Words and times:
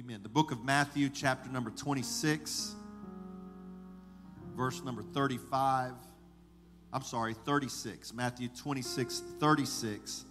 Amen. 0.00 0.20
The 0.22 0.30
book 0.30 0.50
of 0.50 0.64
Matthew, 0.64 1.10
chapter 1.10 1.50
number 1.50 1.68
26, 1.68 2.74
verse 4.56 4.82
number 4.82 5.02
35. 5.02 5.92
I'm 6.90 7.02
sorry, 7.02 7.34
36. 7.34 8.14
Matthew 8.14 8.48
26, 8.48 9.22
36 9.38 10.24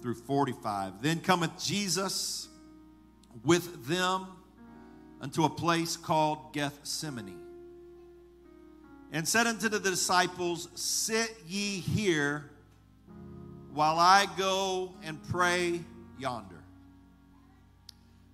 through 0.00 0.14
45. 0.14 1.02
Then 1.02 1.20
cometh 1.20 1.62
Jesus 1.62 2.48
with 3.44 3.86
them 3.86 4.28
unto 5.20 5.44
a 5.44 5.50
place 5.50 5.98
called 5.98 6.54
Gethsemane, 6.54 7.38
and 9.12 9.28
said 9.28 9.46
unto 9.46 9.68
the 9.68 9.80
disciples, 9.80 10.70
Sit 10.74 11.36
ye 11.46 11.80
here 11.80 12.48
while 13.74 13.98
I 13.98 14.26
go 14.38 14.94
and 15.02 15.22
pray 15.28 15.80
yonder. 16.18 16.55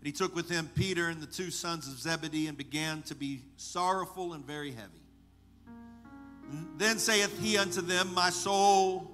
And 0.02 0.08
he 0.08 0.12
took 0.12 0.34
with 0.34 0.50
him 0.50 0.68
Peter 0.74 1.10
and 1.10 1.22
the 1.22 1.28
two 1.28 1.52
sons 1.52 1.86
of 1.86 1.96
Zebedee 1.96 2.48
and 2.48 2.58
began 2.58 3.02
to 3.02 3.14
be 3.14 3.42
sorrowful 3.56 4.32
and 4.32 4.44
very 4.44 4.72
heavy. 4.72 4.88
Then 6.76 6.98
saith 6.98 7.40
he 7.40 7.56
unto 7.56 7.80
them, 7.80 8.12
My 8.12 8.30
soul 8.30 9.12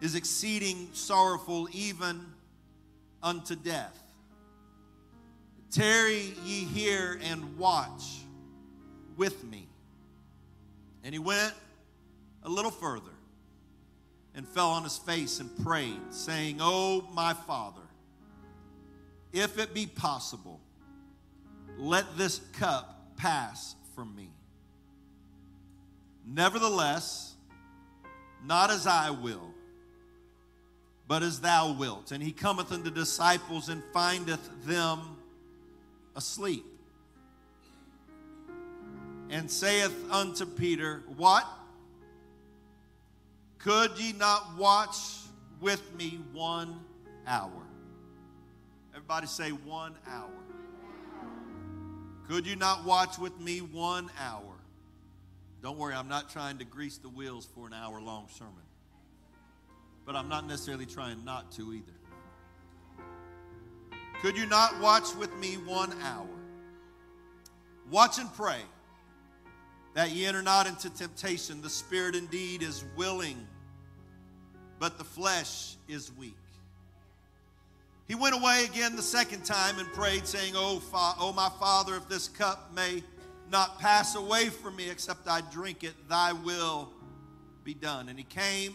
is 0.00 0.14
exceeding 0.14 0.88
sorrowful, 0.94 1.68
even 1.72 2.24
unto 3.22 3.54
death. 3.54 4.02
Tarry 5.70 6.32
ye 6.42 6.64
here 6.64 7.20
and 7.22 7.58
watch 7.58 8.22
with 9.18 9.44
me. 9.44 9.68
And 11.04 11.14
he 11.14 11.18
went 11.18 11.52
a 12.44 12.48
little 12.48 12.70
further 12.70 13.12
and 14.34 14.48
fell 14.48 14.70
on 14.70 14.84
his 14.84 14.96
face 14.96 15.38
and 15.38 15.50
prayed, 15.62 16.00
saying, 16.08 16.60
Oh, 16.62 17.06
my 17.12 17.34
Father, 17.34 17.81
if 19.32 19.58
it 19.58 19.72
be 19.74 19.86
possible, 19.86 20.60
let 21.78 22.16
this 22.16 22.40
cup 22.58 23.16
pass 23.16 23.74
from 23.94 24.14
me. 24.14 24.30
Nevertheless, 26.26 27.34
not 28.44 28.70
as 28.70 28.86
I 28.86 29.10
will, 29.10 29.52
but 31.08 31.22
as 31.22 31.40
thou 31.40 31.72
wilt. 31.72 32.12
And 32.12 32.22
he 32.22 32.32
cometh 32.32 32.72
unto 32.72 32.90
disciples 32.90 33.68
and 33.68 33.82
findeth 33.92 34.48
them 34.64 35.00
asleep. 36.14 36.64
And 39.30 39.50
saith 39.50 39.94
unto 40.10 40.44
Peter, 40.44 41.02
What? 41.16 41.46
Could 43.58 43.92
ye 43.98 44.12
not 44.12 44.56
watch 44.58 44.96
with 45.60 45.82
me 45.94 46.20
one 46.32 46.80
hour? 47.26 47.61
Everybody 49.12 49.26
say 49.26 49.50
one 49.50 49.94
hour. 50.06 50.30
Could 52.28 52.46
you 52.46 52.56
not 52.56 52.86
watch 52.86 53.18
with 53.18 53.38
me 53.38 53.58
one 53.58 54.10
hour? 54.18 54.54
Don't 55.62 55.76
worry, 55.76 55.92
I'm 55.92 56.08
not 56.08 56.30
trying 56.30 56.56
to 56.58 56.64
grease 56.64 56.96
the 56.96 57.10
wheels 57.10 57.46
for 57.54 57.66
an 57.66 57.74
hour 57.74 58.00
long 58.00 58.28
sermon. 58.30 58.54
But 60.06 60.16
I'm 60.16 60.30
not 60.30 60.48
necessarily 60.48 60.86
trying 60.86 61.26
not 61.26 61.52
to 61.52 61.74
either. 61.74 61.92
Could 64.22 64.38
you 64.38 64.46
not 64.46 64.80
watch 64.80 65.14
with 65.16 65.36
me 65.36 65.56
one 65.56 65.92
hour? 66.00 66.26
Watch 67.90 68.18
and 68.18 68.32
pray 68.32 68.62
that 69.92 70.12
ye 70.12 70.24
enter 70.24 70.40
not 70.40 70.66
into 70.66 70.88
temptation. 70.88 71.60
The 71.60 71.68
spirit 71.68 72.16
indeed 72.16 72.62
is 72.62 72.82
willing, 72.96 73.46
but 74.78 74.96
the 74.96 75.04
flesh 75.04 75.76
is 75.86 76.10
weak. 76.16 76.41
He 78.08 78.14
went 78.14 78.34
away 78.34 78.64
again 78.64 78.96
the 78.96 79.02
second 79.02 79.44
time 79.44 79.78
and 79.78 79.90
prayed, 79.92 80.26
saying, 80.26 80.54
Oh, 80.56 80.80
fa- 80.80 81.14
oh 81.18 81.32
my 81.32 81.48
Father, 81.60 81.96
if 81.96 82.08
this 82.08 82.28
cup 82.28 82.72
may 82.74 83.02
not 83.50 83.78
pass 83.78 84.14
away 84.16 84.48
from 84.48 84.76
me 84.76 84.90
except 84.90 85.28
I 85.28 85.42
drink 85.52 85.84
it, 85.84 85.94
thy 86.08 86.32
will 86.32 86.90
be 87.64 87.74
done. 87.74 88.08
And 88.08 88.18
he 88.18 88.24
came 88.24 88.74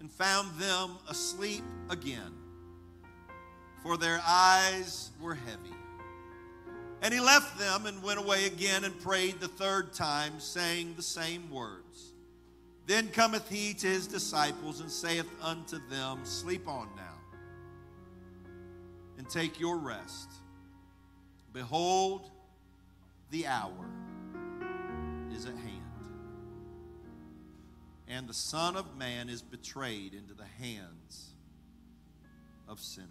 and 0.00 0.10
found 0.10 0.58
them 0.58 0.98
asleep 1.08 1.62
again, 1.88 2.32
for 3.82 3.96
their 3.96 4.20
eyes 4.26 5.10
were 5.20 5.34
heavy. 5.34 5.74
And 7.00 7.12
he 7.12 7.20
left 7.20 7.58
them 7.58 7.86
and 7.86 8.02
went 8.02 8.18
away 8.18 8.46
again 8.46 8.84
and 8.84 8.98
prayed 9.00 9.40
the 9.40 9.48
third 9.48 9.92
time, 9.92 10.40
saying 10.40 10.94
the 10.96 11.02
same 11.02 11.50
words. 11.50 12.12
Then 12.86 13.08
cometh 13.08 13.48
he 13.48 13.74
to 13.74 13.86
his 13.86 14.06
disciples 14.06 14.80
and 14.80 14.90
saith 14.90 15.28
unto 15.42 15.78
them, 15.88 16.20
Sleep 16.24 16.68
on 16.68 16.88
now 16.96 17.13
and 19.18 19.28
take 19.28 19.60
your 19.60 19.78
rest. 19.78 20.30
Behold, 21.52 22.30
the 23.30 23.46
hour 23.46 23.90
is 25.32 25.46
at 25.46 25.54
hand. 25.54 25.80
And 28.08 28.28
the 28.28 28.34
Son 28.34 28.76
of 28.76 28.96
Man 28.96 29.28
is 29.28 29.42
betrayed 29.42 30.14
into 30.14 30.34
the 30.34 30.44
hands 30.44 31.34
of 32.68 32.80
sinners. 32.80 33.10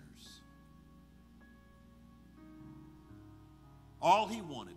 All 4.02 4.28
he 4.28 4.42
wanted 4.42 4.76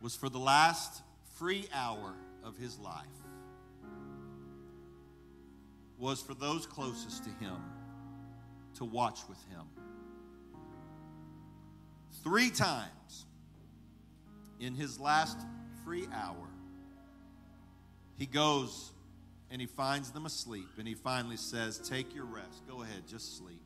was 0.00 0.14
for 0.14 0.28
the 0.28 0.38
last 0.38 1.02
free 1.36 1.68
hour 1.74 2.14
of 2.44 2.56
his 2.56 2.78
life 2.78 3.06
was 5.98 6.22
for 6.22 6.34
those 6.34 6.66
closest 6.66 7.24
to 7.24 7.30
him 7.30 7.56
to 8.80 8.86
watch 8.86 9.20
with 9.28 9.38
him. 9.50 9.66
Three 12.24 12.48
times 12.48 13.26
in 14.58 14.74
his 14.74 14.98
last 14.98 15.38
free 15.84 16.08
hour, 16.14 16.48
he 18.16 18.24
goes 18.24 18.92
and 19.50 19.60
he 19.60 19.66
finds 19.66 20.12
them 20.12 20.24
asleep 20.24 20.70
and 20.78 20.88
he 20.88 20.94
finally 20.94 21.36
says, 21.36 21.78
Take 21.78 22.14
your 22.14 22.24
rest. 22.24 22.66
Go 22.66 22.80
ahead, 22.82 23.06
just 23.06 23.36
sleep. 23.36 23.60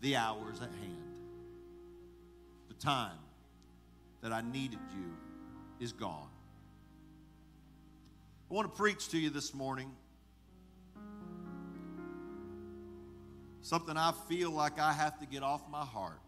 The 0.00 0.14
hour 0.14 0.52
is 0.52 0.60
at 0.60 0.70
hand. 0.70 1.16
The 2.68 2.74
time 2.74 3.18
that 4.22 4.32
I 4.32 4.42
needed 4.42 4.78
you 4.94 5.84
is 5.84 5.92
gone. 5.92 6.30
I 8.48 8.54
want 8.54 8.72
to 8.72 8.76
preach 8.76 9.08
to 9.08 9.18
you 9.18 9.30
this 9.30 9.52
morning 9.54 9.90
something 13.62 13.96
I 13.96 14.12
feel 14.28 14.50
like 14.50 14.78
I 14.78 14.92
have 14.92 15.18
to 15.20 15.26
get 15.26 15.42
off 15.42 15.62
my 15.70 15.84
heart. 15.84 16.20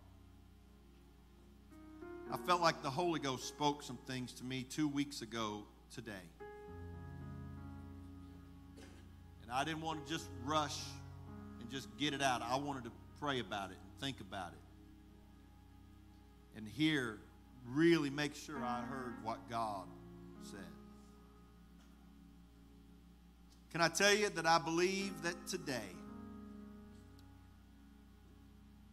I 2.32 2.36
felt 2.38 2.60
like 2.60 2.82
the 2.82 2.90
Holy 2.90 3.20
Ghost 3.20 3.46
spoke 3.46 3.82
some 3.82 3.98
things 4.06 4.32
to 4.34 4.44
me 4.44 4.64
two 4.68 4.88
weeks 4.88 5.20
ago 5.22 5.64
today. 5.94 6.12
And 9.42 9.52
I 9.52 9.64
didn't 9.64 9.82
want 9.82 10.06
to 10.06 10.12
just 10.12 10.28
rush 10.44 10.78
and 11.60 11.70
just 11.70 11.88
get 11.98 12.14
it 12.14 12.22
out. 12.22 12.42
I 12.42 12.56
wanted 12.56 12.84
to 12.84 12.92
pray 13.20 13.40
about 13.40 13.70
it 13.70 13.76
and 13.82 14.00
think 14.00 14.20
about 14.20 14.52
it. 14.52 14.58
And 16.56 16.66
hear, 16.66 17.18
really 17.70 18.10
make 18.10 18.34
sure 18.34 18.64
I 18.64 18.80
heard 18.80 19.14
what 19.22 19.38
God 19.50 19.84
said. 20.42 20.60
Can 23.72 23.80
I 23.80 23.88
tell 23.88 24.14
you 24.14 24.28
that 24.30 24.46
I 24.46 24.58
believe 24.58 25.22
that 25.22 25.46
today 25.46 25.96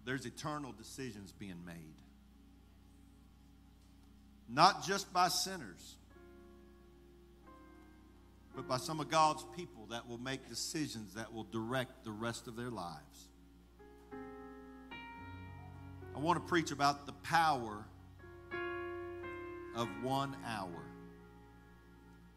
there's 0.10 0.26
eternal 0.26 0.72
decisions 0.72 1.32
being 1.34 1.64
made. 1.68 1.94
Not 4.50 4.84
just 4.84 5.14
by 5.14 5.28
sinners, 5.28 5.98
but 8.56 8.68
by 8.68 8.78
some 8.78 9.00
of 9.00 9.12
God's 9.12 9.46
people 9.56 9.86
that 9.92 10.10
will 10.10 10.18
make 10.18 10.50
decisions 10.50 11.14
that 11.14 11.32
will 11.32 11.44
direct 11.44 12.06
the 12.06 12.12
rest 12.12 12.48
of 12.48 12.56
their 12.56 12.72
lives. 12.72 13.28
I 16.16 16.20
want 16.20 16.42
to 16.42 16.50
preach 16.50 16.72
about 16.72 17.06
the 17.06 17.14
power 17.22 17.86
of 19.76 19.88
one 20.02 20.36
hour. 20.44 20.86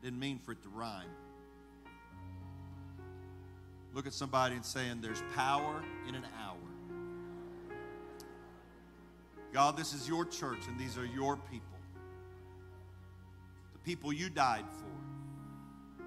Didn't 0.02 0.20
mean 0.20 0.40
for 0.44 0.52
it 0.52 0.62
to 0.62 0.68
rhyme. 0.68 1.08
Look 3.94 4.06
at 4.06 4.12
somebody 4.12 4.56
and 4.56 4.64
saying, 4.64 5.00
There's 5.00 5.22
power 5.34 5.82
in 6.06 6.14
an 6.14 6.26
hour. 6.38 6.71
God, 9.52 9.76
this 9.76 9.92
is 9.92 10.08
your 10.08 10.24
church 10.24 10.66
and 10.66 10.78
these 10.78 10.96
are 10.96 11.04
your 11.04 11.36
people. 11.36 11.66
The 13.74 13.78
people 13.84 14.12
you 14.12 14.30
died 14.30 14.64
for. 14.70 16.04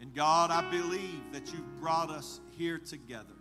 And 0.00 0.14
God, 0.14 0.50
I 0.50 0.68
believe 0.70 1.22
that 1.32 1.46
you've 1.46 1.80
brought 1.80 2.10
us 2.10 2.40
here 2.58 2.78
together 2.78 3.34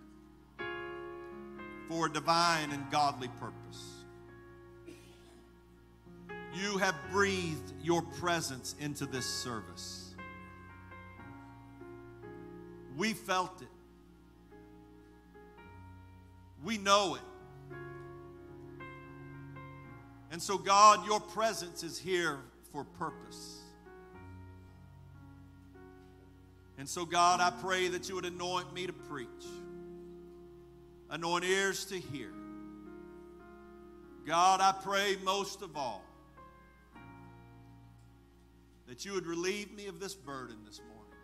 for 1.89 2.05
a 2.05 2.09
divine 2.09 2.71
and 2.71 2.89
godly 2.89 3.27
purpose. 3.39 4.05
You 6.53 6.77
have 6.77 6.95
breathed 7.11 7.73
your 7.81 8.01
presence 8.01 8.75
into 8.79 9.05
this 9.05 9.25
service. 9.25 10.15
We 12.95 13.11
felt 13.11 13.61
it. 13.61 13.67
We 16.63 16.77
know 16.77 17.15
it. 17.15 17.21
And 20.33 20.41
so, 20.41 20.57
God, 20.57 21.05
your 21.05 21.19
presence 21.19 21.83
is 21.83 21.99
here 21.99 22.39
for 22.71 22.83
purpose. 22.83 23.59
And 26.79 26.89
so, 26.89 27.05
God, 27.05 27.39
I 27.39 27.51
pray 27.61 27.87
that 27.89 28.09
you 28.09 28.15
would 28.15 28.25
anoint 28.25 28.73
me 28.73 28.87
to 28.87 28.93
preach, 28.93 29.27
anoint 31.11 31.45
ears 31.45 31.85
to 31.85 31.99
hear. 31.99 32.31
God, 34.25 34.59
I 34.59 34.71
pray 34.71 35.17
most 35.23 35.61
of 35.61 35.77
all 35.77 36.03
that 38.87 39.05
you 39.05 39.13
would 39.13 39.27
relieve 39.27 39.71
me 39.71 39.85
of 39.85 39.99
this 39.99 40.15
burden 40.15 40.57
this 40.65 40.79
morning. 40.79 41.19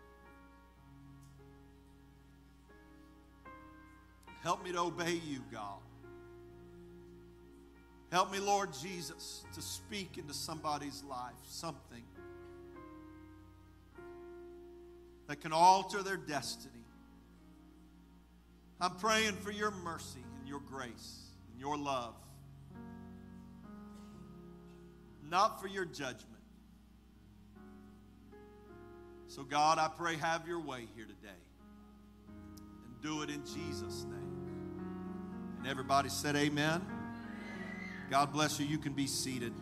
Help 4.44 4.62
me 4.62 4.70
to 4.70 4.78
obey 4.78 5.20
you, 5.26 5.40
God. 5.50 5.80
Help 8.10 8.32
me, 8.32 8.40
Lord 8.40 8.70
Jesus, 8.82 9.44
to 9.54 9.62
speak 9.62 10.18
into 10.18 10.34
somebody's 10.34 11.04
life 11.08 11.34
something 11.46 12.02
that 15.28 15.40
can 15.40 15.52
alter 15.52 16.02
their 16.02 16.16
destiny. 16.16 16.74
I'm 18.80 18.96
praying 18.96 19.34
for 19.34 19.52
your 19.52 19.70
mercy 19.70 20.24
and 20.38 20.48
your 20.48 20.58
grace 20.58 21.20
and 21.52 21.60
your 21.60 21.78
love, 21.78 22.14
not 25.28 25.60
for 25.60 25.68
your 25.68 25.84
judgment. 25.84 26.26
So, 29.28 29.44
God, 29.44 29.78
I 29.78 29.86
pray, 29.86 30.16
have 30.16 30.48
your 30.48 30.58
way 30.58 30.88
here 30.96 31.04
today 31.04 31.28
and 32.88 33.00
do 33.00 33.22
it 33.22 33.30
in 33.30 33.44
Jesus' 33.44 34.04
name. 34.04 34.80
And 35.58 35.68
everybody 35.68 36.08
said, 36.08 36.34
Amen. 36.34 36.99
God 38.10 38.32
bless 38.32 38.58
you. 38.58 38.66
You 38.66 38.78
can 38.78 38.92
be 38.92 39.06
seated. 39.06 39.52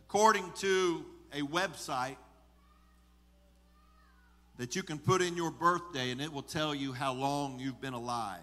According 0.00 0.50
to 0.56 1.04
a 1.32 1.42
website 1.42 2.16
that 4.56 4.74
you 4.74 4.82
can 4.82 4.98
put 4.98 5.22
in 5.22 5.36
your 5.36 5.52
birthday, 5.52 6.10
and 6.10 6.20
it 6.20 6.32
will 6.32 6.42
tell 6.42 6.74
you 6.74 6.92
how 6.92 7.12
long 7.12 7.60
you've 7.60 7.80
been 7.80 7.94
alive. 7.94 8.40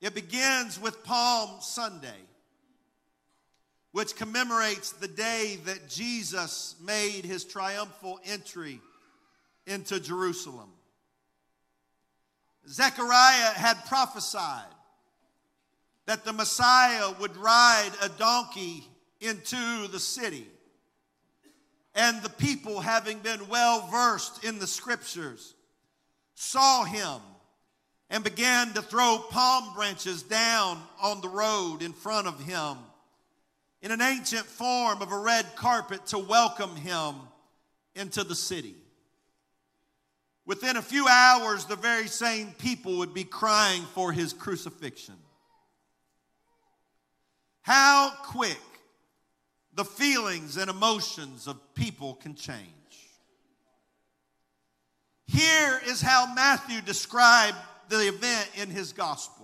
It 0.00 0.14
begins 0.14 0.80
with 0.80 1.04
Palm 1.04 1.60
Sunday, 1.60 2.08
which 3.92 4.14
commemorates 4.16 4.92
the 4.92 5.08
day 5.08 5.58
that 5.64 5.88
Jesus 5.88 6.76
made 6.84 7.24
his 7.24 7.44
triumphal 7.44 8.20
entry 8.24 8.80
into 9.66 9.98
Jerusalem. 9.98 10.70
Zechariah 12.68 13.52
had 13.54 13.84
prophesied 13.86 14.62
that 16.06 16.24
the 16.24 16.32
Messiah 16.32 17.10
would 17.20 17.36
ride 17.36 17.90
a 18.00 18.08
donkey 18.08 18.84
into 19.20 19.88
the 19.88 19.98
city. 19.98 20.46
And 21.94 22.22
the 22.22 22.30
people, 22.30 22.80
having 22.80 23.18
been 23.18 23.48
well 23.48 23.88
versed 23.88 24.44
in 24.44 24.60
the 24.60 24.66
scriptures, 24.66 25.54
saw 26.34 26.84
him 26.84 27.20
and 28.08 28.22
began 28.22 28.72
to 28.74 28.82
throw 28.82 29.18
palm 29.30 29.74
branches 29.74 30.22
down 30.22 30.80
on 31.02 31.20
the 31.20 31.28
road 31.28 31.82
in 31.82 31.92
front 31.92 32.28
of 32.28 32.40
him 32.40 32.76
in 33.82 33.90
an 33.90 34.02
ancient 34.02 34.44
form 34.44 35.00
of 35.02 35.12
a 35.12 35.18
red 35.18 35.46
carpet 35.56 36.06
to 36.06 36.18
welcome 36.18 36.76
him 36.76 37.14
into 37.94 38.24
the 38.24 38.34
city. 38.34 38.74
Within 40.46 40.76
a 40.76 40.82
few 40.82 41.06
hours, 41.06 41.64
the 41.64 41.76
very 41.76 42.08
same 42.08 42.52
people 42.58 42.98
would 42.98 43.14
be 43.14 43.24
crying 43.24 43.82
for 43.94 44.12
his 44.12 44.32
crucifixion. 44.32 45.16
How 47.62 48.10
quick 48.24 48.58
the 49.74 49.84
feelings 49.84 50.56
and 50.56 50.68
emotions 50.68 51.46
of 51.46 51.56
people 51.74 52.14
can 52.14 52.34
change. 52.34 52.66
Here 55.26 55.80
is 55.86 56.02
how 56.02 56.34
Matthew 56.34 56.80
described 56.80 57.56
the 57.88 58.08
event 58.08 58.50
in 58.56 58.68
his 58.68 58.92
gospel. 58.92 59.39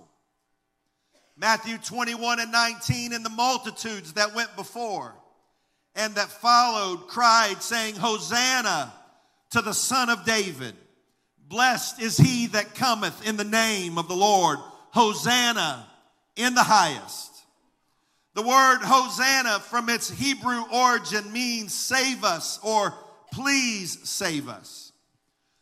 Matthew 1.39 1.77
21 1.79 2.41
and 2.41 2.51
19, 2.51 3.13
and 3.13 3.25
the 3.25 3.31
multitudes 3.31 4.15
that 4.15 4.35
went 4.35 4.55
before 4.57 5.15
and 5.95 6.15
that 6.15 6.29
followed 6.29 7.09
cried, 7.09 7.63
saying, 7.63 7.97
Hosanna 7.97 8.93
to 9.51 9.63
the 9.63 9.75
Son 9.75 10.11
of 10.11 10.25
David. 10.25 10.75
Blessed 11.49 12.01
is 12.01 12.17
he 12.17 12.47
that 12.49 12.75
cometh 12.75 13.27
in 13.27 13.37
the 13.37 13.45
name 13.45 13.99
of 13.99 14.09
the 14.09 14.17
Lord. 14.17 14.59
Hosanna 14.91 15.87
in 16.37 16.55
the 16.55 16.63
highest. 16.63 17.33
The 18.35 18.43
word 18.43 18.79
Hosanna 18.83 19.61
from 19.61 19.89
its 19.89 20.11
Hebrew 20.11 20.63
origin 20.73 21.33
means 21.33 21.73
save 21.73 22.25
us 22.25 22.61
or 22.63 22.93
please 23.33 23.99
save 24.09 24.49
us. 24.49 24.93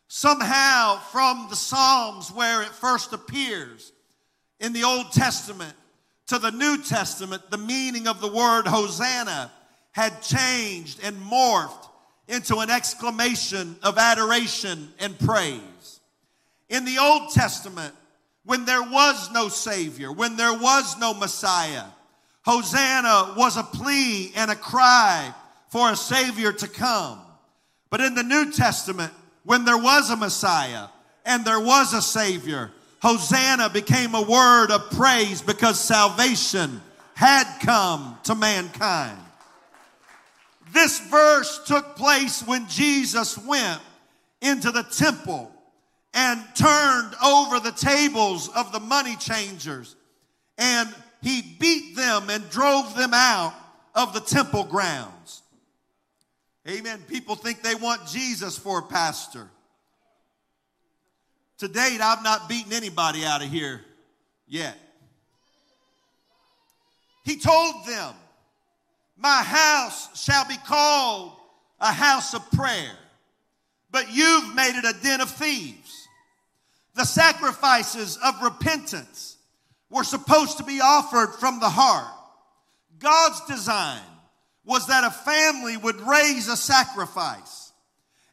Somehow, 0.09 0.99
from 1.13 1.47
the 1.51 1.57
Psalms 1.57 2.31
where 2.31 2.63
it 2.63 2.69
first 2.69 3.13
appears 3.13 3.93
in 4.61 4.73
the 4.73 4.85
Old 4.85 5.13
Testament 5.13 5.75
to 6.27 6.39
the 6.39 6.51
New 6.51 6.83
Testament, 6.83 7.51
the 7.51 7.59
meaning 7.59 8.09
of 8.09 8.21
the 8.21 8.29
word 8.29 8.67
Hosanna 8.67 9.51
had 9.93 10.23
changed 10.23 11.01
and 11.03 11.17
morphed 11.17 11.89
into 12.29 12.59
an 12.59 12.71
exclamation 12.71 13.77
of 13.83 13.99
adoration 13.99 14.93
and 14.99 15.19
praise. 15.19 16.01
In 16.69 16.85
the 16.85 16.99
Old 16.99 17.31
Testament, 17.33 17.95
when 18.45 18.65
there 18.65 18.83
was 18.83 19.31
no 19.33 19.49
Savior, 19.49 20.11
when 20.11 20.37
there 20.37 20.53
was 20.53 20.99
no 20.99 21.15
Messiah, 21.15 21.85
Hosanna 22.45 23.35
was 23.37 23.57
a 23.57 23.63
plea 23.63 24.33
and 24.37 24.51
a 24.51 24.57
cry 24.57 25.35
for 25.69 25.91
a 25.91 25.97
Savior 25.97 26.53
to 26.53 26.69
come. 26.69 27.21
But 27.91 28.01
in 28.01 28.15
the 28.15 28.23
New 28.23 28.53
Testament, 28.53 29.13
when 29.45 29.65
there 29.65 29.79
was 29.79 30.11
a 30.11 30.17
Messiah 30.17 30.89
and 31.25 31.45
there 31.45 31.61
was 31.61 31.93
a 31.95 32.03
Savior, 32.03 32.71
Hosanna 33.05 33.69
became 33.69 34.15
a 34.15 34.23
word 34.23 34.71
of 34.71 34.91
praise 34.93 35.43
because 35.43 35.79
salvation 35.79 36.81
had 37.13 37.45
come 37.61 38.17
to 38.23 38.35
mankind. 38.35 39.19
This 40.73 41.01
verse 41.11 41.61
took 41.67 41.97
place 41.97 42.43
when 42.47 42.67
Jesus 42.67 43.37
went 43.37 43.83
into 44.41 44.71
the 44.71 44.85
temple 44.85 45.53
and 46.15 46.43
turned 46.55 47.15
over 47.23 47.61
the 47.61 47.73
tables 47.77 48.49
of 48.49 48.73
the 48.73 48.81
money 48.81 49.17
changers 49.17 49.97
and 50.57 50.89
he 51.21 51.43
beat 51.61 51.97
them 51.97 52.31
and 52.31 52.49
drove 52.49 52.97
them 52.97 53.13
out 53.13 53.53
of 53.95 54.15
the 54.15 54.21
temple 54.21 54.65
grounds. 54.65 55.43
Amen. 56.67 57.03
People 57.07 57.35
think 57.35 57.61
they 57.61 57.75
want 57.75 58.07
Jesus 58.07 58.57
for 58.57 58.79
a 58.79 58.83
pastor. 58.83 59.51
To 61.59 61.69
date, 61.69 62.01
I've 62.01 62.23
not 62.23 62.49
beaten 62.49 62.73
anybody 62.73 63.25
out 63.25 63.43
of 63.43 63.51
here 63.51 63.81
yet. 64.47 64.77
he 67.25 67.37
told 67.39 67.87
them, 67.87 68.15
My 69.17 69.43
house 69.43 70.23
shall 70.23 70.47
be 70.47 70.57
called 70.67 71.33
a 71.81 71.93
house 71.93 72.35
of 72.35 72.51
prayer, 72.51 72.93
but 73.91 74.13
you've 74.13 74.55
made 74.55 74.77
it 74.77 74.85
a 74.85 75.03
den 75.03 75.21
of 75.21 75.31
thieves. 75.31 76.09
The 76.95 77.05
sacrifices 77.05 78.19
of 78.25 78.43
repentance 78.43 79.37
were 79.91 80.05
supposed 80.05 80.59
to 80.59 80.65
be 80.65 80.81
offered 80.81 81.35
from 81.35 81.61
the 81.61 81.69
heart. 81.69 82.13
God's 82.99 83.41
design 83.47 84.03
was 84.65 84.87
that 84.87 85.05
a 85.05 85.11
family 85.11 85.77
would 85.77 86.01
raise 86.01 86.49
a 86.49 86.57
sacrifice, 86.57 87.64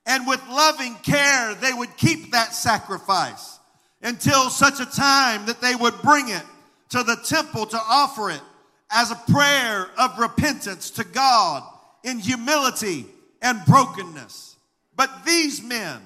and 0.05 0.27
with 0.27 0.41
loving 0.49 0.95
care, 1.03 1.55
they 1.55 1.73
would 1.73 1.95
keep 1.97 2.31
that 2.31 2.53
sacrifice 2.53 3.59
until 4.01 4.49
such 4.49 4.79
a 4.79 4.85
time 4.85 5.45
that 5.45 5.61
they 5.61 5.75
would 5.75 6.01
bring 6.01 6.29
it 6.29 6.43
to 6.89 7.03
the 7.03 7.17
temple 7.25 7.65
to 7.67 7.77
offer 7.77 8.31
it 8.31 8.41
as 8.89 9.11
a 9.11 9.31
prayer 9.31 9.89
of 9.97 10.17
repentance 10.19 10.91
to 10.91 11.03
God 11.03 11.63
in 12.03 12.19
humility 12.19 13.05
and 13.41 13.63
brokenness. 13.65 14.55
But 14.95 15.25
these 15.25 15.63
men 15.63 16.01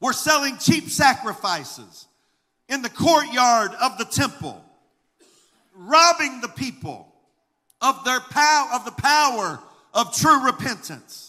were 0.00 0.12
selling 0.12 0.58
cheap 0.58 0.88
sacrifices 0.88 2.06
in 2.68 2.82
the 2.82 2.90
courtyard 2.90 3.72
of 3.80 3.98
the 3.98 4.04
temple, 4.04 4.62
robbing 5.74 6.40
the 6.40 6.48
people 6.48 7.08
of 7.80 8.04
their 8.04 8.20
power 8.20 8.68
of 8.74 8.84
the 8.84 8.92
power 8.92 9.58
of 9.92 10.14
true 10.14 10.44
repentance. 10.44 11.23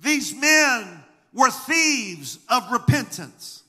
These 0.00 0.34
men 0.34 1.02
were 1.32 1.50
thieves 1.50 2.38
of 2.48 2.70
repentance. 2.70 3.62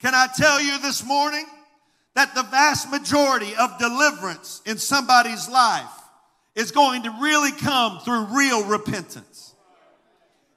Can 0.00 0.14
I 0.14 0.28
tell 0.36 0.60
you 0.60 0.78
this 0.78 1.04
morning 1.04 1.46
that 2.14 2.34
the 2.34 2.42
vast 2.44 2.90
majority 2.90 3.54
of 3.60 3.78
deliverance 3.78 4.62
in 4.64 4.78
somebody's 4.78 5.48
life 5.48 5.90
is 6.54 6.72
going 6.72 7.02
to 7.02 7.10
really 7.20 7.52
come 7.52 8.00
through 8.00 8.24
real 8.34 8.64
repentance. 8.64 9.54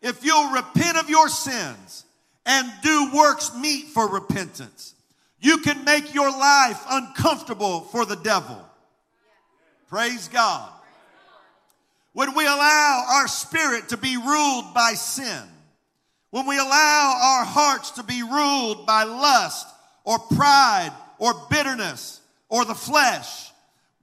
If 0.02 0.24
you'll 0.24 0.52
repent 0.52 0.98
of 0.98 1.10
your 1.10 1.28
sins 1.28 2.06
and 2.46 2.72
do 2.82 3.12
works 3.14 3.54
meet 3.54 3.88
for 3.88 4.08
repentance, 4.08 4.96
you 5.42 5.58
can 5.58 5.84
make 5.84 6.14
your 6.14 6.32
life 6.32 6.82
uncomfortable 6.90 7.82
for 7.82 8.06
the 8.06 8.16
devil. 8.16 8.66
Praise 9.90 10.30
God. 10.30 10.72
When 12.14 12.36
we 12.36 12.46
allow 12.46 13.06
our 13.10 13.28
spirit 13.28 13.90
to 13.90 13.98
be 13.98 14.18
ruled 14.18 14.74
by 14.74 14.94
sin, 14.94 15.44
when 16.32 16.46
we 16.46 16.58
allow 16.58 17.20
our 17.22 17.46
hearts 17.46 17.92
to 17.92 18.04
be 18.04 18.24
ruled 18.24 18.86
by 18.86 19.04
lust 19.04 19.68
or 20.04 20.20
pride 20.20 20.92
or 21.18 21.34
bitterness 21.50 22.22
or 22.50 22.66
the 22.66 22.76
flesh, 22.76 23.52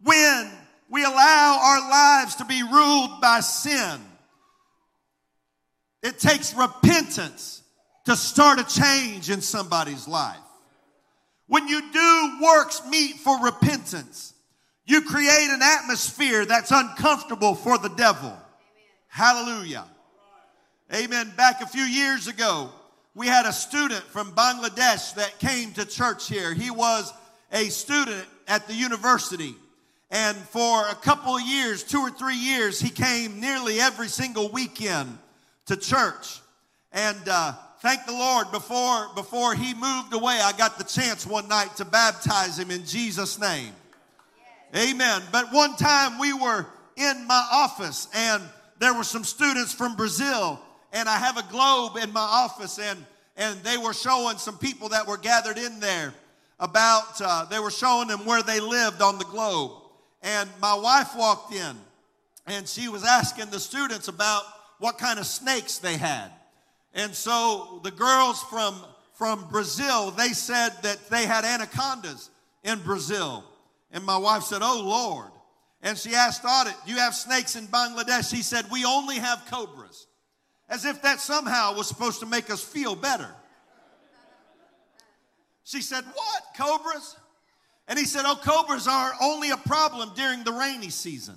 when 0.02 0.50
we 0.88 1.04
allow 1.04 1.58
our 1.62 1.90
lives 1.90 2.36
to 2.36 2.44
be 2.44 2.62
ruled 2.62 3.20
by 3.20 3.40
sin, 3.40 4.00
it 6.02 6.18
takes 6.18 6.54
repentance 6.54 7.62
to 8.04 8.14
start 8.14 8.60
a 8.60 8.64
change 8.64 9.30
in 9.30 9.40
somebody's 9.40 10.06
life. 10.06 10.36
When 11.48 11.66
you 11.68 11.92
do 11.92 12.38
works 12.42 12.82
meet 12.88 13.16
for 13.16 13.40
repentance, 13.42 14.32
you 14.86 15.02
create 15.02 15.50
an 15.50 15.60
atmosphere 15.62 16.44
that's 16.44 16.70
uncomfortable 16.70 17.54
for 17.54 17.76
the 17.76 17.88
devil. 17.88 18.36
Hallelujah. 19.08 19.84
Amen. 20.94 21.32
Back 21.36 21.60
a 21.60 21.66
few 21.66 21.82
years 21.82 22.28
ago, 22.28 22.70
we 23.14 23.26
had 23.26 23.46
a 23.46 23.52
student 23.52 24.02
from 24.04 24.32
Bangladesh 24.32 25.14
that 25.14 25.38
came 25.40 25.72
to 25.72 25.84
church 25.84 26.28
here. 26.28 26.54
He 26.54 26.70
was 26.70 27.12
a 27.50 27.64
student 27.64 28.24
at 28.46 28.68
the 28.68 28.74
university. 28.74 29.56
And 30.10 30.36
for 30.36 30.86
a 30.88 30.94
couple 30.94 31.34
of 31.34 31.42
years, 31.42 31.82
two 31.82 31.98
or 31.98 32.10
three 32.10 32.36
years, 32.36 32.78
he 32.78 32.90
came 32.90 33.40
nearly 33.40 33.80
every 33.80 34.08
single 34.08 34.48
weekend 34.50 35.18
to 35.66 35.76
church. 35.76 36.40
And 36.92 37.28
uh, 37.28 37.54
thank 37.80 38.06
the 38.06 38.12
Lord, 38.12 38.52
before, 38.52 39.08
before 39.16 39.54
he 39.54 39.74
moved 39.74 40.14
away, 40.14 40.38
I 40.40 40.52
got 40.52 40.78
the 40.78 40.84
chance 40.84 41.26
one 41.26 41.48
night 41.48 41.74
to 41.76 41.84
baptize 41.84 42.56
him 42.56 42.70
in 42.70 42.84
Jesus' 42.84 43.40
name. 43.40 43.72
Amen. 44.74 45.22
But 45.30 45.52
one 45.52 45.76
time 45.76 46.18
we 46.18 46.32
were 46.32 46.66
in 46.96 47.26
my 47.26 47.46
office 47.52 48.08
and 48.14 48.42
there 48.78 48.94
were 48.94 49.04
some 49.04 49.24
students 49.24 49.72
from 49.72 49.96
Brazil 49.96 50.60
and 50.96 51.10
I 51.10 51.18
have 51.18 51.36
a 51.36 51.42
globe 51.50 51.96
in 51.96 52.12
my 52.12 52.20
office, 52.20 52.78
and 52.78 53.04
and 53.36 53.58
they 53.62 53.76
were 53.76 53.92
showing 53.92 54.38
some 54.38 54.56
people 54.56 54.88
that 54.90 55.06
were 55.06 55.18
gathered 55.18 55.58
in 55.58 55.78
there 55.78 56.14
about. 56.58 57.20
Uh, 57.20 57.44
they 57.44 57.58
were 57.58 57.70
showing 57.70 58.08
them 58.08 58.24
where 58.24 58.42
they 58.42 58.60
lived 58.60 59.02
on 59.02 59.18
the 59.18 59.24
globe, 59.24 59.72
and 60.22 60.48
my 60.60 60.74
wife 60.74 61.14
walked 61.14 61.52
in, 61.52 61.76
and 62.46 62.66
she 62.66 62.88
was 62.88 63.04
asking 63.04 63.50
the 63.50 63.60
students 63.60 64.08
about 64.08 64.42
what 64.78 64.96
kind 64.96 65.18
of 65.18 65.26
snakes 65.26 65.78
they 65.78 65.98
had, 65.98 66.30
and 66.94 67.14
so 67.14 67.80
the 67.84 67.90
girls 67.90 68.42
from 68.44 68.82
from 69.14 69.46
Brazil 69.50 70.10
they 70.10 70.28
said 70.28 70.70
that 70.82 71.10
they 71.10 71.26
had 71.26 71.44
anacondas 71.44 72.30
in 72.64 72.78
Brazil, 72.80 73.44
and 73.96 74.04
my 74.04 74.16
wife 74.16 74.44
said, 74.44 74.60
"Oh 74.62 74.80
Lord." 74.84 75.32
And 75.82 75.96
she 75.96 76.14
asked 76.14 76.42
Audit, 76.44 76.74
do 76.84 76.92
You 76.92 76.98
have 76.98 77.14
snakes 77.14 77.54
in 77.54 77.66
Bangladesh? 77.68 78.32
He 78.32 78.42
said, 78.42 78.66
We 78.72 78.84
only 78.84 79.16
have 79.16 79.46
cobras 79.48 80.06
as 80.68 80.84
if 80.84 81.00
that 81.02 81.20
somehow 81.20 81.74
was 81.76 81.86
supposed 81.86 82.20
to 82.20 82.26
make 82.26 82.50
us 82.50 82.62
feel 82.62 82.96
better. 82.96 83.32
She 85.62 85.82
said, 85.82 86.04
What? 86.04 86.42
Cobras? 86.56 87.16
And 87.88 87.98
he 87.98 88.04
said, 88.04 88.22
Oh, 88.24 88.34
cobras 88.34 88.88
are 88.88 89.12
only 89.22 89.50
a 89.50 89.56
problem 89.56 90.10
during 90.16 90.42
the 90.42 90.52
rainy 90.52 90.90
season. 90.90 91.36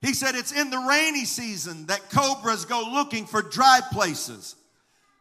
He 0.00 0.14
said, 0.14 0.34
It's 0.34 0.52
in 0.52 0.70
the 0.70 0.78
rainy 0.88 1.24
season 1.24 1.86
that 1.86 2.10
cobras 2.10 2.64
go 2.64 2.82
looking 2.92 3.26
for 3.26 3.42
dry 3.42 3.80
places. 3.92 4.56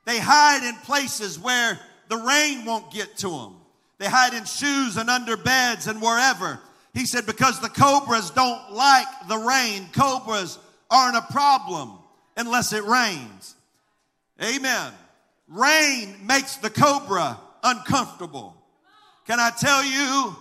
They 0.06 0.18
hide 0.18 0.68
in 0.68 0.76
places 0.78 1.38
where 1.38 1.80
the 2.08 2.18
rain 2.18 2.66
won't 2.66 2.92
get 2.92 3.18
to 3.18 3.30
them. 3.30 3.56
They 4.00 4.08
hide 4.08 4.34
in 4.34 4.46
shoes 4.46 4.98
and 4.98 5.10
under 5.10 5.38
beds 5.38 5.88
and 5.88 6.02
wherever. 6.02 6.60
He 6.94 7.06
said, 7.06 7.26
Because 7.26 7.60
the 7.60 7.70
cobras 7.70 8.32
don't 8.32 8.72
like 8.72 9.08
the 9.28 9.38
rain, 9.38 9.90
cobras 9.92 10.58
aren't 10.90 11.18
a 11.18 11.22
problem 11.32 12.00
unless 12.36 12.74
it 12.74 12.84
rains. 12.86 13.56
Amen. 14.42 14.94
Rain 15.50 16.16
makes 16.26 16.56
the 16.56 16.70
cobra 16.70 17.38
uncomfortable. 17.62 18.56
Can 19.28 19.40
I 19.40 19.52
tell 19.52 19.84
you 19.84 20.36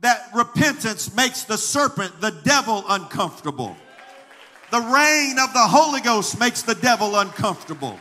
that 0.00 0.30
repentance 0.34 1.14
makes 1.14 1.44
the 1.44 1.58
serpent, 1.58 2.20
the 2.20 2.30
devil, 2.44 2.82
uncomfortable? 2.88 3.76
The 4.70 4.80
rain 4.80 5.38
of 5.38 5.52
the 5.52 5.60
Holy 5.60 6.00
Ghost 6.00 6.40
makes 6.40 6.62
the 6.62 6.74
devil 6.74 7.16
uncomfortable. 7.16 8.00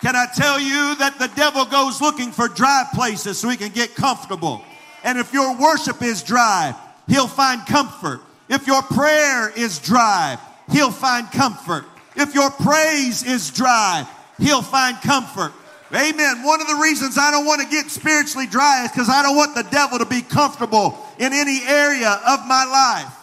Can 0.00 0.16
I 0.16 0.26
tell 0.34 0.58
you 0.58 0.94
that 0.96 1.18
the 1.18 1.28
devil 1.36 1.66
goes 1.66 2.00
looking 2.00 2.32
for 2.32 2.48
dry 2.48 2.84
places 2.94 3.38
so 3.38 3.48
he 3.50 3.56
can 3.56 3.70
get 3.70 3.94
comfortable? 3.94 4.62
And 5.04 5.18
if 5.18 5.32
your 5.32 5.56
worship 5.56 6.02
is 6.02 6.22
dry, 6.22 6.74
he'll 7.06 7.28
find 7.28 7.66
comfort. 7.66 8.20
If 8.48 8.66
your 8.66 8.82
prayer 8.82 9.50
is 9.50 9.78
dry, 9.78 10.38
he'll 10.70 10.90
find 10.90 11.30
comfort. 11.30 11.84
If 12.16 12.34
your 12.34 12.50
praise 12.50 13.22
is 13.22 13.50
dry, 13.50 14.06
he'll 14.38 14.62
find 14.62 14.96
comfort. 15.02 15.52
Amen. 15.94 16.44
One 16.44 16.60
of 16.60 16.68
the 16.68 16.76
reasons 16.76 17.18
I 17.18 17.30
don't 17.30 17.44
want 17.44 17.60
to 17.62 17.68
get 17.68 17.90
spiritually 17.90 18.46
dry 18.46 18.84
is 18.84 18.92
because 18.92 19.08
I 19.08 19.22
don't 19.22 19.36
want 19.36 19.54
the 19.54 19.64
devil 19.70 19.98
to 19.98 20.06
be 20.06 20.22
comfortable 20.22 20.98
in 21.18 21.32
any 21.32 21.62
area 21.66 22.20
of 22.26 22.46
my 22.46 22.64
life. 22.64 23.16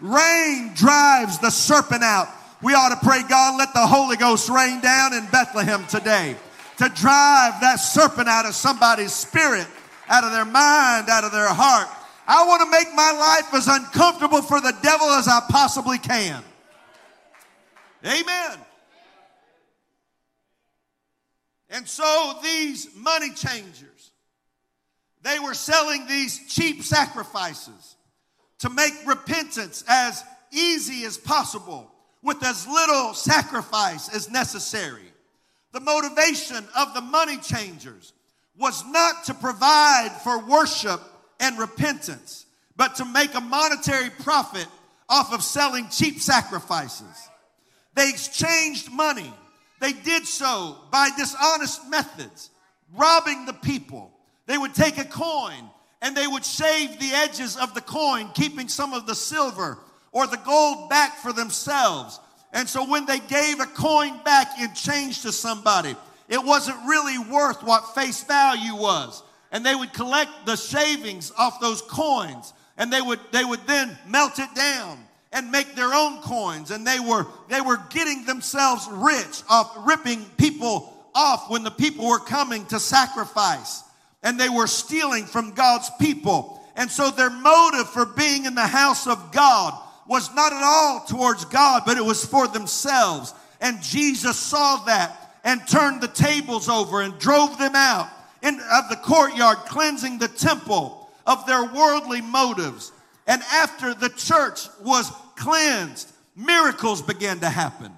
Rain 0.00 0.72
drives 0.74 1.38
the 1.38 1.50
serpent 1.50 2.02
out. 2.02 2.28
We 2.62 2.72
ought 2.72 2.88
to 2.88 3.06
pray, 3.06 3.22
God, 3.28 3.58
let 3.58 3.74
the 3.74 3.86
Holy 3.86 4.16
Ghost 4.16 4.48
rain 4.48 4.80
down 4.80 5.12
in 5.12 5.26
Bethlehem 5.26 5.86
today 5.86 6.36
to 6.78 6.88
drive 6.88 7.60
that 7.60 7.76
serpent 7.76 8.28
out 8.28 8.46
of 8.46 8.54
somebody's 8.54 9.12
spirit, 9.12 9.66
out 10.08 10.24
of 10.24 10.32
their 10.32 10.44
mind, 10.44 11.08
out 11.08 11.24
of 11.24 11.32
their 11.32 11.48
heart. 11.48 11.88
I 12.26 12.46
want 12.46 12.62
to 12.62 12.70
make 12.70 12.92
my 12.94 13.12
life 13.12 13.54
as 13.54 13.68
uncomfortable 13.68 14.42
for 14.42 14.60
the 14.60 14.74
devil 14.82 15.08
as 15.08 15.28
I 15.28 15.40
possibly 15.50 15.98
can. 15.98 16.42
Amen. 18.04 18.58
And 21.68 21.86
so 21.86 22.38
these 22.42 22.88
money 22.96 23.30
changers, 23.30 24.12
they 25.22 25.38
were 25.38 25.54
selling 25.54 26.06
these 26.06 26.40
cheap 26.48 26.82
sacrifices 26.82 27.96
to 28.60 28.70
make 28.70 28.94
repentance 29.04 29.84
as 29.88 30.24
easy 30.52 31.04
as 31.04 31.18
possible 31.18 31.92
with 32.22 32.42
as 32.44 32.66
little 32.66 33.14
sacrifice 33.14 34.14
as 34.14 34.30
necessary. 34.30 35.12
The 35.72 35.80
motivation 35.80 36.64
of 36.76 36.94
the 36.94 37.00
money 37.00 37.36
changers 37.38 38.12
was 38.58 38.84
not 38.86 39.24
to 39.24 39.34
provide 39.34 40.10
for 40.24 40.38
worship 40.38 41.00
and 41.40 41.58
repentance, 41.58 42.46
but 42.76 42.96
to 42.96 43.04
make 43.04 43.34
a 43.34 43.40
monetary 43.40 44.10
profit 44.10 44.66
off 45.08 45.32
of 45.32 45.42
selling 45.42 45.88
cheap 45.90 46.20
sacrifices. 46.20 47.28
They 47.94 48.08
exchanged 48.08 48.90
money. 48.90 49.32
They 49.80 49.92
did 49.92 50.26
so 50.26 50.78
by 50.90 51.10
dishonest 51.16 51.88
methods, 51.88 52.50
robbing 52.94 53.44
the 53.44 53.52
people. 53.52 54.10
They 54.46 54.56
would 54.56 54.74
take 54.74 54.98
a 54.98 55.04
coin 55.04 55.70
and 56.02 56.16
they 56.16 56.26
would 56.26 56.44
shave 56.44 56.98
the 56.98 57.10
edges 57.12 57.56
of 57.56 57.74
the 57.74 57.80
coin, 57.80 58.30
keeping 58.34 58.68
some 58.68 58.92
of 58.92 59.06
the 59.06 59.14
silver 59.14 59.78
or 60.16 60.26
the 60.26 60.38
gold 60.38 60.88
back 60.88 61.18
for 61.18 61.30
themselves. 61.30 62.20
And 62.54 62.66
so 62.66 62.88
when 62.88 63.04
they 63.04 63.18
gave 63.18 63.60
a 63.60 63.66
coin 63.66 64.18
back 64.24 64.58
in 64.58 64.72
change 64.72 65.20
to 65.22 65.30
somebody, 65.30 65.94
it 66.30 66.42
wasn't 66.42 66.78
really 66.86 67.18
worth 67.18 67.62
what 67.62 67.94
face 67.94 68.24
value 68.24 68.74
was. 68.74 69.22
And 69.52 69.64
they 69.64 69.74
would 69.74 69.92
collect 69.92 70.30
the 70.46 70.56
shavings 70.56 71.32
off 71.36 71.60
those 71.60 71.82
coins 71.82 72.54
and 72.78 72.90
they 72.90 73.02
would, 73.02 73.20
they 73.30 73.44
would 73.44 73.60
then 73.66 73.94
melt 74.08 74.38
it 74.38 74.48
down 74.54 74.98
and 75.34 75.52
make 75.52 75.74
their 75.74 75.92
own 75.92 76.22
coins. 76.22 76.70
And 76.70 76.86
they 76.86 76.98
were, 76.98 77.26
they 77.50 77.60
were 77.60 77.78
getting 77.90 78.24
themselves 78.24 78.88
rich 78.90 79.42
off 79.50 79.70
ripping 79.86 80.24
people 80.38 80.96
off 81.14 81.50
when 81.50 81.62
the 81.62 81.70
people 81.70 82.08
were 82.08 82.20
coming 82.20 82.64
to 82.68 82.80
sacrifice. 82.80 83.84
And 84.22 84.40
they 84.40 84.48
were 84.48 84.66
stealing 84.66 85.26
from 85.26 85.52
God's 85.52 85.90
people. 86.00 86.66
And 86.74 86.90
so 86.90 87.10
their 87.10 87.28
motive 87.28 87.90
for 87.90 88.06
being 88.06 88.46
in 88.46 88.54
the 88.54 88.66
house 88.66 89.06
of 89.06 89.30
God 89.30 89.82
was 90.08 90.34
not 90.34 90.52
at 90.52 90.62
all 90.62 91.04
towards 91.06 91.44
God, 91.46 91.82
but 91.86 91.96
it 91.96 92.04
was 92.04 92.24
for 92.24 92.46
themselves. 92.46 93.34
And 93.60 93.82
Jesus 93.82 94.36
saw 94.36 94.76
that 94.84 95.38
and 95.44 95.66
turned 95.66 96.00
the 96.00 96.08
tables 96.08 96.68
over 96.68 97.02
and 97.02 97.18
drove 97.18 97.58
them 97.58 97.74
out 97.74 98.08
in, 98.42 98.54
of 98.54 98.88
the 98.88 98.96
courtyard, 98.96 99.58
cleansing 99.58 100.18
the 100.18 100.28
temple 100.28 101.10
of 101.26 101.46
their 101.46 101.64
worldly 101.64 102.20
motives. 102.20 102.92
And 103.26 103.42
after 103.52 103.94
the 103.94 104.10
church 104.10 104.68
was 104.82 105.10
cleansed, 105.36 106.12
miracles 106.36 107.02
began 107.02 107.40
to 107.40 107.48
happen. 107.48 107.92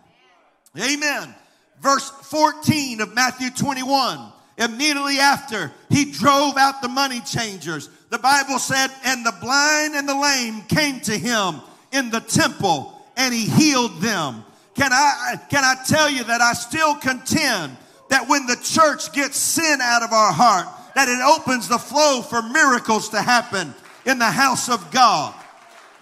Amen. 0.78 1.34
Verse 1.80 2.08
14 2.10 3.00
of 3.00 3.14
Matthew 3.14 3.50
21. 3.50 4.32
Immediately 4.58 5.18
after, 5.18 5.72
he 5.88 6.10
drove 6.10 6.56
out 6.56 6.82
the 6.82 6.88
money 6.88 7.20
changers. 7.20 7.88
The 8.10 8.18
Bible 8.18 8.58
said, 8.58 8.88
and 9.04 9.24
the 9.24 9.34
blind 9.40 9.94
and 9.94 10.08
the 10.08 10.18
lame 10.18 10.62
came 10.62 11.00
to 11.00 11.16
him 11.16 11.60
in 11.92 12.11
the 12.11 12.21
temple 12.21 12.95
and 13.16 13.35
he 13.35 13.47
healed 13.47 14.00
them. 14.00 14.45
Can 14.75 14.92
I, 14.92 15.40
can 15.50 15.64
I 15.64 15.75
tell 15.87 16.09
you 16.09 16.25
that 16.25 16.40
I 16.40 16.52
still 16.52 16.95
contend 16.95 17.76
that 18.11 18.28
when 18.28 18.47
the 18.47 18.57
church 18.57 19.12
gets 19.12 19.37
sin 19.37 19.80
out 19.83 20.02
of 20.02 20.12
our 20.12 20.33
heart, 20.33 20.66
that 20.95 21.09
it 21.09 21.21
opens 21.21 21.68
the 21.68 21.78
flow 21.78 22.23
for 22.23 22.42
miracles 22.42 23.09
to 23.11 23.21
happen 23.21 23.75
in 24.07 24.18
the 24.18 24.30
house 24.30 24.68
of 24.68 24.90
God. 24.90 25.35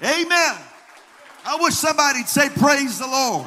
Amen. 0.03 0.55
I 1.45 1.59
wish 1.61 1.75
somebody'd 1.75 2.29
say, 2.29 2.49
Praise 2.51 2.99
the 2.99 3.07
Lord. 3.07 3.47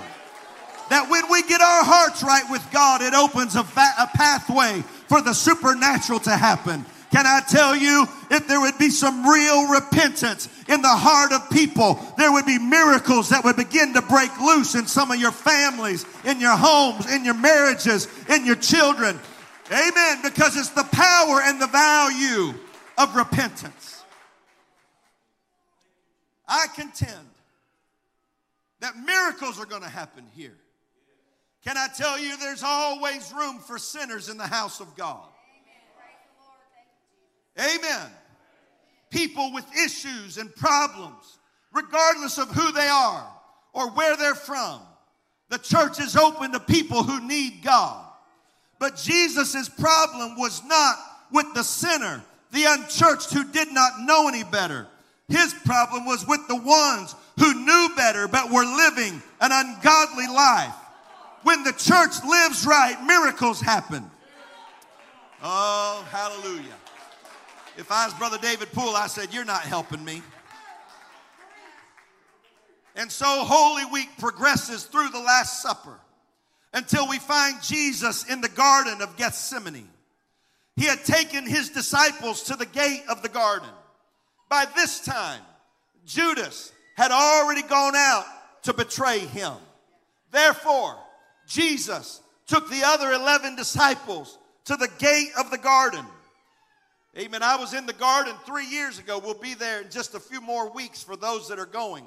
That 0.90 1.10
when 1.10 1.24
we 1.32 1.44
get 1.44 1.62
our 1.62 1.84
hearts 1.84 2.24
right 2.24 2.44
with 2.50 2.68
God, 2.72 3.02
it 3.02 3.14
opens 3.14 3.56
a, 3.56 3.60
a 3.60 4.10
pathway 4.16 4.82
for 5.08 5.22
the 5.22 5.34
supernatural 5.34 6.20
to 6.22 6.32
happen. 6.32 6.86
Can 7.12 7.26
I 7.26 7.42
tell 7.48 7.76
you, 7.76 8.06
if 8.30 8.48
there 8.48 8.62
would 8.62 8.78
be 8.78 8.90
some 8.90 9.28
real 9.28 9.68
repentance 9.68 10.48
in 10.68 10.82
the 10.82 10.88
heart 10.88 11.32
of 11.32 11.50
people, 11.50 12.00
there 12.18 12.32
would 12.32 12.46
be 12.46 12.60
miracles 12.60 13.30
that 13.30 13.44
would 13.44 13.56
begin 13.56 13.94
to 13.94 14.02
break 14.04 14.30
loose 14.40 14.76
in 14.76 14.86
some 14.86 15.10
of 15.10 15.20
your 15.20 15.32
families, 15.32 16.06
in 16.24 16.40
your 16.40 16.56
homes, 16.56 17.12
in 17.12 17.26
your 17.26 17.34
marriages, 17.34 18.08
in 18.30 18.46
your 18.46 18.58
children. 18.58 19.20
Amen. 19.72 20.20
Because 20.24 20.56
it's 20.56 20.70
the 20.70 20.88
power 20.92 21.42
and 21.44 21.60
the 21.60 21.68
value 21.68 22.54
of 22.98 23.16
repentance. 23.16 24.04
I 26.48 26.68
contend 26.76 27.14
that 28.82 28.98
miracles 28.98 29.60
are 29.60 29.66
going 29.66 29.84
to 29.84 29.90
happen 29.90 30.26
here. 30.36 30.58
Can 31.66 31.78
I 31.78 31.88
tell 31.96 32.20
you, 32.20 32.38
there's 32.38 32.64
always 32.64 33.34
room 33.34 33.60
for 33.60 33.78
sinners 33.78 34.30
in 34.30 34.38
the 34.38 34.48
house 34.48 34.80
of 34.80 34.96
God. 34.96 35.29
Amen. 37.60 38.10
People 39.10 39.52
with 39.54 39.66
issues 39.76 40.38
and 40.38 40.54
problems, 40.56 41.38
regardless 41.74 42.38
of 42.38 42.50
who 42.50 42.72
they 42.72 42.88
are 42.88 43.28
or 43.74 43.92
where 43.92 44.16
they're 44.16 44.36
from. 44.36 44.82
The 45.50 45.58
church 45.58 46.00
is 46.00 46.16
open 46.16 46.52
to 46.52 46.60
people 46.60 47.04
who 47.04 47.28
need 47.28 47.64
God. 47.64 48.06
But 48.78 48.96
Jesus' 48.96 49.68
problem 49.68 50.38
was 50.38 50.64
not 50.64 50.96
with 51.32 51.54
the 51.54 51.64
sinner, 51.64 52.24
the 52.52 52.66
unchurched 52.66 53.34
who 53.34 53.44
did 53.44 53.72
not 53.72 54.00
know 54.02 54.28
any 54.28 54.44
better. 54.44 54.88
His 55.28 55.54
problem 55.66 56.06
was 56.06 56.26
with 56.28 56.48
the 56.48 56.56
ones 56.56 57.16
who 57.40 57.66
knew 57.66 57.90
better 57.96 58.28
but 58.28 58.52
were 58.52 58.66
living 58.66 59.22
an 59.42 59.52
ungodly 59.52 60.28
life. 60.28 60.74
When 61.44 61.64
the 61.64 61.74
church 61.74 62.24
lives 62.26 62.66
right, 62.66 62.98
miracles 63.06 63.62
happen. 63.62 64.10
Oh, 65.42 66.06
hallelujah. 66.12 66.76
If 67.80 67.94
I 67.94 68.04
was 68.04 68.14
Brother 68.16 68.38
David 68.38 68.74
Poole, 68.74 68.94
I 68.94 69.08
said, 69.08 69.34
You're 69.34 69.46
not 69.46 69.62
helping 69.62 70.04
me. 70.04 70.22
And 72.98 73.10
so 73.10 73.26
Holy 73.26 73.86
Week 73.86 74.10
progresses 74.18 74.84
through 74.84 75.08
the 75.08 75.20
Last 75.20 75.62
Supper 75.62 75.98
until 76.74 77.08
we 77.08 77.20
find 77.20 77.64
Jesus 77.64 78.30
in 78.30 78.42
the 78.42 78.50
Garden 78.50 79.02
of 79.02 79.16
Gethsemane. 79.16 79.88
He 80.76 80.88
had 80.88 81.06
taken 81.06 81.48
his 81.48 81.70
disciples 81.70 82.44
to 82.44 82.58
the 82.58 82.66
gate 82.66 83.04
of 83.08 83.22
the 83.22 83.30
garden. 83.30 83.70
By 84.50 84.66
this 84.76 85.00
time, 85.00 85.42
Judas 86.06 86.74
had 86.98 87.12
already 87.12 87.62
gone 87.62 87.96
out 87.96 88.26
to 88.64 88.74
betray 88.74 89.20
him. 89.20 89.54
Therefore, 90.32 90.98
Jesus 91.48 92.20
took 92.46 92.70
the 92.70 92.84
other 92.84 93.14
11 93.14 93.56
disciples 93.56 94.38
to 94.66 94.76
the 94.76 94.90
gate 95.00 95.30
of 95.40 95.50
the 95.50 95.58
garden 95.58 96.06
Amen. 97.18 97.42
I 97.42 97.56
was 97.56 97.74
in 97.74 97.88
the 97.88 97.94
garden 97.94 98.36
three 98.46 98.68
years 98.68 99.00
ago. 99.00 99.18
We'll 99.18 99.34
be 99.34 99.56
there 99.56 99.82
in 99.82 99.90
just 99.90 100.14
a 100.14 100.20
few 100.20 100.42
more 100.42 100.72
weeks 100.72 101.02
for 101.02 101.16
those 101.16 101.48
that 101.50 101.58
are 101.58 101.66
going. 101.66 102.06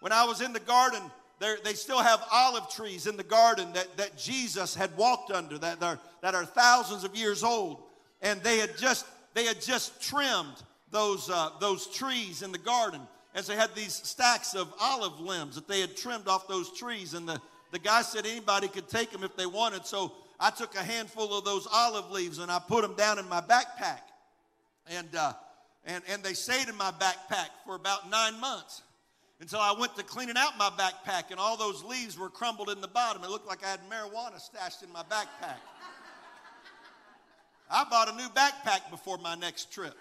When 0.00 0.12
I 0.12 0.24
was 0.24 0.40
in 0.40 0.52
the 0.52 0.60
garden, 0.60 1.02
they 1.40 1.74
still 1.74 1.98
have 1.98 2.22
olive 2.30 2.70
trees 2.70 3.06
in 3.06 3.16
the 3.16 3.24
garden 3.24 3.72
that, 3.72 3.96
that 3.96 4.16
Jesus 4.16 4.74
had 4.74 4.96
walked 4.96 5.32
under 5.32 5.58
that 5.58 5.82
are, 5.82 5.98
that 6.22 6.34
are 6.34 6.44
thousands 6.44 7.02
of 7.02 7.16
years 7.16 7.42
old. 7.42 7.82
And 8.22 8.40
they 8.42 8.58
had 8.58 8.78
just, 8.78 9.04
they 9.34 9.44
had 9.44 9.60
just 9.60 10.00
trimmed 10.00 10.62
those, 10.92 11.28
uh, 11.28 11.50
those 11.60 11.88
trees 11.88 12.42
in 12.42 12.52
the 12.52 12.58
garden 12.58 13.00
as 13.34 13.48
they 13.48 13.56
had 13.56 13.74
these 13.74 13.94
stacks 13.94 14.54
of 14.54 14.72
olive 14.80 15.20
limbs 15.20 15.56
that 15.56 15.66
they 15.66 15.80
had 15.80 15.96
trimmed 15.96 16.28
off 16.28 16.46
those 16.46 16.72
trees. 16.72 17.14
And 17.14 17.28
the, 17.28 17.40
the 17.72 17.80
guy 17.80 18.02
said 18.02 18.24
anybody 18.24 18.68
could 18.68 18.88
take 18.88 19.10
them 19.10 19.24
if 19.24 19.36
they 19.36 19.46
wanted. 19.46 19.84
So 19.84 20.12
I 20.38 20.50
took 20.50 20.76
a 20.76 20.82
handful 20.82 21.36
of 21.36 21.44
those 21.44 21.66
olive 21.70 22.12
leaves 22.12 22.38
and 22.38 22.50
I 22.50 22.60
put 22.60 22.82
them 22.82 22.94
down 22.94 23.18
in 23.18 23.28
my 23.28 23.40
backpack. 23.40 24.00
And, 24.90 25.14
uh, 25.16 25.32
and, 25.84 26.02
and 26.08 26.22
they 26.22 26.34
stayed 26.34 26.68
in 26.68 26.76
my 26.76 26.90
backpack 26.92 27.48
for 27.64 27.74
about 27.74 28.10
nine 28.10 28.38
months 28.40 28.82
until 29.40 29.60
I 29.60 29.74
went 29.78 29.96
to 29.96 30.02
cleaning 30.02 30.36
out 30.36 30.56
my 30.58 30.70
backpack 30.70 31.30
and 31.30 31.38
all 31.38 31.56
those 31.56 31.82
leaves 31.82 32.18
were 32.18 32.30
crumbled 32.30 32.70
in 32.70 32.80
the 32.80 32.88
bottom. 32.88 33.22
It 33.24 33.30
looked 33.30 33.46
like 33.46 33.64
I 33.64 33.68
had 33.68 33.80
marijuana 33.90 34.40
stashed 34.40 34.82
in 34.82 34.92
my 34.92 35.02
backpack. 35.02 35.58
I 37.70 37.84
bought 37.90 38.08
a 38.08 38.16
new 38.16 38.28
backpack 38.28 38.90
before 38.90 39.18
my 39.18 39.34
next 39.34 39.72
trip. 39.72 39.94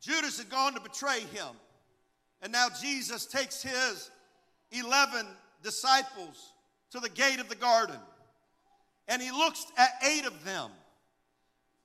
Judas 0.00 0.38
had 0.38 0.48
gone 0.48 0.74
to 0.74 0.80
betray 0.80 1.20
him. 1.20 1.48
And 2.42 2.52
now 2.52 2.68
Jesus 2.80 3.26
takes 3.26 3.62
his 3.62 4.10
11 4.72 5.26
disciples 5.62 6.52
to 6.90 7.00
the 7.00 7.08
gate 7.08 7.40
of 7.40 7.48
the 7.48 7.54
garden. 7.54 7.96
And 9.08 9.20
he 9.20 9.30
looks 9.30 9.66
at 9.76 9.90
eight 10.06 10.26
of 10.26 10.44
them 10.44 10.70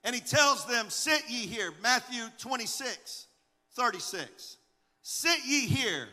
and 0.03 0.13
he 0.13 0.21
tells 0.21 0.65
them, 0.65 0.89
Sit 0.89 1.23
ye 1.27 1.47
here. 1.47 1.71
Matthew 1.81 2.23
26, 2.37 3.27
36. 3.73 4.57
Sit 5.01 5.45
ye 5.45 5.67
here 5.67 6.07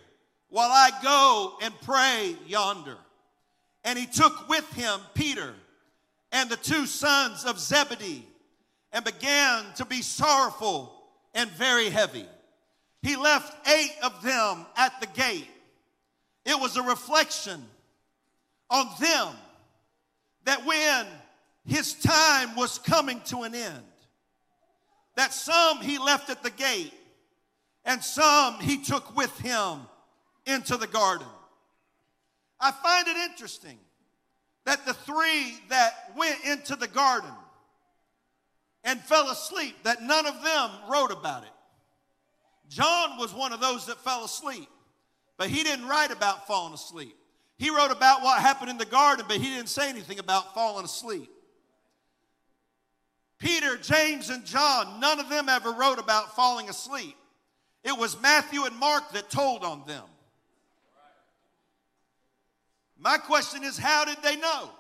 while 0.49 0.71
I 0.71 0.91
go 1.03 1.59
and 1.63 1.75
pray 1.83 2.35
yonder. 2.47 2.97
And 3.85 3.99
he 3.99 4.07
took 4.07 4.49
with 4.49 4.71
him 4.73 5.01
Peter 5.15 5.55
and 6.31 6.49
the 6.49 6.57
two 6.57 6.87
sons 6.87 7.45
of 7.45 7.59
Zebedee 7.59 8.27
and 8.93 9.05
began 9.05 9.65
to 9.77 9.85
be 9.85 10.01
sorrowful 10.01 10.95
and 11.35 11.51
very 11.51 11.91
heavy. 11.91 12.27
He 13.03 13.17
left 13.17 13.69
eight 13.69 13.95
of 14.03 14.23
them 14.23 14.65
at 14.77 14.99
the 15.01 15.07
gate 15.09 15.49
it 16.45 16.59
was 16.59 16.77
a 16.77 16.83
reflection 16.83 17.65
on 18.71 18.87
them 19.01 19.35
that 20.45 20.65
when 20.67 21.07
his 21.65 21.95
time 21.95 22.57
was 22.57 22.79
coming 22.79 23.21
to 23.27 23.43
an 23.43 23.55
end, 23.55 23.85
that 25.15 25.33
some 25.33 25.81
he 25.81 25.99
left 25.99 26.31
at 26.31 26.43
the 26.43 26.51
gate 26.51 26.93
and 27.85 28.03
some 28.03 28.59
he 28.61 28.83
took 28.83 29.17
with 29.17 29.37
him 29.39 29.81
into 30.47 30.77
the 30.77 30.87
garden. 30.87 31.27
I 32.61 32.71
find 32.71 33.09
it 33.09 33.17
interesting 33.31 33.79
that 34.65 34.87
the 34.87 34.95
three 34.95 35.59
that 35.69 36.13
went 36.17 36.45
into 36.45 36.77
the 36.77 36.89
garden 36.89 37.31
and 38.85 39.01
fell 39.01 39.31
asleep, 39.31 39.77
that 39.85 40.03
none 40.03 40.27
of 40.27 40.43
them 40.43 40.71
wrote 40.89 41.13
about 41.13 41.45
it. 41.45 41.51
John 42.69 43.19
was 43.19 43.35
one 43.35 43.53
of 43.53 43.61
those 43.61 43.87
that 43.87 43.99
fell 43.99 44.25
asleep. 44.25 44.69
But 45.37 45.49
he 45.49 45.63
didn't 45.63 45.89
write 45.89 46.11
about 46.11 46.47
falling 46.47 46.75
asleep. 46.75 47.17
He 47.59 47.71
wrote 47.71 47.91
about 47.91 48.23
what 48.23 48.41
happened 48.41 48.71
in 48.71 48.79
the 48.79 48.85
garden, 48.85 49.25
but 49.29 49.37
he 49.37 49.51
didn't 49.51 49.69
say 49.69 49.89
anything 49.89 50.19
about 50.19 50.55
falling 50.55 50.85
asleep. 50.85 51.31
Peter, 53.39 53.77
James, 53.77 54.31
and 54.31 54.45
John, 54.45 55.01
none 55.01 55.19
of 55.19 55.29
them 55.29 55.49
ever 55.49 55.73
wrote 55.73 55.99
about 55.99 56.37
falling 56.37 56.69
asleep. 56.69 57.17
It 57.83 57.97
was 57.97 58.21
Matthew 58.21 58.65
and 58.65 58.77
Mark 58.77 59.13
that 59.13 59.31
told 59.31 59.65
on 59.65 59.83
them. 59.87 60.05
My 62.99 63.19
question 63.19 63.65
is 63.65 63.77
how 63.77 64.05
did 64.05 64.19
they 64.23 64.37
know? 64.37 64.71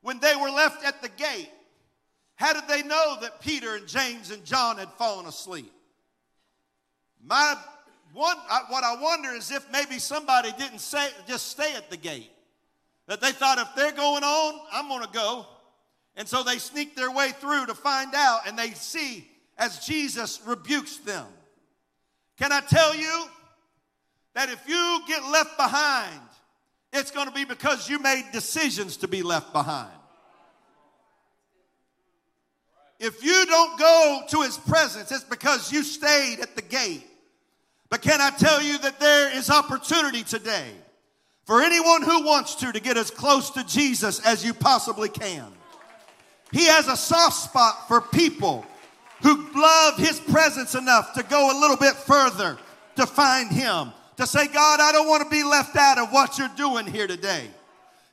When 0.00 0.20
they 0.20 0.34
were 0.36 0.50
left 0.50 0.84
at 0.84 1.02
the 1.02 1.08
gate, 1.08 1.50
how 2.36 2.52
did 2.52 2.68
they 2.68 2.82
know 2.82 3.16
that 3.20 3.40
Peter 3.40 3.74
and 3.74 3.86
James 3.86 4.30
and 4.30 4.44
John 4.44 4.78
had 4.78 4.88
fallen 4.92 5.26
asleep? 5.26 5.72
My 7.24 7.56
one, 8.12 8.36
what 8.68 8.84
I 8.84 8.96
wonder 9.00 9.30
is 9.30 9.50
if 9.50 9.70
maybe 9.72 9.98
somebody 9.98 10.52
didn't 10.58 10.80
say 10.80 11.08
just 11.26 11.48
stay 11.48 11.74
at 11.74 11.90
the 11.90 11.96
gate. 11.96 12.30
That 13.08 13.20
they 13.20 13.32
thought 13.32 13.58
if 13.58 13.68
they're 13.74 13.92
going 13.92 14.22
on, 14.22 14.60
I'm 14.72 14.88
going 14.88 15.02
to 15.02 15.12
go. 15.12 15.46
And 16.16 16.28
so 16.28 16.42
they 16.42 16.58
sneak 16.58 16.94
their 16.94 17.10
way 17.10 17.30
through 17.30 17.66
to 17.66 17.74
find 17.74 18.14
out, 18.14 18.46
and 18.46 18.58
they 18.58 18.70
see 18.70 19.28
as 19.56 19.84
Jesus 19.84 20.40
rebukes 20.46 20.98
them. 20.98 21.26
Can 22.38 22.52
I 22.52 22.60
tell 22.60 22.94
you 22.94 23.24
that 24.34 24.50
if 24.50 24.66
you 24.68 25.00
get 25.06 25.22
left 25.24 25.56
behind, 25.56 26.20
it's 26.92 27.10
going 27.10 27.26
to 27.26 27.32
be 27.32 27.44
because 27.44 27.88
you 27.88 27.98
made 27.98 28.24
decisions 28.32 28.98
to 28.98 29.08
be 29.08 29.22
left 29.22 29.52
behind. 29.52 29.90
If 32.98 33.24
you 33.24 33.46
don't 33.46 33.78
go 33.78 34.22
to 34.28 34.42
his 34.42 34.58
presence, 34.58 35.10
it's 35.10 35.24
because 35.24 35.72
you 35.72 35.82
stayed 35.82 36.40
at 36.40 36.54
the 36.54 36.62
gate. 36.62 37.06
But 37.92 38.00
can 38.00 38.22
I 38.22 38.30
tell 38.30 38.62
you 38.62 38.78
that 38.78 38.98
there 39.00 39.36
is 39.36 39.50
opportunity 39.50 40.22
today 40.22 40.70
for 41.44 41.60
anyone 41.60 42.00
who 42.00 42.24
wants 42.24 42.54
to 42.54 42.72
to 42.72 42.80
get 42.80 42.96
as 42.96 43.10
close 43.10 43.50
to 43.50 43.62
Jesus 43.66 44.18
as 44.24 44.42
you 44.42 44.54
possibly 44.54 45.10
can. 45.10 45.44
He 46.52 46.64
has 46.68 46.88
a 46.88 46.96
soft 46.96 47.36
spot 47.36 47.88
for 47.88 48.00
people 48.00 48.64
who 49.22 49.46
love 49.54 49.98
his 49.98 50.18
presence 50.20 50.74
enough 50.74 51.12
to 51.16 51.22
go 51.22 51.52
a 51.52 51.60
little 51.60 51.76
bit 51.76 51.92
further 51.92 52.56
to 52.96 53.04
find 53.04 53.50
him. 53.50 53.92
To 54.16 54.26
say, 54.26 54.46
God, 54.46 54.80
I 54.80 54.90
don't 54.92 55.06
want 55.06 55.24
to 55.24 55.28
be 55.28 55.44
left 55.44 55.76
out 55.76 55.98
of 55.98 56.12
what 56.12 56.38
you're 56.38 56.48
doing 56.56 56.86
here 56.86 57.06
today. 57.06 57.44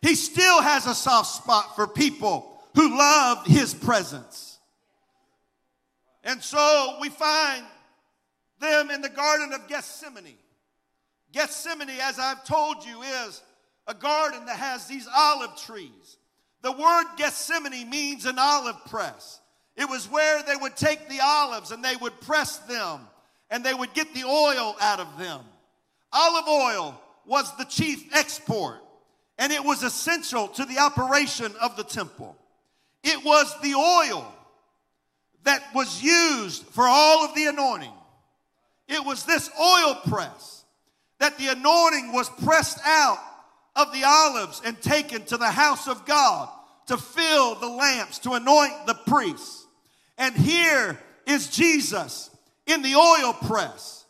He 0.01 0.15
still 0.15 0.61
has 0.61 0.87
a 0.87 0.93
soft 0.93 1.41
spot 1.41 1.77
for 1.77 1.87
people 1.87 2.61
who 2.75 2.97
love 2.97 3.45
his 3.45 3.73
presence. 3.73 4.57
And 6.25 6.43
so 6.43 6.97
we 6.99 7.07
find 7.07 7.63
them 8.59 8.91
in 8.91 9.01
the 9.01 9.09
Garden 9.09 9.53
of 9.53 9.67
Gethsemane. 9.67 10.37
Gethsemane, 11.31 11.99
as 12.01 12.19
I've 12.19 12.43
told 12.43 12.85
you, 12.85 13.01
is 13.01 13.41
a 13.87 13.93
garden 13.93 14.45
that 14.45 14.57
has 14.57 14.87
these 14.87 15.07
olive 15.15 15.55
trees. 15.57 16.17
The 16.61 16.71
word 16.71 17.05
Gethsemane 17.17 17.89
means 17.89 18.25
an 18.25 18.37
olive 18.37 18.83
press. 18.85 19.39
It 19.75 19.89
was 19.89 20.09
where 20.09 20.43
they 20.43 20.55
would 20.55 20.75
take 20.75 21.07
the 21.07 21.19
olives 21.23 21.71
and 21.71 21.83
they 21.83 21.95
would 21.95 22.19
press 22.21 22.57
them 22.59 23.01
and 23.49 23.63
they 23.63 23.73
would 23.73 23.93
get 23.93 24.13
the 24.13 24.25
oil 24.25 24.75
out 24.81 24.99
of 24.99 25.17
them. 25.17 25.41
Olive 26.11 26.47
oil 26.47 27.01
was 27.25 27.55
the 27.57 27.65
chief 27.65 28.13
export 28.13 28.77
and 29.37 29.53
it 29.53 29.63
was 29.63 29.83
essential 29.83 30.49
to 30.49 30.65
the 30.65 30.79
operation 30.79 31.53
of 31.61 31.77
the 31.77 31.83
temple. 31.83 32.35
It 33.03 33.23
was 33.23 33.55
the 33.61 33.73
oil 33.75 34.35
that 35.43 35.63
was 35.73 36.03
used 36.03 36.63
for 36.65 36.83
all 36.85 37.23
of 37.23 37.33
the 37.33 37.45
anointing. 37.45 37.93
It 38.89 39.05
was 39.05 39.23
this 39.23 39.49
oil 39.57 39.95
press 40.07 40.65
that 41.19 41.37
the 41.37 41.47
anointing 41.47 42.11
was 42.11 42.27
pressed 42.43 42.79
out 42.83 43.19
of 43.75 43.93
the 43.93 44.03
olives 44.03 44.61
and 44.65 44.81
taken 44.81 45.23
to 45.25 45.37
the 45.37 45.51
house 45.51 45.87
of 45.87 46.05
God 46.05 46.49
to 46.87 46.97
fill 46.97 47.55
the 47.55 47.69
lamps, 47.69 48.17
to 48.19 48.31
anoint 48.31 48.87
the 48.87 48.95
priests. 48.95 49.67
And 50.17 50.35
here 50.35 50.99
is 51.27 51.49
Jesus 51.49 52.31
in 52.65 52.81
the 52.81 52.95
oil 52.95 53.33
press, 53.33 54.05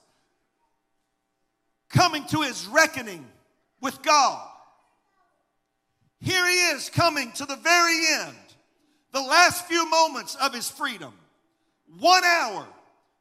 coming 1.90 2.24
to 2.28 2.42
his 2.42 2.66
reckoning 2.68 3.28
with 3.82 4.02
God. 4.02 4.48
Here 6.22 6.46
he 6.48 6.56
is 6.76 6.90
coming 6.90 7.34
to 7.34 7.46
the 7.46 7.58
very 7.58 8.00
end, 8.22 8.36
the 9.12 9.22
last 9.22 9.68
few 9.68 9.90
moments 9.90 10.36
of 10.36 10.54
his 10.54 10.70
freedom. 10.70 11.14
One 11.98 12.24
hour 12.24 12.66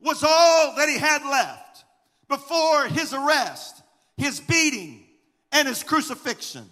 was 0.00 0.22
all 0.22 0.76
that 0.76 0.88
he 0.88 0.98
had 0.98 1.22
left 1.24 1.84
before 2.28 2.86
his 2.86 3.12
arrest, 3.12 3.82
his 4.16 4.40
beating, 4.40 5.04
and 5.52 5.66
his 5.66 5.82
crucifixion. 5.82 6.68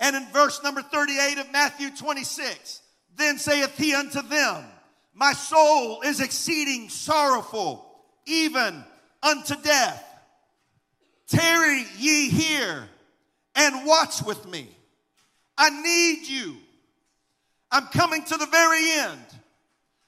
And 0.00 0.16
in 0.16 0.26
verse 0.32 0.62
number 0.62 0.82
38 0.82 1.38
of 1.38 1.52
Matthew 1.52 1.90
26, 1.96 2.82
then 3.16 3.38
saith 3.38 3.76
he 3.76 3.94
unto 3.94 4.22
them, 4.22 4.64
My 5.14 5.32
soul 5.32 6.02
is 6.02 6.20
exceeding 6.20 6.88
sorrowful, 6.88 7.84
even 8.26 8.84
unto 9.22 9.56
death. 9.62 10.04
Tarry 11.26 11.84
ye 11.98 12.30
here 12.30 12.88
and 13.56 13.86
watch 13.86 14.22
with 14.22 14.46
me. 14.48 14.68
I 15.58 15.70
need 15.70 16.28
you. 16.28 16.56
I'm 17.70 17.86
coming 17.88 18.24
to 18.24 18.36
the 18.36 18.46
very 18.46 18.90
end. 18.92 19.20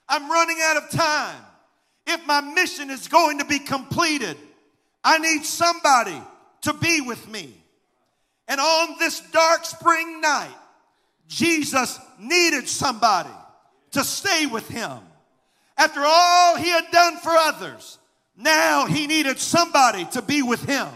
I'm 0.07 0.31
running 0.31 0.57
out 0.63 0.77
of 0.77 0.89
time. 0.89 1.43
If 2.07 2.25
my 2.25 2.41
mission 2.41 2.89
is 2.89 3.07
going 3.07 3.39
to 3.39 3.45
be 3.45 3.59
completed, 3.59 4.37
I 5.03 5.17
need 5.17 5.45
somebody 5.45 6.19
to 6.61 6.73
be 6.73 7.01
with 7.01 7.27
me. 7.29 7.53
And 8.47 8.59
on 8.59 8.99
this 8.99 9.21
dark 9.31 9.65
spring 9.65 10.21
night, 10.21 10.55
Jesus 11.27 11.99
needed 12.19 12.67
somebody 12.67 13.29
to 13.91 14.03
stay 14.03 14.45
with 14.45 14.67
him. 14.67 14.99
After 15.77 16.01
all 16.03 16.57
he 16.57 16.69
had 16.69 16.91
done 16.91 17.17
for 17.17 17.31
others, 17.31 17.97
now 18.35 18.85
he 18.85 19.07
needed 19.07 19.39
somebody 19.39 20.05
to 20.11 20.21
be 20.21 20.41
with 20.41 20.63
him. 20.63 20.87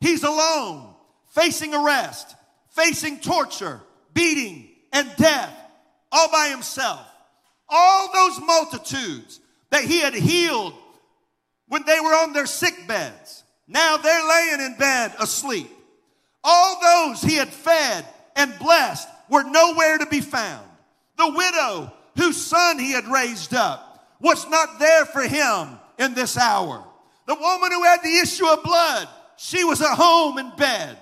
He's 0.00 0.22
alone, 0.22 0.94
facing 1.30 1.74
arrest, 1.74 2.36
facing 2.70 3.18
torture, 3.20 3.80
beating, 4.14 4.68
and 4.92 5.10
death 5.16 5.54
all 6.10 6.30
by 6.30 6.48
himself. 6.48 7.04
All 7.68 8.12
those 8.12 8.40
multitudes 8.40 9.40
that 9.70 9.84
he 9.84 10.00
had 10.00 10.14
healed 10.14 10.74
when 11.68 11.84
they 11.84 12.00
were 12.00 12.14
on 12.14 12.32
their 12.32 12.46
sick 12.46 12.74
beds. 12.86 13.44
Now 13.66 13.96
they're 13.98 14.28
laying 14.28 14.60
in 14.60 14.76
bed 14.78 15.14
asleep. 15.20 15.70
All 16.42 16.80
those 16.80 17.20
he 17.20 17.36
had 17.36 17.48
fed 17.48 18.06
and 18.36 18.58
blessed 18.58 19.08
were 19.28 19.42
nowhere 19.42 19.98
to 19.98 20.06
be 20.06 20.20
found. 20.20 20.66
The 21.16 21.30
widow 21.30 21.92
whose 22.16 22.42
son 22.42 22.78
he 22.78 22.92
had 22.92 23.06
raised 23.06 23.54
up 23.54 24.16
was 24.20 24.48
not 24.48 24.78
there 24.78 25.04
for 25.04 25.22
him 25.22 25.78
in 25.98 26.14
this 26.14 26.36
hour. 26.36 26.84
The 27.26 27.34
woman 27.34 27.72
who 27.72 27.84
had 27.84 28.02
the 28.02 28.18
issue 28.18 28.46
of 28.46 28.62
blood, 28.62 29.08
she 29.36 29.64
was 29.64 29.82
at 29.82 29.96
home 29.96 30.38
in 30.38 30.50
bed. 30.56 30.96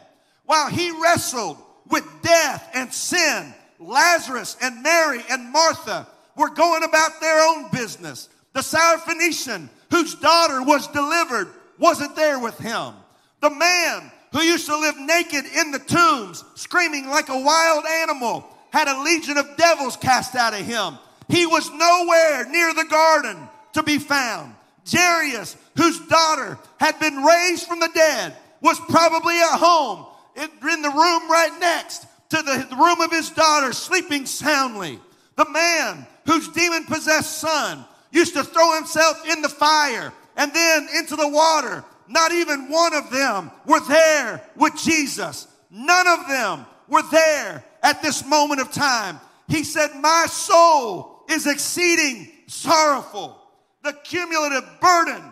While 0.44 0.68
he 0.68 0.90
wrestled 1.00 1.58
with 1.88 2.04
death 2.22 2.68
and 2.74 2.92
sin, 2.92 3.54
Lazarus 3.78 4.56
and 4.60 4.82
Mary 4.82 5.20
and 5.30 5.52
Martha 5.52 6.06
were 6.36 6.50
going 6.50 6.82
about 6.82 7.20
their 7.20 7.46
own 7.48 7.70
business. 7.70 8.28
The 8.56 8.62
Syrophoenician, 8.62 9.68
whose 9.90 10.14
daughter 10.14 10.62
was 10.62 10.88
delivered, 10.88 11.48
wasn't 11.78 12.16
there 12.16 12.38
with 12.38 12.56
him. 12.56 12.94
The 13.42 13.50
man 13.50 14.10
who 14.32 14.40
used 14.40 14.64
to 14.64 14.78
live 14.78 14.96
naked 14.96 15.44
in 15.44 15.72
the 15.72 15.78
tombs, 15.78 16.42
screaming 16.54 17.06
like 17.06 17.28
a 17.28 17.38
wild 17.38 17.84
animal, 17.84 18.46
had 18.72 18.88
a 18.88 19.02
legion 19.02 19.36
of 19.36 19.58
devils 19.58 19.98
cast 19.98 20.34
out 20.36 20.58
of 20.58 20.60
him. 20.60 20.98
He 21.28 21.44
was 21.44 21.70
nowhere 21.70 22.48
near 22.48 22.72
the 22.72 22.86
garden 22.88 23.36
to 23.74 23.82
be 23.82 23.98
found. 23.98 24.54
Jairus, 24.90 25.54
whose 25.76 26.00
daughter 26.06 26.58
had 26.78 26.98
been 26.98 27.22
raised 27.22 27.66
from 27.66 27.80
the 27.80 27.90
dead, 27.92 28.34
was 28.62 28.80
probably 28.88 29.38
at 29.38 29.58
home 29.58 30.06
in 30.34 30.80
the 30.80 30.88
room 30.88 31.30
right 31.30 31.54
next 31.60 32.06
to 32.30 32.40
the 32.40 32.74
room 32.74 33.02
of 33.02 33.10
his 33.10 33.28
daughter, 33.28 33.74
sleeping 33.74 34.24
soundly. 34.24 34.98
The 35.36 35.50
man 35.50 36.06
whose 36.24 36.48
demon 36.48 36.86
possessed 36.86 37.36
son 37.36 37.84
used 38.16 38.34
to 38.34 38.42
throw 38.42 38.74
himself 38.74 39.28
in 39.28 39.42
the 39.42 39.48
fire 39.48 40.12
and 40.36 40.52
then 40.52 40.88
into 40.96 41.14
the 41.16 41.28
water. 41.28 41.84
Not 42.08 42.32
even 42.32 42.70
one 42.70 42.94
of 42.94 43.10
them 43.10 43.50
were 43.66 43.80
there 43.80 44.42
with 44.56 44.74
Jesus. 44.76 45.46
None 45.70 46.06
of 46.08 46.26
them 46.26 46.64
were 46.88 47.02
there 47.10 47.62
at 47.82 48.02
this 48.02 48.24
moment 48.24 48.60
of 48.60 48.72
time. 48.72 49.20
He 49.48 49.64
said, 49.64 49.90
My 50.00 50.26
soul 50.28 51.24
is 51.28 51.46
exceeding 51.46 52.32
sorrowful. 52.46 53.42
The 53.84 53.92
cumulative 53.92 54.64
burden 54.80 55.22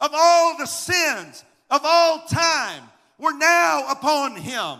of 0.00 0.10
all 0.12 0.58
the 0.58 0.66
sins 0.66 1.44
of 1.70 1.82
all 1.84 2.24
time 2.26 2.82
were 3.18 3.32
now 3.32 3.86
upon 3.88 4.36
him. 4.36 4.78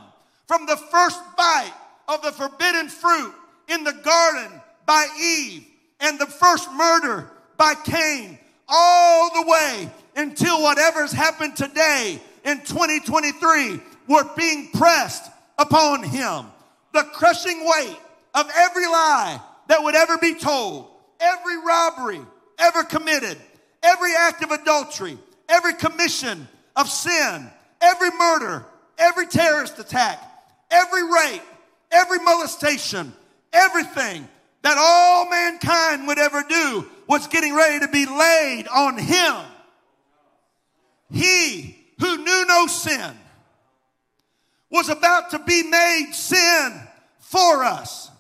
From 0.48 0.66
the 0.66 0.76
first 0.76 1.20
bite 1.36 1.72
of 2.08 2.22
the 2.22 2.32
forbidden 2.32 2.88
fruit 2.88 3.32
in 3.68 3.84
the 3.84 3.92
garden 3.92 4.60
by 4.84 5.06
Eve 5.20 5.64
and 6.00 6.18
the 6.18 6.26
first 6.26 6.70
murder 6.72 7.30
by 7.62 7.74
Cain 7.84 8.36
all 8.66 9.30
the 9.40 9.48
way 9.48 9.88
until 10.16 10.64
whatever's 10.64 11.12
happened 11.12 11.54
today 11.54 12.20
in 12.44 12.58
2023, 12.58 13.78
we're 14.08 14.34
being 14.34 14.68
pressed 14.72 15.30
upon 15.56 16.02
him. 16.02 16.46
The 16.92 17.04
crushing 17.12 17.60
weight 17.64 17.96
of 18.34 18.50
every 18.56 18.86
lie 18.86 19.40
that 19.68 19.80
would 19.80 19.94
ever 19.94 20.18
be 20.18 20.34
told, 20.34 20.88
every 21.20 21.56
robbery 21.64 22.20
ever 22.58 22.82
committed, 22.82 23.38
every 23.84 24.10
act 24.18 24.42
of 24.42 24.50
adultery, 24.50 25.16
every 25.48 25.74
commission 25.74 26.48
of 26.74 26.88
sin, 26.88 27.48
every 27.80 28.10
murder, 28.10 28.66
every 28.98 29.28
terrorist 29.28 29.78
attack, 29.78 30.20
every 30.68 31.04
rape, 31.04 31.42
every 31.92 32.18
molestation, 32.18 33.12
everything 33.52 34.28
that 34.62 34.78
all 34.78 35.30
mankind 35.30 36.08
would 36.08 36.18
ever 36.18 36.42
do 36.48 36.88
was 37.12 37.26
getting 37.26 37.54
ready 37.54 37.78
to 37.78 37.88
be 37.88 38.06
laid 38.06 38.66
on 38.68 38.96
him. 38.96 39.34
He 41.10 41.76
who 42.00 42.16
knew 42.16 42.46
no 42.48 42.66
sin 42.66 43.14
was 44.70 44.88
about 44.88 45.30
to 45.32 45.38
be 45.40 45.62
made 45.62 46.12
sin 46.14 46.72
for 47.18 47.64
us. 47.64 48.10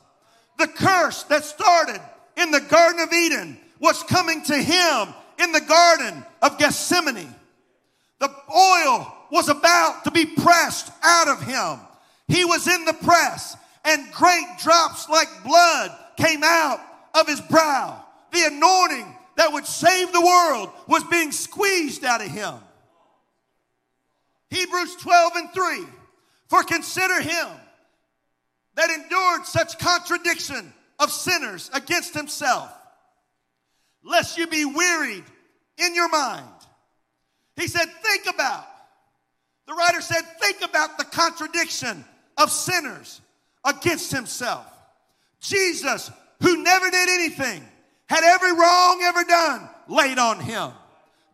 The 0.58 0.66
curse 0.66 1.22
that 1.24 1.42
started 1.42 2.02
in 2.36 2.50
the 2.50 2.60
Garden 2.60 3.00
of 3.00 3.10
Eden 3.14 3.56
was 3.80 4.02
coming 4.02 4.42
to 4.42 4.56
him 4.58 5.08
in 5.38 5.52
the 5.52 5.62
Garden 5.62 6.22
of 6.42 6.58
Gethsemane. 6.58 7.34
The 8.18 8.30
oil 8.54 9.10
was 9.30 9.48
about 9.48 10.04
to 10.04 10.10
be 10.10 10.26
pressed 10.26 10.92
out 11.02 11.28
of 11.28 11.42
him. 11.42 11.80
He 12.28 12.44
was 12.44 12.68
in 12.68 12.84
the 12.84 12.92
press, 12.92 13.56
and 13.86 14.12
great 14.12 14.44
drops 14.62 15.08
like 15.08 15.28
blood 15.42 15.96
came 16.18 16.44
out 16.44 16.80
of 17.14 17.26
his 17.26 17.40
brow. 17.40 18.01
The 18.32 18.46
anointing 18.46 19.16
that 19.36 19.52
would 19.52 19.66
save 19.66 20.12
the 20.12 20.20
world 20.20 20.70
was 20.86 21.04
being 21.04 21.32
squeezed 21.32 22.04
out 22.04 22.20
of 22.20 22.28
him. 22.28 22.54
Hebrews 24.50 24.96
12 24.96 25.32
and 25.36 25.52
3. 25.52 25.84
For 26.48 26.62
consider 26.62 27.20
him 27.20 27.48
that 28.74 28.90
endured 28.90 29.46
such 29.46 29.78
contradiction 29.78 30.72
of 30.98 31.10
sinners 31.10 31.70
against 31.72 32.14
himself, 32.14 32.70
lest 34.04 34.36
you 34.36 34.46
be 34.46 34.64
wearied 34.64 35.24
in 35.78 35.94
your 35.94 36.08
mind. 36.08 36.44
He 37.56 37.68
said, 37.68 37.86
Think 38.02 38.26
about, 38.26 38.66
the 39.66 39.74
writer 39.74 40.00
said, 40.00 40.22
Think 40.40 40.62
about 40.62 40.98
the 40.98 41.04
contradiction 41.04 42.04
of 42.36 42.50
sinners 42.50 43.20
against 43.64 44.12
himself. 44.12 44.66
Jesus, 45.40 46.10
who 46.42 46.62
never 46.62 46.90
did 46.90 47.08
anything, 47.08 47.66
had 48.12 48.24
every 48.24 48.52
wrong 48.52 49.00
ever 49.04 49.24
done 49.24 49.66
laid 49.88 50.18
on 50.18 50.38
him. 50.38 50.70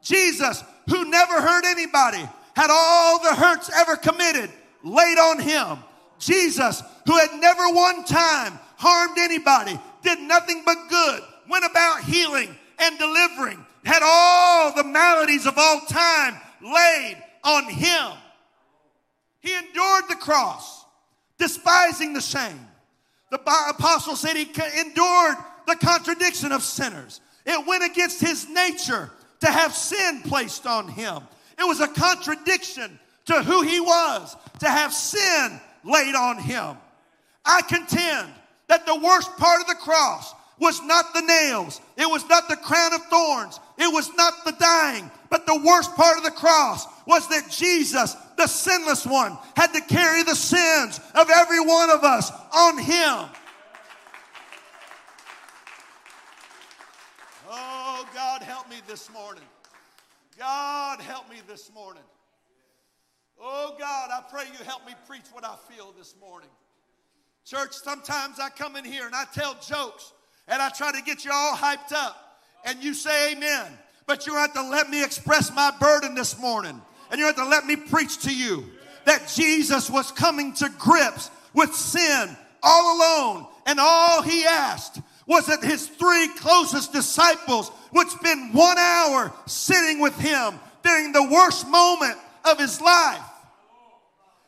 Jesus, 0.01 0.63
who 0.89 1.11
never 1.11 1.41
hurt 1.41 1.65
anybody, 1.65 2.25
had 2.55 2.71
all 2.71 3.21
the 3.21 3.35
hurts 3.35 3.69
ever 3.81 3.97
committed 3.97 4.49
laid 4.85 5.19
on 5.19 5.41
him. 5.41 5.79
Jesus, 6.21 6.81
who 7.05 7.19
had 7.19 7.31
never 7.41 7.69
one 7.71 8.05
time 8.05 8.61
harmed 8.77 9.19
anybody, 9.19 9.77
did 10.03 10.21
nothing 10.21 10.63
but 10.65 10.77
good, 10.89 11.21
went 11.51 11.65
about 11.65 12.05
healing 12.05 12.55
and 12.79 12.97
delivering, 12.97 13.59
had 13.85 14.03
all 14.05 14.73
the 14.73 14.85
maladies 14.85 15.47
of 15.47 15.59
all 15.59 15.81
time 15.81 16.37
laid 16.63 17.17
on 17.43 17.65
him. 17.65 18.13
He 19.41 19.53
endured 19.53 20.05
the 20.09 20.15
cross, 20.15 20.85
despising 21.39 22.13
the 22.13 22.21
shame. 22.21 22.69
The 23.33 23.41
apostle 23.69 24.15
said 24.15 24.37
he 24.37 24.49
endured 24.79 25.37
the 25.69 25.77
contradiction 25.77 26.51
of 26.51 26.63
sinners. 26.63 27.21
It 27.47 27.67
went 27.67 27.85
against 27.85 28.21
his 28.21 28.49
nature 28.49 29.11
to 29.41 29.47
have 29.47 29.73
sin 29.73 30.23
placed 30.23 30.67
on 30.67 30.89
him. 30.89 31.23
It 31.59 31.67
was 31.67 31.81
a 31.81 31.89
contradiction 31.89 32.99
to 33.27 33.43
who 33.43 33.63
he 33.63 33.79
was, 33.79 34.37
to 34.61 34.69
have 34.69 34.93
sin 34.93 35.61
laid 35.85 36.15
on 36.15 36.39
him. 36.39 36.77
I 37.45 37.63
contend 37.63 38.29
that 38.69 38.87
the 38.87 38.99
worst 38.99 39.37
part 39.37 39.61
of 39.61 39.67
the 39.67 39.75
cross 39.75 40.35
was 40.59 40.83
not 40.83 41.15
the 41.15 41.23
nails, 41.23 41.81
it 41.97 42.11
was 42.11 42.29
not 42.29 42.49
the 42.49 42.57
crown 42.57 42.93
of 42.93 43.03
thorns, 43.05 43.61
it 43.79 43.93
was 43.93 44.13
not 44.17 44.45
the 44.45 44.53
dying, 44.53 45.09
but 45.31 45.47
the 45.47 45.63
worst 45.65 45.95
part 45.95 46.19
of 46.19 46.25
the 46.25 46.31
cross 46.31 46.85
was 47.07 47.29
that 47.29 47.49
Jesus, 47.49 48.17
the 48.37 48.47
sinless 48.47 49.07
one, 49.07 49.39
had 49.55 49.73
to 49.73 49.81
carry 49.83 50.25
the 50.25 50.35
sins 50.35 51.01
of 51.15 51.31
every 51.31 51.61
one 51.61 51.91
of 51.91 52.03
us 52.03 52.33
on 52.53 52.79
him. 52.79 53.29
Oh, 57.51 58.08
God, 58.19 58.43
help 58.43 58.69
me 58.69 58.79
this 58.89 59.09
morning. 59.13 59.45
God, 60.37 61.01
help 61.01 61.31
me 61.31 61.37
this 61.47 61.71
morning. 61.73 62.03
Oh 63.41 63.77
God, 63.79 64.11
I 64.13 64.23
pray 64.29 64.43
you 64.47 64.65
help 64.65 64.85
me 64.85 64.93
preach 65.07 65.23
what 65.31 65.45
I 65.45 65.55
feel 65.73 65.95
this 65.97 66.17
morning. 66.21 66.49
Church, 67.45 67.75
sometimes 67.75 68.41
I 68.41 68.49
come 68.49 68.75
in 68.75 68.85
here 68.85 69.07
and 69.07 69.15
I 69.15 69.23
tell 69.33 69.55
jokes 69.65 70.13
and 70.49 70.61
I 70.61 70.69
try 70.71 70.91
to 70.91 71.01
get 71.03 71.25
you 71.25 71.31
all 71.33 71.55
hyped 71.55 71.93
up 71.93 72.43
and 72.65 72.83
you 72.83 72.93
say 72.93 73.35
amen. 73.35 73.67
But 74.09 74.27
you 74.27 74.35
have 74.35 74.53
to 74.55 74.69
let 74.69 74.91
me 74.91 75.05
express 75.05 75.55
my 75.55 75.71
burden 75.79 76.17
this 76.17 76.41
morning 76.41 76.83
and 77.13 77.21
you 77.21 77.27
have 77.27 77.37
to 77.37 77.47
let 77.47 77.67
me 77.67 77.77
preach 77.77 78.19
to 78.23 78.35
you 78.35 78.65
that 79.05 79.33
Jesus 79.33 79.89
was 79.89 80.11
coming 80.11 80.55
to 80.55 80.69
grips 80.71 81.31
with 81.55 81.73
sin 81.73 82.37
all 82.65 82.97
alone 82.97 83.47
and 83.65 83.79
all 83.79 84.23
he 84.23 84.45
asked 84.45 85.03
was 85.29 85.47
that 85.47 85.63
his 85.63 85.87
three 85.87 86.27
closest 86.39 86.93
disciples 86.93 87.71
would 87.93 88.09
spend 88.09 88.55
one 88.55 88.79
hour 88.79 89.33
sitting 89.47 90.01
with 90.01 90.19
him 90.19 90.59
during 90.83 91.13
the 91.13 91.29
worst 91.31 91.69
moment 91.69 92.17
of 92.45 92.59
his 92.59 92.81
life. 92.81 93.23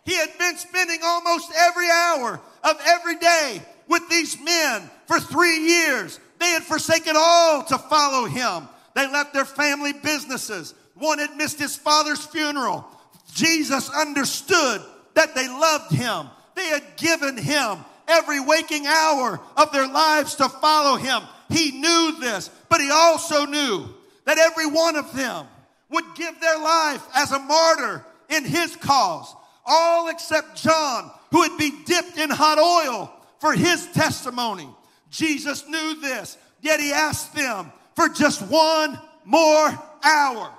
He 0.07 0.17
had 0.17 0.37
been 0.39 0.57
spending 0.57 1.01
almost 1.05 1.53
every 1.57 1.89
hour 1.89 2.41
of 2.65 2.81
every 2.87 3.17
day 3.17 3.63
with 3.87 4.09
these 4.09 4.41
men 4.41 4.91
for 5.07 5.21
three 5.21 5.59
years. 5.59 6.19
They 6.39 6.47
had 6.47 6.63
forsaken 6.63 7.15
all 7.15 7.63
to 7.65 7.77
follow 7.77 8.25
him. 8.25 8.67
They 8.95 9.07
left 9.07 9.35
their 9.35 9.45
family 9.45 9.93
businesses. 9.93 10.75
One 10.95 11.19
had 11.19 11.37
missed 11.37 11.59
his 11.59 11.77
father's 11.77 12.25
funeral. 12.25 12.87
Jesus 13.35 13.91
understood 13.91 14.81
that 15.15 15.35
they 15.35 15.47
loved 15.47 15.93
him. 15.93 16.29
They 16.55 16.67
had 16.67 16.83
given 16.97 17.37
him 17.37 17.79
every 18.11 18.41
waking 18.41 18.87
hour 18.87 19.41
of 19.57 19.73
their 19.73 19.87
lives 19.87 20.35
to 20.37 20.49
follow 20.49 20.97
him. 20.97 21.23
He 21.49 21.71
knew 21.73 22.17
this, 22.21 22.51
but 22.69 22.81
he 22.81 22.91
also 22.91 23.47
knew 23.47 23.89
that 24.25 24.39
every 24.39 24.67
one 24.67 24.97
of 24.97 25.15
them 25.15 25.47
would 25.91 26.05
give 26.15 26.41
their 26.41 26.59
life 26.59 27.03
as 27.15 27.33
a 27.33 27.39
martyr 27.39 28.05
in 28.29 28.45
his 28.45 28.77
cause. 28.77 29.35
All 29.67 30.09
except 30.09 30.57
John, 30.57 31.11
who 31.31 31.39
would 31.41 31.59
be 31.59 31.73
dipped 31.85 32.19
in 32.19 32.31
hot 32.31 32.59
oil 32.59 33.13
for 33.39 33.53
his 33.53 33.87
testimony. 33.93 34.69
Jesus 35.11 35.67
knew 35.69 36.01
this, 36.01 36.37
yet 36.61 36.81
he 36.81 36.93
asked 36.93 37.35
them 37.35 37.73
for 37.95 38.09
just 38.09 38.43
one 38.43 38.99
more 39.25 39.73
hour. 40.05 40.53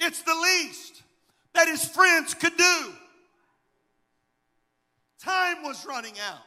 It's 0.00 0.22
the 0.22 0.34
least 0.34 1.02
that 1.54 1.68
his 1.68 1.84
friends 1.84 2.34
could 2.34 2.56
do. 2.56 2.92
Time 5.22 5.62
was 5.62 5.84
running 5.86 6.14
out. 6.28 6.42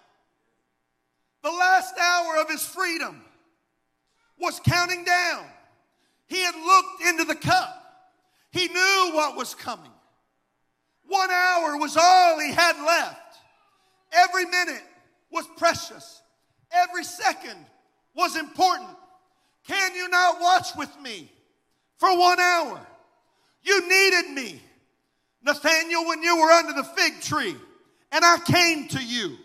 The 1.43 1.51
last 1.51 1.93
hour 1.97 2.37
of 2.41 2.49
his 2.49 2.63
freedom 2.63 3.21
was 4.39 4.59
counting 4.63 5.03
down. 5.03 5.45
He 6.27 6.41
had 6.41 6.55
looked 6.55 7.03
into 7.03 7.25
the 7.25 7.35
cup. 7.35 7.77
He 8.51 8.67
knew 8.67 9.11
what 9.13 9.35
was 9.35 9.55
coming. 9.55 9.91
One 11.07 11.29
hour 11.29 11.77
was 11.77 11.97
all 11.97 12.39
he 12.39 12.51
had 12.51 12.77
left. 12.85 13.37
Every 14.13 14.45
minute 14.45 14.83
was 15.31 15.45
precious. 15.57 16.21
Every 16.71 17.03
second 17.03 17.57
was 18.15 18.37
important. 18.37 18.89
Can 19.67 19.95
you 19.95 20.07
not 20.09 20.39
watch 20.39 20.75
with 20.77 20.89
me 21.01 21.31
for 21.97 22.17
one 22.17 22.39
hour? 22.39 22.79
You 23.63 23.81
needed 23.89 24.31
me. 24.31 24.61
Nathaniel, 25.43 26.05
when 26.05 26.23
you 26.23 26.37
were 26.37 26.51
under 26.51 26.73
the 26.73 26.83
fig 26.83 27.19
tree 27.21 27.55
and 28.11 28.23
I 28.25 28.37
came 28.45 28.87
to 28.89 29.03
you. 29.03 29.37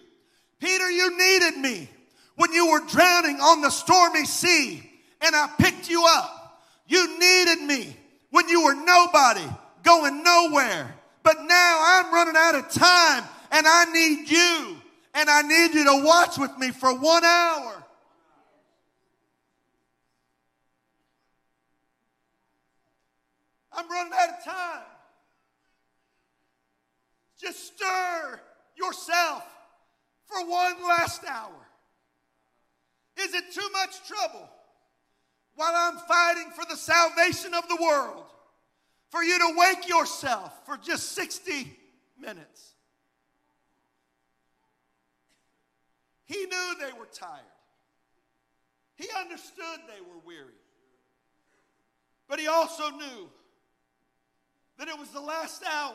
Peter, 0.58 0.90
you 0.90 1.16
needed 1.16 1.58
me 1.58 1.88
when 2.36 2.52
you 2.52 2.70
were 2.70 2.82
drowning 2.88 3.36
on 3.40 3.60
the 3.60 3.70
stormy 3.70 4.24
sea 4.24 4.90
and 5.20 5.34
I 5.34 5.48
picked 5.58 5.88
you 5.88 6.04
up. 6.08 6.62
You 6.86 7.18
needed 7.18 7.62
me 7.62 7.96
when 8.30 8.48
you 8.48 8.64
were 8.64 8.74
nobody 8.74 9.46
going 9.82 10.22
nowhere 10.22 10.96
but 11.26 11.42
now 11.42 11.80
I'm 11.82 12.14
running 12.14 12.36
out 12.36 12.54
of 12.54 12.70
time 12.70 13.24
and 13.50 13.66
I 13.66 13.86
need 13.86 14.30
you. 14.30 14.76
And 15.12 15.28
I 15.28 15.42
need 15.42 15.74
you 15.74 15.84
to 15.84 16.04
watch 16.04 16.38
with 16.38 16.56
me 16.56 16.70
for 16.70 16.94
one 16.96 17.24
hour. 17.24 17.82
I'm 23.72 23.90
running 23.90 24.12
out 24.16 24.28
of 24.28 24.44
time. 24.44 24.82
Just 27.40 27.74
stir 27.74 28.40
yourself 28.76 29.44
for 30.26 30.44
one 30.48 30.82
last 30.82 31.22
hour. 31.24 31.66
Is 33.18 33.34
it 33.34 33.52
too 33.52 33.68
much 33.72 34.06
trouble 34.06 34.48
while 35.54 35.72
I'm 35.74 35.98
fighting 36.06 36.50
for 36.54 36.64
the 36.68 36.76
salvation 36.76 37.54
of 37.54 37.66
the 37.68 37.78
world? 37.80 38.26
for 39.10 39.22
you 39.22 39.38
to 39.38 39.54
wake 39.56 39.88
yourself 39.88 40.52
for 40.66 40.76
just 40.76 41.12
60 41.12 41.74
minutes. 42.20 42.74
He 46.24 46.44
knew 46.44 46.74
they 46.80 46.92
were 46.98 47.06
tired. 47.12 47.40
He 48.96 49.06
understood 49.18 49.80
they 49.86 50.00
were 50.00 50.20
weary. 50.26 50.52
But 52.28 52.40
he 52.40 52.48
also 52.48 52.90
knew 52.90 53.30
that 54.78 54.88
it 54.88 54.98
was 54.98 55.08
the 55.10 55.20
last 55.20 55.62
hour 55.64 55.94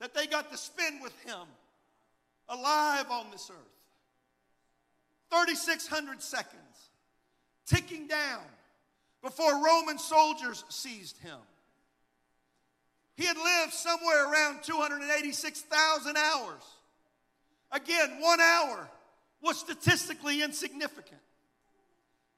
that 0.00 0.14
they 0.14 0.26
got 0.26 0.50
to 0.50 0.56
spend 0.56 1.02
with 1.02 1.18
him 1.24 1.46
alive 2.48 3.10
on 3.10 3.26
this 3.30 3.50
earth. 3.50 3.74
3,600 5.30 6.22
seconds 6.22 6.60
ticking 7.66 8.06
down 8.06 8.42
before 9.22 9.64
Roman 9.64 9.98
soldiers 9.98 10.64
seized 10.68 11.18
him. 11.18 11.38
He 13.16 13.24
had 13.24 13.36
lived 13.36 13.72
somewhere 13.72 14.30
around 14.30 14.62
286,000 14.62 16.16
hours. 16.16 16.62
Again, 17.72 18.18
one 18.20 18.40
hour 18.40 18.88
was 19.40 19.58
statistically 19.58 20.42
insignificant. 20.42 21.20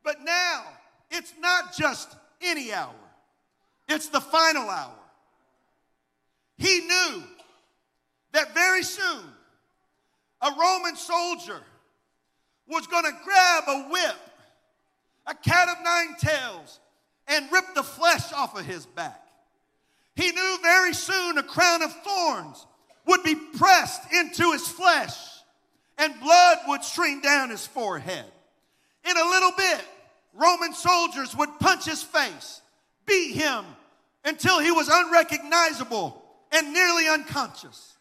But 0.03 0.23
now, 0.23 0.65
it's 1.11 1.33
not 1.41 1.75
just 1.77 2.15
any 2.43 2.73
hour, 2.73 2.95
it's 3.89 4.09
the 4.09 4.21
final 4.21 4.69
hour. 4.69 4.95
He 6.59 6.81
knew 6.81 7.23
that 8.37 8.53
very 8.53 8.83
soon 8.83 9.25
a 10.43 10.51
Roman 10.61 10.95
soldier 10.95 11.59
was 12.69 12.87
going 12.87 13.05
to 13.05 13.13
grab 13.25 13.65
a 13.67 13.89
whip, 13.89 14.17
a 15.27 15.35
cat 15.35 15.71
of 15.71 15.83
nine 15.83 16.15
tails, 16.19 16.79
and 17.29 17.51
rip 17.51 17.65
the 17.75 17.83
flesh 17.83 18.35
off 18.35 18.59
of 18.59 18.67
his 18.67 18.85
back. 18.85 19.23
He 20.15 20.33
knew 20.33 20.59
very 20.63 20.93
soon 20.93 21.39
a 21.39 21.43
crown 21.43 21.83
of 21.83 21.91
thorns 22.03 22.67
would 23.07 23.23
be 23.23 23.35
pressed 23.35 24.13
into 24.13 24.53
his 24.53 24.69
flesh 24.69 25.17
and 25.97 26.21
blood 26.21 26.59
would 26.69 26.85
stream 26.85 27.23
down 27.23 27.49
his 27.49 27.67
forehead. 27.67 28.27
In 29.09 29.17
a 29.17 29.31
little 29.31 29.53
bit, 29.57 29.83
Roman 30.35 30.75
soldiers 30.75 31.35
would 31.35 31.59
punch 31.59 31.87
his 31.87 32.03
face, 32.03 32.61
beat 33.07 33.35
him 33.35 33.65
until 34.27 34.61
he 34.61 34.73
was 34.73 34.91
unrecognizable 34.93 36.23
and 36.53 36.75
nearly 36.75 37.09
unconscious. 37.09 37.96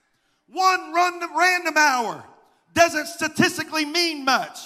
One 0.52 0.94
random 0.94 1.30
random 1.38 1.78
hour 1.78 2.24
doesn't 2.74 3.08
statistically 3.08 3.86
mean 3.86 4.26
much, 4.26 4.60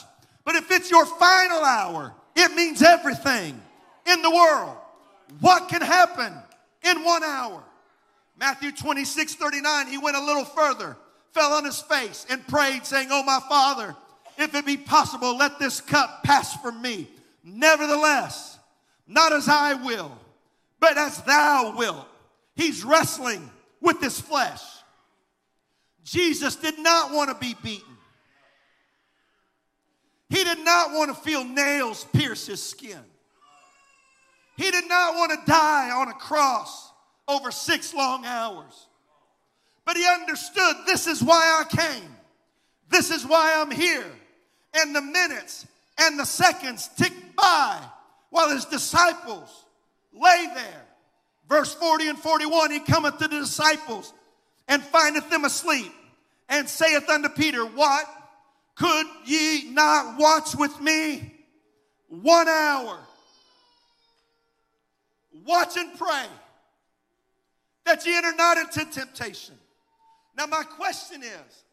but 0.43 0.55
if 0.55 0.71
it's 0.71 0.91
your 0.91 1.05
final 1.05 1.63
hour, 1.63 2.13
it 2.35 2.53
means 2.53 2.81
everything 2.81 3.61
in 4.05 4.21
the 4.21 4.31
world. 4.31 4.75
What 5.39 5.69
can 5.69 5.81
happen 5.81 6.33
in 6.83 7.03
one 7.03 7.23
hour? 7.23 7.63
Matthew 8.37 8.71
26 8.71 9.35
39, 9.35 9.87
he 9.87 9.97
went 9.97 10.17
a 10.17 10.23
little 10.23 10.45
further 10.45 10.97
fell 11.33 11.53
on 11.53 11.65
his 11.65 11.81
face 11.81 12.25
and 12.29 12.45
prayed, 12.47 12.85
saying, 12.85 13.09
Oh, 13.11 13.23
my 13.23 13.39
Father, 13.47 13.95
if 14.37 14.53
it 14.55 14.65
be 14.65 14.77
possible, 14.77 15.37
let 15.37 15.59
this 15.59 15.81
cup 15.81 16.23
pass 16.23 16.55
from 16.57 16.81
me. 16.81 17.07
Nevertheless, 17.43 18.57
not 19.07 19.33
as 19.33 19.47
I 19.47 19.73
will, 19.75 20.17
but 20.79 20.97
as 20.97 21.21
thou 21.23 21.75
wilt. 21.77 22.07
He's 22.55 22.83
wrestling 22.83 23.49
with 23.81 24.01
his 24.01 24.19
flesh. 24.19 24.61
Jesus 26.09 26.55
did 26.55 26.79
not 26.79 27.13
want 27.13 27.29
to 27.29 27.35
be 27.35 27.55
beaten. 27.61 27.97
He 30.29 30.43
did 30.43 30.57
not 30.59 30.91
want 30.91 31.15
to 31.15 31.21
feel 31.21 31.43
nails 31.43 32.03
pierce 32.13 32.47
his 32.47 32.63
skin. 32.63 32.97
He 34.57 34.71
did 34.71 34.89
not 34.89 35.15
want 35.15 35.31
to 35.31 35.51
die 35.51 35.91
on 35.91 36.07
a 36.07 36.13
cross 36.13 36.91
over 37.27 37.51
six 37.51 37.93
long 37.93 38.25
hours. 38.25 38.87
But 39.85 39.97
he 39.97 40.05
understood 40.07 40.77
this 40.87 41.05
is 41.05 41.23
why 41.23 41.63
I 41.63 41.75
came. 41.75 42.15
This 42.89 43.11
is 43.11 43.23
why 43.23 43.53
I'm 43.57 43.69
here. 43.69 44.11
And 44.73 44.95
the 44.95 45.01
minutes 45.01 45.67
and 45.99 46.19
the 46.19 46.25
seconds 46.25 46.89
ticked 46.97 47.35
by 47.35 47.79
while 48.31 48.49
his 48.49 48.65
disciples 48.65 49.65
lay 50.11 50.47
there. 50.55 50.85
Verse 51.47 51.73
40 51.75 52.09
and 52.09 52.17
41 52.17 52.71
He 52.71 52.79
cometh 52.79 53.19
to 53.19 53.27
the 53.27 53.39
disciples 53.41 54.11
and 54.69 54.81
findeth 54.83 55.29
them 55.29 55.43
asleep 55.43 55.91
and 56.47 56.69
saith 56.69 57.09
unto 57.09 57.27
Peter, 57.27 57.65
What? 57.65 58.05
Could 58.75 59.07
ye 59.25 59.71
not 59.71 60.17
watch 60.17 60.55
with 60.55 60.79
me 60.79 61.33
one 62.07 62.47
hour? 62.47 62.97
Watch 65.45 65.75
and 65.75 65.97
pray 65.97 66.25
that 67.83 68.05
ye 68.05 68.15
enter 68.15 68.33
not 68.37 68.57
into 68.57 68.85
temptation. 68.85 69.55
Now, 70.37 70.45
my 70.45 70.63
question 70.63 71.23
is 71.23 71.63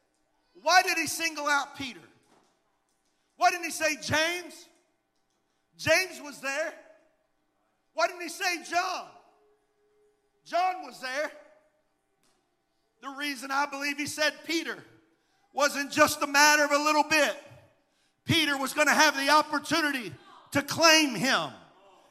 why 0.62 0.82
did 0.82 0.98
he 0.98 1.06
single 1.06 1.46
out 1.46 1.76
Peter? 1.76 2.00
Why 3.36 3.50
didn't 3.50 3.66
he 3.66 3.70
say 3.70 3.94
James? 4.02 4.66
James 5.78 6.20
was 6.24 6.40
there. 6.40 6.72
Why 7.94 8.08
didn't 8.08 8.22
he 8.22 8.28
say 8.28 8.64
John? 8.68 9.06
John 10.44 10.86
was 10.86 11.00
there. 11.00 11.30
The 13.06 13.12
reason 13.12 13.52
I 13.52 13.66
believe 13.66 13.98
he 13.98 14.06
said 14.06 14.32
Peter 14.48 14.76
wasn't 15.52 15.92
just 15.92 16.20
a 16.22 16.26
matter 16.26 16.64
of 16.64 16.72
a 16.72 16.76
little 16.76 17.04
bit. 17.04 17.36
Peter 18.24 18.58
was 18.58 18.72
going 18.72 18.88
to 18.88 18.92
have 18.92 19.16
the 19.16 19.30
opportunity 19.30 20.12
to 20.50 20.60
claim 20.60 21.14
him, 21.14 21.50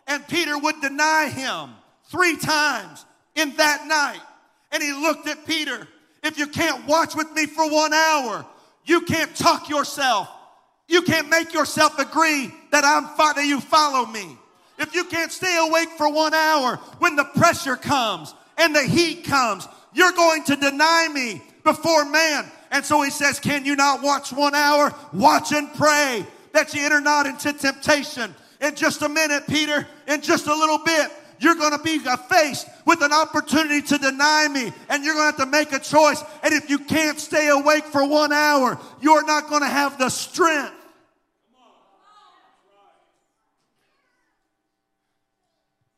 and 0.07 0.25
Peter 0.29 0.57
would 0.57 0.79
deny 0.79 1.27
him 1.27 1.71
three 2.05 2.37
times 2.37 3.03
in 3.35 3.53
that 3.57 3.85
night. 3.85 4.21
And 4.71 4.81
he 4.81 4.93
looked 4.93 5.27
at 5.27 5.45
Peter 5.45 5.85
if 6.23 6.37
you 6.37 6.47
can't 6.47 6.87
watch 6.87 7.13
with 7.13 7.29
me 7.33 7.45
for 7.45 7.69
one 7.69 7.93
hour, 7.93 8.45
you 8.85 9.01
can't 9.01 9.35
talk 9.35 9.67
yourself. 9.67 10.29
You 10.87 11.01
can't 11.01 11.27
make 11.27 11.53
yourself 11.53 11.99
agree 11.99 12.53
that 12.71 12.85
I'm 12.85 13.03
that 13.17 13.45
you 13.45 13.59
follow 13.59 14.05
me. 14.05 14.37
If 14.79 14.95
you 14.95 15.03
can't 15.03 15.31
stay 15.31 15.57
awake 15.59 15.89
for 15.97 16.09
one 16.09 16.33
hour 16.33 16.77
when 16.99 17.17
the 17.17 17.25
pressure 17.25 17.75
comes 17.75 18.33
and 18.57 18.73
the 18.73 18.83
heat 18.83 19.25
comes, 19.25 19.67
you're 19.95 20.11
going 20.11 20.43
to 20.43 20.55
deny 20.57 21.07
me 21.11 21.41
before 21.63 22.05
man. 22.05 22.45
And 22.69 22.85
so 22.85 23.01
he 23.01 23.09
says, 23.09 23.39
Can 23.39 23.65
you 23.65 23.75
not 23.75 24.03
watch 24.03 24.31
one 24.31 24.53
hour? 24.53 24.93
Watch 25.13 25.51
and 25.53 25.73
pray 25.73 26.25
that 26.51 26.73
you 26.73 26.85
enter 26.85 27.01
not 27.01 27.25
into 27.25 27.53
temptation. 27.53 28.35
In 28.61 28.75
just 28.75 29.01
a 29.01 29.09
minute, 29.09 29.47
Peter, 29.47 29.87
in 30.07 30.21
just 30.21 30.47
a 30.47 30.53
little 30.53 30.79
bit, 30.79 31.11
you're 31.39 31.55
going 31.55 31.71
to 31.71 31.83
be 31.83 31.99
faced 31.99 32.67
with 32.85 33.01
an 33.01 33.11
opportunity 33.11 33.81
to 33.81 33.97
deny 33.97 34.47
me, 34.47 34.71
and 34.89 35.03
you're 35.03 35.13
going 35.13 35.33
to 35.33 35.37
have 35.37 35.51
to 35.51 35.51
make 35.51 35.73
a 35.73 35.79
choice. 35.79 36.23
And 36.43 36.53
if 36.53 36.69
you 36.69 36.79
can't 36.79 37.19
stay 37.19 37.49
awake 37.49 37.85
for 37.85 38.07
one 38.07 38.31
hour, 38.31 38.79
you're 39.01 39.25
not 39.25 39.49
going 39.49 39.61
to 39.61 39.67
have 39.67 39.97
the 39.97 40.09
strength. 40.09 40.73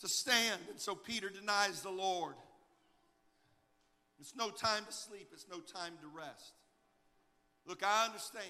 To 0.01 0.07
stand. 0.07 0.61
And 0.69 0.79
so 0.79 0.95
Peter 0.95 1.29
denies 1.29 1.81
the 1.81 1.89
Lord. 1.89 2.35
It's 4.19 4.35
no 4.35 4.49
time 4.49 4.85
to 4.85 4.91
sleep, 4.91 5.29
it's 5.31 5.45
no 5.49 5.59
time 5.59 5.93
to 6.01 6.07
rest. 6.07 6.53
Look, 7.65 7.83
I 7.85 8.05
understand. 8.05 8.45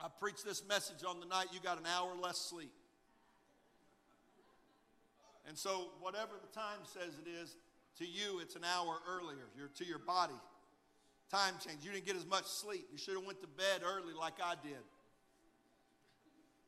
I 0.00 0.08
preached 0.20 0.44
this 0.44 0.62
message 0.68 1.04
on 1.06 1.20
the 1.20 1.26
night 1.26 1.46
you 1.52 1.60
got 1.60 1.78
an 1.78 1.86
hour 1.86 2.10
less 2.20 2.38
sleep. 2.38 2.72
And 5.46 5.56
so, 5.58 5.88
whatever 6.00 6.32
the 6.40 6.58
time 6.58 6.78
says 6.84 7.14
it 7.24 7.28
is, 7.28 7.56
to 7.98 8.06
you 8.06 8.40
it's 8.40 8.56
an 8.56 8.64
hour 8.64 8.98
earlier. 9.08 9.46
You're 9.56 9.70
to 9.76 9.84
your 9.84 9.98
body. 9.98 10.38
Time 11.30 11.54
change. 11.64 11.78
You 11.82 11.92
didn't 11.92 12.06
get 12.06 12.16
as 12.16 12.26
much 12.26 12.44
sleep. 12.44 12.86
You 12.92 12.98
should 12.98 13.14
have 13.14 13.24
went 13.24 13.40
to 13.40 13.48
bed 13.48 13.82
early 13.84 14.12
like 14.12 14.34
I 14.42 14.54
did. 14.62 14.82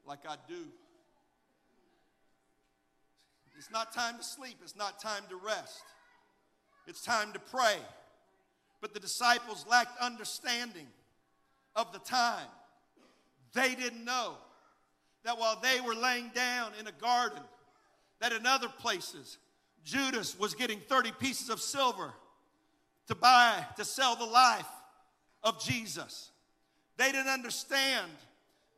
Like 0.06 0.20
I 0.28 0.36
do. 0.48 0.64
It's 3.56 3.70
not 3.70 3.92
time 3.92 4.18
to 4.18 4.24
sleep. 4.24 4.56
It's 4.62 4.76
not 4.76 5.00
time 5.00 5.22
to 5.28 5.36
rest. 5.36 5.82
It's 6.86 7.02
time 7.02 7.32
to 7.32 7.38
pray. 7.38 7.76
But 8.80 8.92
the 8.94 9.00
disciples 9.00 9.64
lacked 9.68 9.98
understanding 10.00 10.86
of 11.74 11.92
the 11.92 11.98
time. 12.00 12.46
They 13.54 13.74
didn't 13.74 14.04
know 14.04 14.34
that 15.24 15.38
while 15.38 15.58
they 15.60 15.80
were 15.80 15.94
laying 15.94 16.30
down 16.34 16.72
in 16.78 16.86
a 16.86 16.92
garden, 16.92 17.42
that 18.20 18.32
in 18.32 18.46
other 18.46 18.68
places, 18.68 19.38
Judas 19.84 20.38
was 20.38 20.54
getting 20.54 20.80
30 20.80 21.12
pieces 21.12 21.50
of 21.50 21.60
silver 21.60 22.12
to 23.08 23.14
buy, 23.14 23.64
to 23.76 23.84
sell 23.84 24.16
the 24.16 24.24
life 24.24 24.66
of 25.42 25.62
Jesus. 25.62 26.30
They 26.96 27.10
didn't 27.12 27.28
understand 27.28 28.10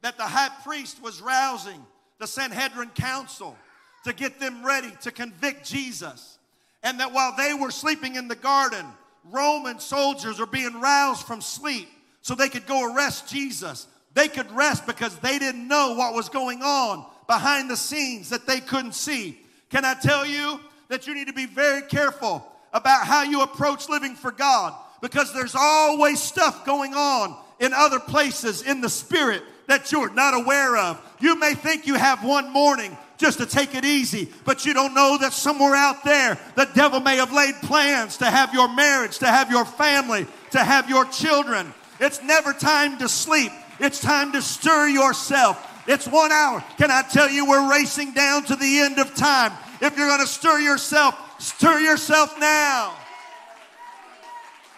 that 0.02 0.16
the 0.16 0.24
high 0.24 0.50
priest 0.64 1.02
was 1.02 1.20
rousing 1.20 1.84
the 2.18 2.26
Sanhedrin 2.26 2.90
council 2.90 3.56
to 4.04 4.12
get 4.12 4.40
them 4.40 4.64
ready 4.64 4.92
to 5.02 5.10
convict 5.10 5.66
Jesus. 5.66 6.38
And 6.86 7.00
that 7.00 7.12
while 7.12 7.34
they 7.36 7.52
were 7.52 7.72
sleeping 7.72 8.14
in 8.14 8.28
the 8.28 8.36
garden, 8.36 8.86
Roman 9.24 9.80
soldiers 9.80 10.38
are 10.38 10.46
being 10.46 10.80
roused 10.80 11.26
from 11.26 11.40
sleep 11.40 11.88
so 12.22 12.36
they 12.36 12.48
could 12.48 12.64
go 12.64 12.94
arrest 12.94 13.28
Jesus. 13.28 13.88
They 14.14 14.28
could 14.28 14.52
rest 14.52 14.86
because 14.86 15.18
they 15.18 15.40
didn't 15.40 15.66
know 15.66 15.96
what 15.96 16.14
was 16.14 16.28
going 16.28 16.62
on 16.62 17.04
behind 17.26 17.68
the 17.68 17.76
scenes 17.76 18.30
that 18.30 18.46
they 18.46 18.60
couldn't 18.60 18.94
see. 18.94 19.36
Can 19.68 19.84
I 19.84 19.94
tell 19.94 20.24
you 20.24 20.60
that 20.86 21.08
you 21.08 21.14
need 21.16 21.26
to 21.26 21.32
be 21.32 21.46
very 21.46 21.82
careful 21.82 22.46
about 22.72 23.04
how 23.04 23.24
you 23.24 23.42
approach 23.42 23.88
living 23.88 24.14
for 24.14 24.30
God 24.30 24.72
because 25.02 25.34
there's 25.34 25.56
always 25.56 26.22
stuff 26.22 26.64
going 26.64 26.94
on 26.94 27.36
in 27.58 27.72
other 27.74 27.98
places 27.98 28.62
in 28.62 28.80
the 28.80 28.88
spirit 28.88 29.42
that 29.66 29.90
you're 29.90 30.14
not 30.14 30.34
aware 30.34 30.76
of. 30.76 31.02
You 31.18 31.36
may 31.36 31.54
think 31.54 31.88
you 31.88 31.96
have 31.96 32.24
one 32.24 32.52
morning 32.52 32.96
just 33.18 33.38
to 33.38 33.46
take 33.46 33.74
it 33.74 33.84
easy, 33.84 34.28
but 34.44 34.64
you 34.64 34.74
don't 34.74 34.94
know 34.94 35.16
that 35.18 35.32
somewhere 35.32 35.74
out 35.74 36.04
there 36.04 36.38
the 36.54 36.68
devil 36.74 37.00
may 37.00 37.16
have 37.16 37.32
laid 37.32 37.54
plans 37.62 38.18
to 38.18 38.26
have 38.26 38.52
your 38.52 38.68
marriage, 38.74 39.18
to 39.18 39.26
have 39.26 39.50
your 39.50 39.64
family, 39.64 40.26
to 40.50 40.58
have 40.58 40.88
your 40.88 41.04
children. 41.06 41.72
It's 41.98 42.22
never 42.22 42.52
time 42.52 42.98
to 42.98 43.08
sleep. 43.08 43.52
It's 43.80 44.00
time 44.00 44.32
to 44.32 44.42
stir 44.42 44.88
yourself. 44.88 45.84
It's 45.86 46.06
one 46.06 46.32
hour. 46.32 46.62
Can 46.78 46.90
I 46.90 47.02
tell 47.02 47.30
you, 47.30 47.46
we're 47.46 47.70
racing 47.70 48.12
down 48.12 48.44
to 48.44 48.56
the 48.56 48.80
end 48.80 48.98
of 48.98 49.14
time. 49.14 49.52
If 49.80 49.96
you're 49.96 50.08
going 50.08 50.20
to 50.20 50.26
stir 50.26 50.58
yourself, 50.58 51.14
stir 51.40 51.80
yourself 51.80 52.38
now. 52.38 52.94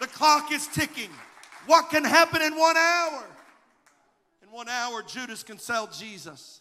The 0.00 0.06
clock 0.06 0.52
is 0.52 0.66
ticking. 0.68 1.10
What 1.66 1.90
can 1.90 2.04
happen 2.04 2.42
in 2.42 2.56
one 2.56 2.76
hour? 2.76 3.24
In 4.42 4.50
one 4.50 4.68
hour, 4.68 5.02
Judas 5.02 5.42
can 5.42 5.58
sell 5.58 5.86
Jesus. 5.86 6.60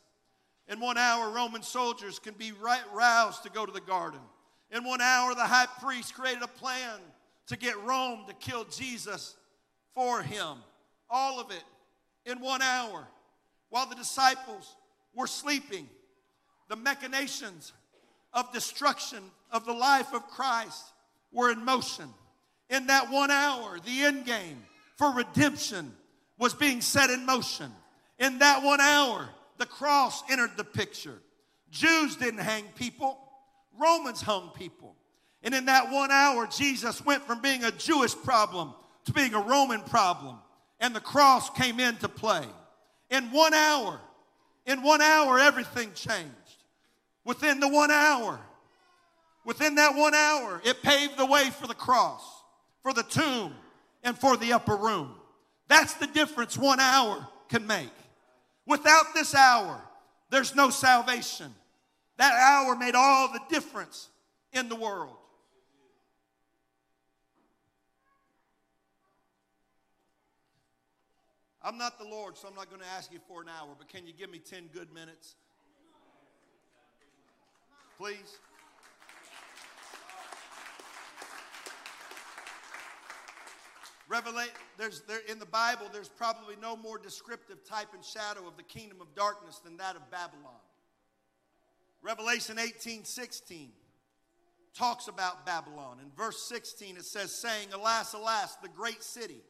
In 0.68 0.80
one 0.80 0.98
hour, 0.98 1.32
Roman 1.32 1.64
soldiers 1.64 2.20
can 2.20 2.34
be 2.34 2.52
roused 2.94 3.44
to 3.44 3.50
go 3.50 3.66
to 3.66 3.72
the 3.72 3.82
garden. 3.82 4.20
In 4.72 4.84
one 4.84 5.02
hour, 5.02 5.34
the 5.34 5.46
high 5.46 5.68
priest 5.80 6.14
created 6.14 6.44
a 6.44 6.48
plan 6.48 7.00
to 7.48 7.58
get 7.58 7.82
Rome 7.84 8.26
to 8.28 8.34
kill 8.34 8.66
Jesus 8.66 9.36
for 9.94 10.22
him. 10.22 10.58
All 11.10 11.40
of 11.40 11.52
it 11.52 11.64
in 12.26 12.40
one 12.42 12.62
hour. 12.62 13.08
While 13.70 13.88
the 13.88 13.96
disciples 13.96 14.76
were 15.16 15.28
sleeping, 15.28 15.88
the 16.70 16.76
machinations 16.76 17.72
of 18.34 18.52
destruction 18.52 19.24
of 19.52 19.66
the 19.66 19.74
life 19.74 20.14
of 20.14 20.28
Christ 20.28 20.84
were 21.32 21.52
in 21.52 21.64
motion. 21.64 22.10
In 22.70 22.88
that 22.88 23.10
one 23.10 23.32
hour, 23.32 23.80
the 23.86 24.02
end 24.04 24.26
game 24.26 24.64
for 24.98 25.12
redemption 25.12 25.94
was 26.38 26.54
being 26.54 26.82
set 26.82 27.10
in 27.10 27.26
motion. 27.26 27.72
In 28.20 28.40
that 28.40 28.64
one 28.64 28.82
hour, 28.82 29.30
the 29.58 29.66
cross 29.66 30.24
entered 30.30 30.52
the 30.58 30.64
picture. 30.64 31.20
Jews 31.70 32.16
didn't 32.16 32.40
hang 32.40 32.64
people, 32.76 33.18
Romans 33.78 34.22
hung 34.22 34.52
people. 34.56 34.96
And 35.44 35.54
in 35.54 35.66
that 35.66 35.92
one 35.92 36.12
hour, 36.12 36.48
Jesus 36.48 37.06
went 37.06 37.24
from 37.24 37.42
being 37.42 37.64
a 37.64 37.72
Jewish 37.72 38.16
problem 38.16 38.74
to 39.06 39.14
being 39.14 39.34
a 39.34 39.40
Roman 39.40 39.82
problem. 39.82 40.38
And 40.80 40.96
the 40.96 41.00
cross 41.00 41.50
came 41.52 41.80
into 41.80 42.10
play. 42.10 42.46
In 43.10 43.32
one 43.32 43.54
hour, 43.54 44.00
in 44.66 44.82
one 44.82 45.02
hour, 45.02 45.40
everything 45.40 45.92
changed. 45.94 46.34
Within 47.24 47.60
the 47.60 47.68
one 47.68 47.92
hour, 47.92 48.40
within 49.46 49.76
that 49.76 49.96
one 49.96 50.14
hour, 50.14 50.62
it 50.66 50.82
paved 50.82 51.18
the 51.18 51.26
way 51.26 51.50
for 51.50 51.68
the 51.68 51.74
cross, 51.74 52.22
for 52.84 52.94
the 52.94 53.04
tomb, 53.04 53.54
and 54.04 54.18
for 54.18 54.38
the 54.38 54.54
upper 54.54 54.76
room. 54.76 55.16
That's 55.68 55.94
the 55.96 56.08
difference 56.08 56.58
one 56.58 56.80
hour 56.80 57.28
can 57.50 57.66
make. 57.68 57.90
Without 58.68 59.14
this 59.16 59.34
hour, 59.34 59.82
there's 60.30 60.54
no 60.54 60.70
salvation. 60.70 61.56
That 62.18 62.34
hour 62.34 62.76
made 62.76 62.96
all 62.96 63.32
the 63.32 63.40
difference 63.50 64.10
in 64.52 64.68
the 64.68 64.76
world. 64.76 65.16
I'm 71.64 71.78
not 71.78 71.98
the 71.98 72.06
Lord, 72.06 72.38
so 72.38 72.48
I'm 72.48 72.56
not 72.56 72.70
going 72.70 72.82
to 72.82 72.88
ask 72.88 73.12
you 73.12 73.20
for 73.28 73.42
an 73.42 73.48
hour, 73.50 73.70
but 73.78 73.90
can 73.90 74.06
you 74.06 74.14
give 74.14 74.30
me 74.30 74.40
10 74.40 74.70
good 74.74 74.94
minutes? 74.94 75.36
Please. 77.98 78.38
Revelation, 84.10 84.54
there's 84.78 85.02
there 85.02 85.20
in 85.28 85.38
the 85.38 85.46
Bible, 85.46 85.88
there's 85.92 86.10
probably 86.10 86.56
no 86.62 86.78
more 86.78 86.98
descriptive 86.98 87.64
type 87.66 87.90
and 87.94 88.04
shadow 88.04 88.48
of 88.48 88.56
the 88.56 88.64
kingdom 88.64 89.02
of 89.02 89.14
darkness 89.16 89.60
than 89.60 89.78
that 89.78 89.96
of 89.96 90.10
Babylon. 90.10 90.62
Revelation 92.02 92.58
18, 92.58 93.04
16 93.04 93.70
talks 94.74 95.08
about 95.08 95.46
Babylon. 95.46 95.98
In 96.02 96.10
verse 96.16 96.42
16, 96.44 96.98
it 96.98 97.06
says, 97.06 97.34
saying, 97.34 97.70
Alas, 97.74 98.14
alas, 98.14 98.56
the 98.62 98.70
great 98.70 99.04
city 99.04 99.42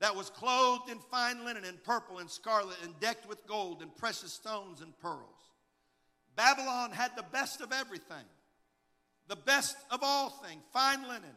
that 0.00 0.16
was 0.16 0.30
clothed 0.30 0.90
in 0.90 0.98
fine 0.98 1.44
linen 1.44 1.64
and 1.64 1.82
purple 1.84 2.18
and 2.18 2.30
scarlet 2.30 2.76
and 2.82 2.98
decked 2.98 3.28
with 3.28 3.46
gold 3.46 3.82
and 3.82 3.94
precious 3.96 4.32
stones 4.32 4.80
and 4.80 4.98
pearls. 4.98 5.52
Babylon 6.34 6.90
had 6.90 7.12
the 7.16 7.24
best 7.32 7.60
of 7.60 7.72
everything, 7.72 8.24
the 9.28 9.36
best 9.36 9.76
of 9.90 10.00
all 10.02 10.30
things, 10.30 10.62
fine 10.72 11.02
linen 11.02 11.34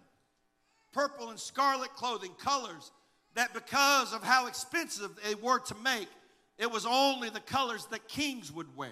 purple 0.92 1.30
and 1.30 1.40
scarlet 1.40 1.94
clothing, 1.96 2.32
colors 2.40 2.92
that 3.36 3.54
because 3.54 4.14
of 4.14 4.24
how 4.24 4.48
expensive 4.48 5.12
they 5.24 5.36
were 5.36 5.60
to 5.60 5.76
make, 5.84 6.10
it 6.58 6.70
was 6.70 6.86
only 6.86 7.30
the 7.30 7.40
colors 7.40 7.86
that 7.92 8.08
kings 8.08 8.52
would 8.52 8.76
wear. 8.76 8.90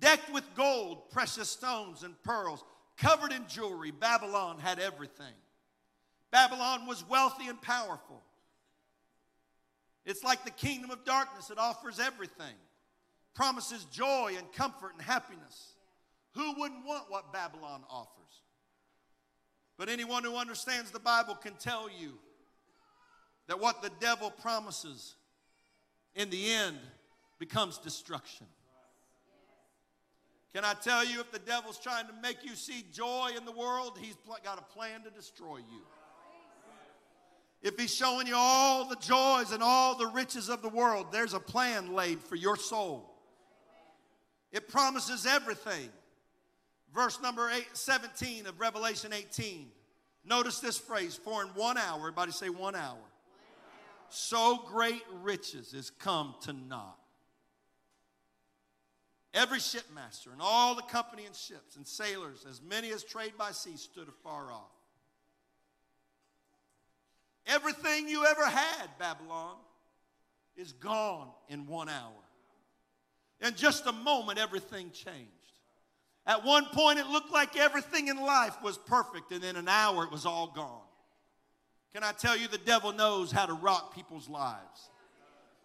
Decked 0.00 0.32
with 0.32 0.44
gold, 0.56 1.10
precious 1.10 1.48
stones, 1.48 2.02
and 2.02 2.20
pearls, 2.22 2.64
covered 2.96 3.32
in 3.32 3.46
jewelry, 3.46 3.90
Babylon 3.90 4.58
had 4.58 4.78
everything. 4.78 5.34
Babylon 6.30 6.86
was 6.86 7.08
wealthy 7.08 7.48
and 7.48 7.60
powerful. 7.62 8.22
It's 10.04 10.22
like 10.22 10.44
the 10.44 10.50
kingdom 10.50 10.90
of 10.90 11.04
darkness, 11.04 11.50
it 11.50 11.58
offers 11.58 11.98
everything, 11.98 12.54
promises 13.34 13.84
joy 13.86 14.34
and 14.36 14.52
comfort 14.52 14.92
and 14.92 15.02
happiness. 15.02 15.74
Who 16.34 16.54
wouldn't 16.58 16.84
want 16.84 17.10
what 17.10 17.32
Babylon 17.32 17.84
offers? 17.88 18.42
But 19.78 19.88
anyone 19.88 20.24
who 20.24 20.36
understands 20.36 20.90
the 20.90 20.98
Bible 20.98 21.34
can 21.34 21.54
tell 21.54 21.88
you 21.88 22.12
that 23.46 23.60
what 23.60 23.82
the 23.82 23.90
devil 24.00 24.30
promises 24.30 25.14
in 26.14 26.30
the 26.30 26.50
end 26.50 26.78
becomes 27.38 27.78
destruction. 27.78 28.46
Can 30.54 30.64
I 30.64 30.72
tell 30.72 31.04
you, 31.04 31.20
if 31.20 31.30
the 31.30 31.38
devil's 31.38 31.78
trying 31.78 32.06
to 32.06 32.14
make 32.22 32.38
you 32.42 32.54
see 32.54 32.84
joy 32.90 33.32
in 33.36 33.44
the 33.44 33.52
world, 33.52 33.98
he's 34.00 34.16
got 34.42 34.58
a 34.58 34.62
plan 34.62 35.02
to 35.02 35.10
destroy 35.10 35.58
you. 35.58 35.82
If 37.62 37.78
he's 37.78 37.94
showing 37.94 38.26
you 38.26 38.34
all 38.36 38.88
the 38.88 38.96
joys 38.96 39.52
and 39.52 39.62
all 39.62 39.96
the 39.96 40.06
riches 40.06 40.48
of 40.48 40.62
the 40.62 40.68
world, 40.68 41.08
there's 41.12 41.34
a 41.34 41.40
plan 41.40 41.92
laid 41.92 42.20
for 42.20 42.36
your 42.36 42.56
soul. 42.56 43.12
It 44.52 44.68
promises 44.68 45.26
everything 45.26 45.90
verse 46.94 47.20
number 47.20 47.50
eight, 47.50 47.68
17 47.72 48.46
of 48.46 48.60
Revelation 48.60 49.12
18. 49.12 49.68
Notice 50.24 50.60
this 50.60 50.76
phrase, 50.76 51.18
for 51.22 51.42
in 51.42 51.48
one 51.48 51.78
hour, 51.78 51.98
everybody 51.98 52.32
say 52.32 52.48
one 52.48 52.74
hour, 52.74 52.94
one 52.94 52.98
hour. 52.98 52.98
so 54.08 54.64
great 54.66 55.02
riches 55.22 55.72
is 55.72 55.90
come 55.90 56.34
to 56.42 56.52
naught. 56.52 56.98
Every 59.32 59.58
shipmaster 59.58 60.32
and 60.32 60.40
all 60.40 60.74
the 60.74 60.82
company 60.82 61.26
and 61.26 61.34
ships 61.34 61.76
and 61.76 61.86
sailors, 61.86 62.46
as 62.48 62.62
many 62.62 62.90
as 62.90 63.04
trade 63.04 63.34
by 63.38 63.52
sea, 63.52 63.76
stood 63.76 64.08
afar 64.08 64.50
off. 64.50 64.72
Everything 67.46 68.08
you 68.08 68.24
ever 68.24 68.44
had, 68.46 68.88
Babylon, 68.98 69.56
is 70.56 70.72
gone 70.72 71.28
in 71.48 71.66
one 71.66 71.88
hour. 71.88 72.12
In 73.40 73.54
just 73.54 73.86
a 73.86 73.92
moment, 73.92 74.38
everything 74.38 74.90
changed. 74.90 75.35
At 76.26 76.44
one 76.44 76.64
point, 76.66 76.98
it 76.98 77.06
looked 77.06 77.32
like 77.32 77.56
everything 77.56 78.08
in 78.08 78.20
life 78.20 78.60
was 78.62 78.78
perfect, 78.78 79.30
and 79.30 79.44
in 79.44 79.56
an 79.56 79.68
hour, 79.68 80.04
it 80.04 80.10
was 80.10 80.26
all 80.26 80.48
gone. 80.48 80.82
Can 81.94 82.02
I 82.02 82.12
tell 82.12 82.36
you, 82.36 82.48
the 82.48 82.58
devil 82.58 82.92
knows 82.92 83.30
how 83.30 83.46
to 83.46 83.54
rock 83.54 83.94
people's 83.94 84.28
lives? 84.28 84.90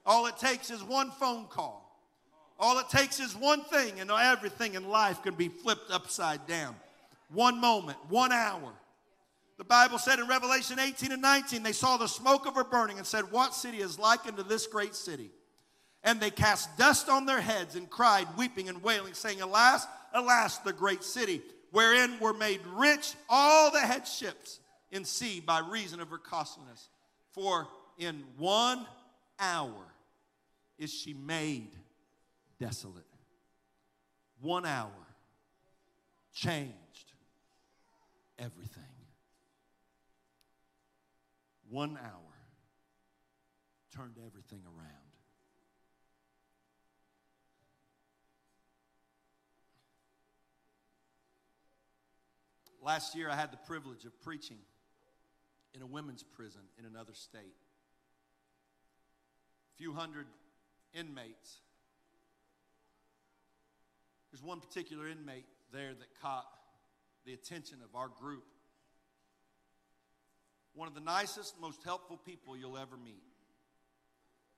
All 0.05 0.28
it 0.28 0.38
takes 0.38 0.70
is 0.70 0.84
one 0.84 1.12
phone 1.12 1.45
call. 1.47 1.88
All 2.59 2.78
it 2.78 2.89
takes 2.89 3.20
is 3.20 3.36
one 3.36 3.64
thing, 3.64 3.99
and 3.99 4.12
everything 4.12 4.76
in 4.76 4.88
life 4.88 5.24
can 5.24 5.34
be 5.34 5.47
flipped 5.49 5.89
upside 5.89 6.45
down. 6.45 6.76
One 7.30 7.59
moment, 7.59 7.97
one 8.07 8.32
hour. 8.32 8.74
The 9.57 9.64
Bible 9.64 9.97
said 9.97 10.20
in 10.20 10.28
Revelation 10.28 10.80
18 10.80 11.12
and 11.12 11.22
19, 11.22 11.64
they 11.64 11.72
saw 11.72 11.97
the 11.97 12.07
smoke 12.07 12.45
of 12.45 12.55
her 12.55 12.64
burning 12.64 12.97
and 12.97 13.05
said, 13.05 13.32
What 13.32 13.55
city 13.55 13.80
is 13.80 13.97
likened 13.97 14.38
to 14.38 14.43
this 14.43 14.68
great 14.68 14.95
city? 14.95 15.32
And 16.04 16.20
they 16.20 16.32
cast 16.32 16.78
dust 16.78 17.10
on 17.10 17.26
their 17.26 17.41
heads 17.41 17.76
and 17.76 17.89
cried, 17.89 18.28
weeping 18.38 18.70
and 18.70 18.82
wailing, 18.82 19.14
saying, 19.14 19.41
Alas, 19.41 19.86
alas, 20.14 20.58
the 20.60 20.74
great 20.74 21.04
city, 21.04 21.41
wherein 21.72 22.20
were 22.20 22.34
made 22.34 22.62
rich 22.74 23.14
all 23.30 23.72
the 23.72 23.80
headships 23.80 24.60
in 24.91 25.06
sea 25.06 25.39
by 25.39 25.60
reason 25.60 25.99
of 25.99 26.10
her 26.10 26.18
costliness. 26.18 26.89
For 27.32 27.68
in 27.97 28.24
one 28.38 28.86
hour 29.39 29.86
is 30.78 30.91
she 30.91 31.14
made 31.14 31.76
desolate. 32.60 33.06
One 34.41 34.66
hour 34.66 34.89
changed 36.34 37.14
everything. 38.39 38.84
One 41.70 41.97
hour 41.97 42.32
turned 43.95 44.18
everything 44.26 44.64
around. 44.66 45.01
Last 52.82 53.16
year, 53.16 53.30
I 53.30 53.36
had 53.36 53.52
the 53.52 53.58
privilege 53.58 54.06
of 54.06 54.20
preaching 54.22 54.58
in 55.76 55.82
a 55.82 55.86
women's 55.86 56.24
prison 56.24 56.62
in 56.80 56.86
another 56.86 57.14
state. 57.14 57.56
a 59.74 59.78
few 59.78 59.94
hundred 59.94 60.26
inmates. 60.94 61.60
There's 64.32 64.44
one 64.44 64.60
particular 64.60 65.08
inmate 65.08 65.46
there 65.72 65.94
that 65.94 66.22
caught 66.22 66.46
the 67.26 67.34
attention 67.34 67.80
of 67.84 67.96
our 67.96 68.08
group. 68.08 68.44
One 70.74 70.88
of 70.88 70.94
the 70.94 71.02
nicest, 71.02 71.60
most 71.60 71.84
helpful 71.84 72.18
people 72.18 72.56
you'll 72.58 72.78
ever 72.78 72.98
meet. 72.98 73.24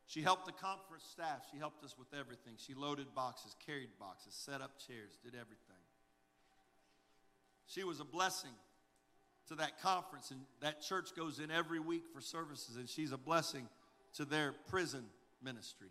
She 0.05 0.21
helped 0.21 0.45
the 0.45 0.51
conference 0.51 1.03
staff. 1.11 1.45
She 1.51 1.57
helped 1.57 1.83
us 1.83 1.95
with 1.97 2.13
everything. 2.17 2.53
She 2.57 2.73
loaded 2.73 3.13
boxes, 3.15 3.55
carried 3.65 3.89
boxes, 3.99 4.33
set 4.33 4.61
up 4.61 4.79
chairs, 4.79 5.17
did 5.23 5.33
everything. 5.33 5.82
She 7.67 7.83
was 7.83 7.99
a 7.99 8.05
blessing 8.05 8.51
to 9.47 9.55
that 9.55 9.81
conference, 9.81 10.31
and 10.31 10.39
that 10.61 10.81
church 10.81 11.15
goes 11.15 11.39
in 11.39 11.51
every 11.51 11.79
week 11.79 12.03
for 12.13 12.21
services, 12.21 12.77
and 12.77 12.87
she's 12.87 13.11
a 13.11 13.17
blessing 13.17 13.67
to 14.15 14.25
their 14.25 14.53
prison 14.69 15.03
ministry. 15.41 15.89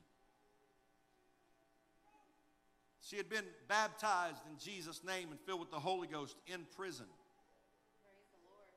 She 3.00 3.16
had 3.16 3.28
been 3.28 3.44
baptized 3.68 4.40
in 4.50 4.58
Jesus' 4.58 5.02
name 5.04 5.30
and 5.30 5.40
filled 5.40 5.60
with 5.60 5.70
the 5.70 5.80
Holy 5.80 6.06
Ghost 6.06 6.36
in 6.46 6.60
prison. 6.76 7.06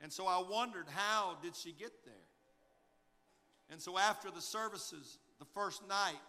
And 0.02 0.12
so 0.12 0.26
I 0.28 0.44
wondered, 0.50 0.88
how 0.90 1.38
did 1.42 1.56
she 1.56 1.72
get 1.72 2.04
there? 2.04 2.14
And 3.70 3.82
so 3.82 3.98
after 3.98 4.30
the 4.30 4.42
services, 4.42 5.20
the 5.40 5.46
first 5.46 5.88
night, 5.88 6.20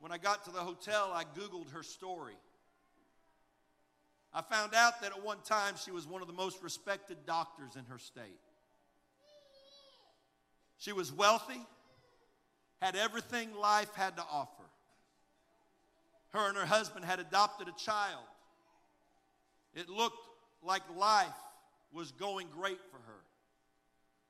when 0.00 0.12
I 0.12 0.18
got 0.18 0.44
to 0.44 0.50
the 0.50 0.60
hotel, 0.60 1.12
I 1.14 1.24
Googled 1.24 1.70
her 1.72 1.82
story. 1.82 2.36
I 4.36 4.42
found 4.42 4.74
out 4.74 5.00
that 5.00 5.12
at 5.12 5.24
one 5.24 5.38
time 5.44 5.76
she 5.82 5.90
was 5.90 6.06
one 6.06 6.20
of 6.20 6.28
the 6.28 6.34
most 6.34 6.62
respected 6.62 7.16
doctors 7.26 7.74
in 7.74 7.86
her 7.86 7.98
state. 7.98 8.38
She 10.76 10.92
was 10.92 11.10
wealthy, 11.10 11.66
had 12.82 12.96
everything 12.96 13.54
life 13.54 13.94
had 13.94 14.14
to 14.18 14.22
offer. 14.30 14.64
Her 16.34 16.48
and 16.48 16.56
her 16.58 16.66
husband 16.66 17.06
had 17.06 17.18
adopted 17.18 17.68
a 17.68 17.72
child. 17.82 18.20
It 19.74 19.88
looked 19.88 20.28
like 20.62 20.82
life 20.94 21.28
was 21.90 22.12
going 22.12 22.48
great 22.54 22.80
for 22.90 22.98
her. 22.98 23.20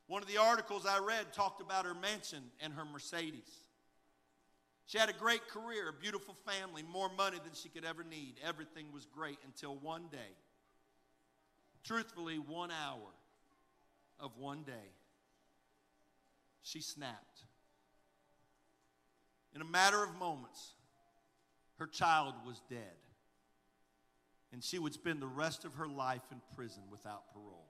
One 0.06 0.22
of 0.22 0.28
the 0.28 0.36
articles 0.36 0.86
I 0.86 1.00
read 1.00 1.32
talked 1.32 1.60
about 1.60 1.84
her 1.84 1.94
mansion 1.94 2.44
and 2.60 2.72
her 2.74 2.84
Mercedes. 2.84 3.65
She 4.86 4.98
had 4.98 5.08
a 5.08 5.12
great 5.12 5.48
career, 5.48 5.88
a 5.88 5.92
beautiful 5.92 6.34
family, 6.46 6.82
more 6.82 7.10
money 7.16 7.38
than 7.38 7.54
she 7.54 7.68
could 7.68 7.84
ever 7.84 8.04
need. 8.04 8.36
Everything 8.44 8.86
was 8.92 9.04
great 9.04 9.38
until 9.44 9.74
one 9.76 10.04
day, 10.10 10.36
truthfully, 11.82 12.38
one 12.38 12.70
hour 12.70 13.08
of 14.20 14.36
one 14.38 14.62
day, 14.62 14.92
she 16.62 16.80
snapped. 16.80 17.44
In 19.54 19.60
a 19.60 19.64
matter 19.64 20.04
of 20.04 20.14
moments, 20.16 20.74
her 21.78 21.86
child 21.86 22.34
was 22.46 22.60
dead. 22.70 22.78
And 24.52 24.62
she 24.62 24.78
would 24.78 24.94
spend 24.94 25.20
the 25.20 25.26
rest 25.26 25.64
of 25.64 25.74
her 25.74 25.88
life 25.88 26.22
in 26.30 26.40
prison 26.54 26.82
without 26.90 27.32
parole. 27.32 27.66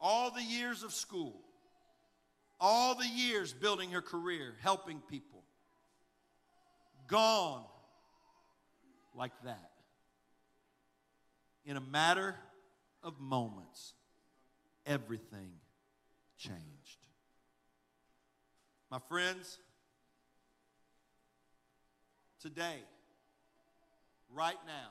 All 0.00 0.30
the 0.30 0.42
years 0.42 0.82
of 0.82 0.92
school, 0.92 1.45
all 2.60 2.94
the 2.94 3.06
years 3.06 3.52
building 3.52 3.90
her 3.90 4.02
career, 4.02 4.54
helping 4.62 5.00
people, 5.00 5.42
gone 7.06 7.64
like 9.14 9.32
that. 9.44 9.70
In 11.64 11.76
a 11.76 11.80
matter 11.80 12.36
of 13.02 13.20
moments, 13.20 13.94
everything 14.84 15.52
changed. 16.38 17.06
My 18.90 18.98
friends, 19.08 19.58
today, 22.40 22.78
right 24.32 24.58
now, 24.66 24.90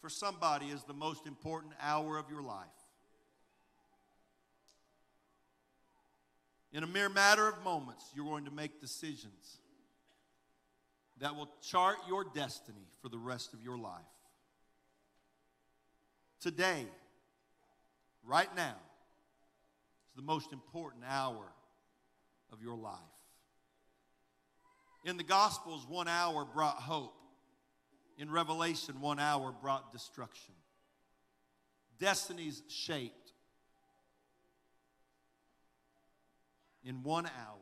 for 0.00 0.08
somebody 0.08 0.66
is 0.66 0.82
the 0.82 0.94
most 0.94 1.26
important 1.26 1.74
hour 1.80 2.18
of 2.18 2.28
your 2.28 2.42
life. 2.42 2.66
In 6.72 6.82
a 6.82 6.86
mere 6.86 7.10
matter 7.10 7.46
of 7.46 7.62
moments, 7.62 8.04
you're 8.14 8.24
going 8.24 8.46
to 8.46 8.50
make 8.50 8.80
decisions 8.80 9.58
that 11.20 11.36
will 11.36 11.48
chart 11.60 11.96
your 12.08 12.24
destiny 12.24 12.88
for 13.02 13.08
the 13.08 13.18
rest 13.18 13.52
of 13.52 13.62
your 13.62 13.78
life. 13.78 14.00
Today, 16.40 16.86
right 18.24 18.48
now, 18.56 18.74
is 20.08 20.16
the 20.16 20.22
most 20.22 20.52
important 20.52 21.04
hour 21.06 21.44
of 22.50 22.62
your 22.62 22.76
life. 22.76 22.98
In 25.04 25.16
the 25.16 25.22
Gospels, 25.22 25.86
one 25.88 26.08
hour 26.08 26.44
brought 26.44 26.76
hope. 26.76 27.14
In 28.18 28.30
Revelation, 28.30 29.00
one 29.00 29.18
hour 29.18 29.52
brought 29.52 29.92
destruction. 29.92 30.54
Destinies 31.98 32.62
shaped 32.68 33.21
in 36.84 37.02
one 37.02 37.26
hour. 37.26 37.58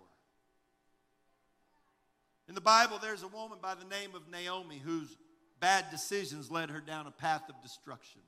In 2.48 2.54
the 2.54 2.60
Bible, 2.60 2.98
there's 3.00 3.22
a 3.22 3.28
woman 3.28 3.58
by 3.62 3.74
the 3.74 3.84
name 3.84 4.14
of 4.14 4.28
Naomi 4.28 4.78
whose 4.78 5.16
bad 5.60 5.84
decisions 5.90 6.50
led 6.50 6.70
her 6.70 6.80
down 6.80 7.06
a 7.06 7.12
path 7.12 7.42
of 7.48 7.62
destruction. 7.62 8.22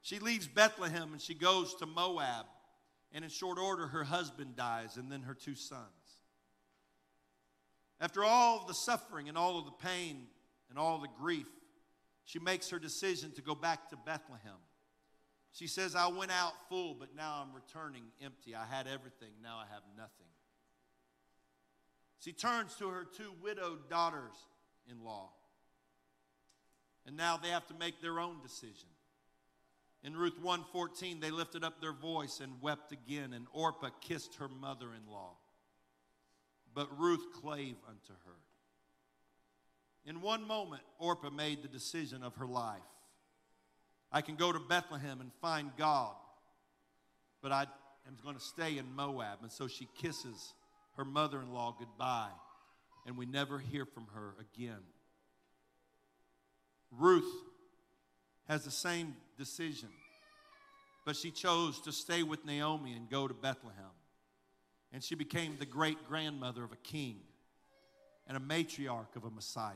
She 0.00 0.20
leaves 0.20 0.46
Bethlehem 0.46 1.12
and 1.12 1.20
she 1.20 1.34
goes 1.34 1.74
to 1.76 1.86
Moab, 1.86 2.46
and 3.12 3.24
in 3.24 3.30
short 3.30 3.58
order, 3.58 3.88
her 3.88 4.04
husband 4.04 4.54
dies 4.54 4.96
and 4.96 5.10
then 5.10 5.22
her 5.22 5.34
two 5.34 5.54
sons. 5.54 5.82
After 8.00 8.22
all 8.22 8.60
of 8.60 8.68
the 8.68 8.74
suffering 8.74 9.28
and 9.28 9.38
all 9.38 9.58
of 9.58 9.64
the 9.64 9.72
pain 9.72 10.26
and 10.68 10.78
all 10.78 10.98
the 10.98 11.08
grief, 11.18 11.48
she 12.24 12.38
makes 12.38 12.70
her 12.70 12.78
decision 12.78 13.32
to 13.32 13.42
go 13.42 13.54
back 13.54 13.88
to 13.90 13.96
Bethlehem. 13.96 14.60
She 15.56 15.68
says, 15.68 15.96
I 15.96 16.06
went 16.08 16.30
out 16.30 16.52
full, 16.68 16.92
but 16.92 17.16
now 17.16 17.42
I'm 17.42 17.54
returning 17.54 18.02
empty. 18.22 18.54
I 18.54 18.66
had 18.66 18.86
everything, 18.86 19.30
now 19.42 19.56
I 19.56 19.64
have 19.72 19.82
nothing. 19.96 20.26
She 22.18 22.32
turns 22.34 22.74
to 22.74 22.88
her 22.88 23.04
two 23.04 23.32
widowed 23.42 23.88
daughters 23.88 24.34
in 24.90 25.02
law. 25.02 25.30
And 27.06 27.16
now 27.16 27.38
they 27.38 27.48
have 27.48 27.66
to 27.68 27.74
make 27.74 28.02
their 28.02 28.20
own 28.20 28.42
decision. 28.42 28.88
In 30.02 30.14
Ruth 30.14 30.38
1:14 30.42 31.20
they 31.20 31.30
lifted 31.30 31.64
up 31.64 31.80
their 31.80 31.94
voice 31.94 32.40
and 32.40 32.60
wept 32.60 32.92
again 32.92 33.32
and 33.32 33.46
Orpah 33.50 33.90
kissed 34.02 34.34
her 34.34 34.48
mother-in-law. 34.48 35.38
But 36.74 36.98
Ruth 36.98 37.32
clave 37.32 37.76
unto 37.88 38.12
her. 38.26 38.36
In 40.04 40.20
one 40.20 40.46
moment 40.46 40.82
Orpah 40.98 41.30
made 41.30 41.62
the 41.62 41.68
decision 41.68 42.22
of 42.22 42.34
her 42.34 42.46
life. 42.46 42.82
I 44.12 44.20
can 44.20 44.36
go 44.36 44.52
to 44.52 44.58
Bethlehem 44.58 45.20
and 45.20 45.30
find 45.40 45.70
God, 45.76 46.14
but 47.42 47.52
I 47.52 47.66
am 48.06 48.16
going 48.22 48.36
to 48.36 48.40
stay 48.40 48.78
in 48.78 48.94
Moab. 48.94 49.38
And 49.42 49.50
so 49.50 49.66
she 49.66 49.88
kisses 49.98 50.54
her 50.96 51.04
mother 51.04 51.40
in 51.40 51.52
law 51.52 51.74
goodbye, 51.78 52.30
and 53.06 53.16
we 53.16 53.26
never 53.26 53.58
hear 53.58 53.84
from 53.84 54.06
her 54.14 54.34
again. 54.40 54.82
Ruth 56.90 57.30
has 58.48 58.64
the 58.64 58.70
same 58.70 59.16
decision, 59.36 59.88
but 61.04 61.16
she 61.16 61.30
chose 61.30 61.80
to 61.80 61.92
stay 61.92 62.22
with 62.22 62.44
Naomi 62.44 62.92
and 62.92 63.10
go 63.10 63.28
to 63.28 63.34
Bethlehem. 63.34 63.84
And 64.92 65.02
she 65.02 65.14
became 65.14 65.56
the 65.58 65.66
great 65.66 66.08
grandmother 66.08 66.64
of 66.64 66.72
a 66.72 66.76
king 66.76 67.18
and 68.26 68.36
a 68.36 68.40
matriarch 68.40 69.14
of 69.16 69.24
a 69.24 69.30
Messiah. 69.30 69.74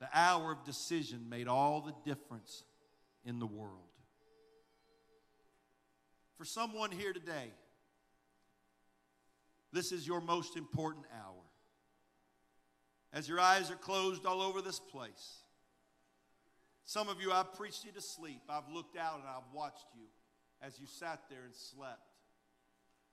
The 0.00 0.08
hour 0.12 0.52
of 0.52 0.64
decision 0.64 1.28
made 1.28 1.48
all 1.48 1.80
the 1.80 1.94
difference 2.08 2.62
in 3.24 3.38
the 3.38 3.46
world. 3.46 3.82
For 6.36 6.44
someone 6.44 6.92
here 6.92 7.12
today, 7.12 7.52
this 9.72 9.90
is 9.90 10.06
your 10.06 10.20
most 10.20 10.56
important 10.56 11.06
hour. 11.12 11.42
As 13.12 13.28
your 13.28 13.40
eyes 13.40 13.70
are 13.70 13.76
closed 13.76 14.24
all 14.24 14.40
over 14.40 14.62
this 14.62 14.78
place, 14.78 15.42
some 16.84 17.08
of 17.08 17.20
you, 17.20 17.32
I've 17.32 17.52
preached 17.54 17.84
you 17.84 17.92
to 17.92 18.00
sleep. 18.00 18.40
I've 18.48 18.68
looked 18.72 18.96
out 18.96 19.18
and 19.18 19.28
I've 19.28 19.52
watched 19.52 19.86
you 19.94 20.06
as 20.62 20.78
you 20.80 20.86
sat 20.86 21.20
there 21.28 21.44
and 21.44 21.54
slept 21.54 22.00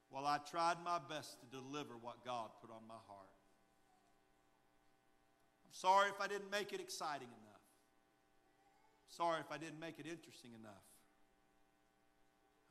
while 0.10 0.26
I 0.26 0.38
tried 0.50 0.78
my 0.84 1.00
best 1.10 1.38
to 1.42 1.46
deliver 1.58 1.96
what 2.00 2.24
God 2.24 2.50
put 2.62 2.70
on 2.70 2.88
my 2.88 2.94
heart. 3.08 3.35
Sorry 5.76 6.08
if 6.10 6.22
I 6.22 6.28
didn't 6.28 6.50
make 6.50 6.72
it 6.72 6.80
exciting 6.80 7.28
enough. 7.28 7.62
Sorry 9.10 9.42
if 9.42 9.52
I 9.52 9.58
didn't 9.58 9.78
make 9.78 10.00
it 10.00 10.06
interesting 10.06 10.52
enough. 10.58 10.86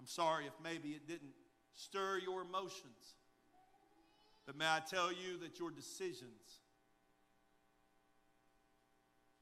I'm 0.01 0.07
sorry 0.07 0.47
if 0.47 0.55
maybe 0.63 0.93
it 0.93 1.07
didn't 1.07 1.35
stir 1.75 2.19
your 2.25 2.41
emotions. 2.41 3.19
But 4.47 4.57
may 4.57 4.65
I 4.65 4.81
tell 4.89 5.13
you 5.13 5.37
that 5.43 5.59
your 5.59 5.71
decisions 5.71 6.63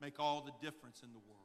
make 0.00 0.18
all 0.18 0.40
the 0.40 0.52
difference 0.60 1.04
in 1.04 1.12
the 1.12 1.20
world. 1.20 1.38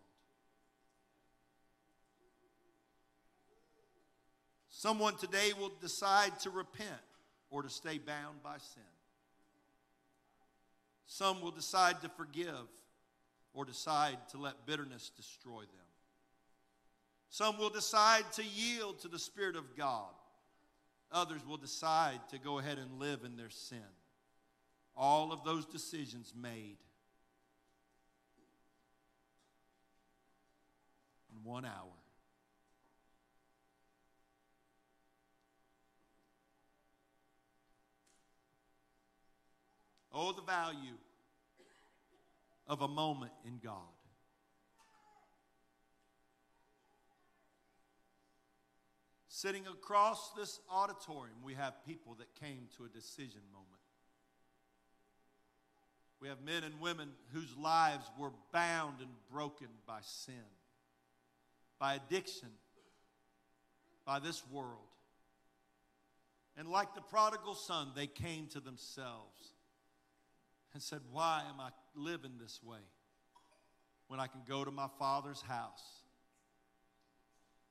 Someone 4.70 5.18
today 5.18 5.51
will 5.59 5.74
decide 5.80 6.39
to 6.39 6.49
repent 6.49 6.89
or 7.51 7.61
to 7.61 7.70
stay 7.70 7.99
bound 7.99 8.41
by 8.41 8.57
sin. 8.57 8.96
Some 11.08 11.41
will 11.41 11.51
decide 11.51 12.01
to 12.01 12.10
forgive 12.10 12.68
or 13.53 13.66
decide 13.66 14.18
to 14.32 14.38
let 14.38 14.66
bitterness 14.66 15.10
destroy 15.16 15.62
them. 15.62 15.88
Some 17.30 17.58
will 17.58 17.70
decide 17.70 18.32
to 18.34 18.43
yield 18.43 18.99
to 18.99 19.08
the 19.08 19.20
Spirit 19.20 19.55
of 19.55 19.76
God. 19.76 20.12
Others 21.12 21.45
will 21.47 21.58
decide 21.58 22.20
to 22.30 22.38
go 22.38 22.60
ahead 22.60 22.78
and 22.78 22.99
live 22.99 23.24
in 23.24 23.38
their 23.38 23.49
sin. 23.49 23.80
All 24.95 25.32
of 25.32 25.43
those 25.43 25.66
decisions 25.66 26.34
made 26.39 26.78
in 31.32 31.43
one 31.43 31.66
hour. 31.66 31.96
Oh, 40.20 40.32
the 40.32 40.41
value 40.41 40.97
of 42.65 42.82
a 42.82 42.88
moment 42.88 43.34
in 43.45 43.59
God. 43.63 43.74
Sitting 49.28 49.68
across 49.68 50.32
this 50.36 50.59
auditorium, 50.72 51.36
we 51.43 51.53
have 51.53 51.86
people 51.86 52.15
that 52.18 52.34
came 52.34 52.68
to 52.78 52.86
a 52.86 52.89
decision 52.89 53.41
moment. 53.53 53.68
We 56.20 56.30
have 56.30 56.41
men 56.41 56.63
and 56.63 56.82
women 56.82 57.09
whose 57.32 57.55
lives 57.55 58.09
were 58.18 58.32
bound 58.51 59.01
and 59.01 59.11
broken 59.32 59.68
by 59.86 59.99
sin, 60.01 60.34
by 61.78 61.93
addiction, 61.93 62.49
by 64.03 64.18
this 64.18 64.41
world. 64.51 64.80
And 66.57 66.68
like 66.68 66.95
the 66.95 67.01
prodigal 67.01 67.53
son, 67.53 67.89
they 67.95 68.07
came 68.07 68.47
to 68.47 68.59
themselves 68.59 69.53
and 70.78 70.84
said, 70.84 70.99
Why 71.11 71.41
am 71.49 71.59
I 71.59 71.69
living 71.95 72.34
this 72.39 72.61
way 72.61 72.78
when 74.09 74.19
I 74.19 74.28
can 74.28 74.41
go 74.47 74.63
to 74.63 74.69
my 74.69 74.86
father's 74.99 75.41
house? 75.41 76.03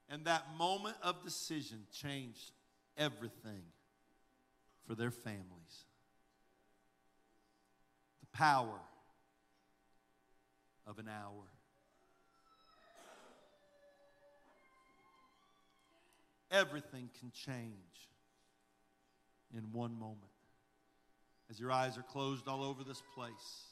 And 0.08 0.24
that 0.24 0.42
moment 0.58 0.96
of 1.04 1.22
decision 1.22 1.86
changed 1.92 2.50
everything 2.98 3.62
for 4.88 4.96
their 4.96 5.12
families. 5.12 5.84
The 8.22 8.36
power 8.36 8.80
of 10.84 10.98
an 10.98 11.06
hour. 11.08 11.44
Everything 16.50 17.08
can 17.20 17.30
change 17.30 18.10
in 19.56 19.70
one 19.70 19.96
moment 19.96 20.32
as 21.50 21.60
your 21.60 21.70
eyes 21.70 21.96
are 21.96 22.02
closed 22.02 22.48
all 22.48 22.62
over 22.62 22.82
this 22.82 23.02
place. 23.14 23.64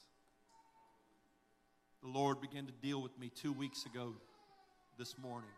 The 2.03 2.09
Lord 2.09 2.41
began 2.41 2.67
to 2.67 2.73
deal 2.73 3.03
with 3.03 3.19
me 3.19 3.31
two 3.35 3.53
weeks 3.53 3.87
ago 3.87 4.15
this 4.99 5.17
morning. 5.19 5.51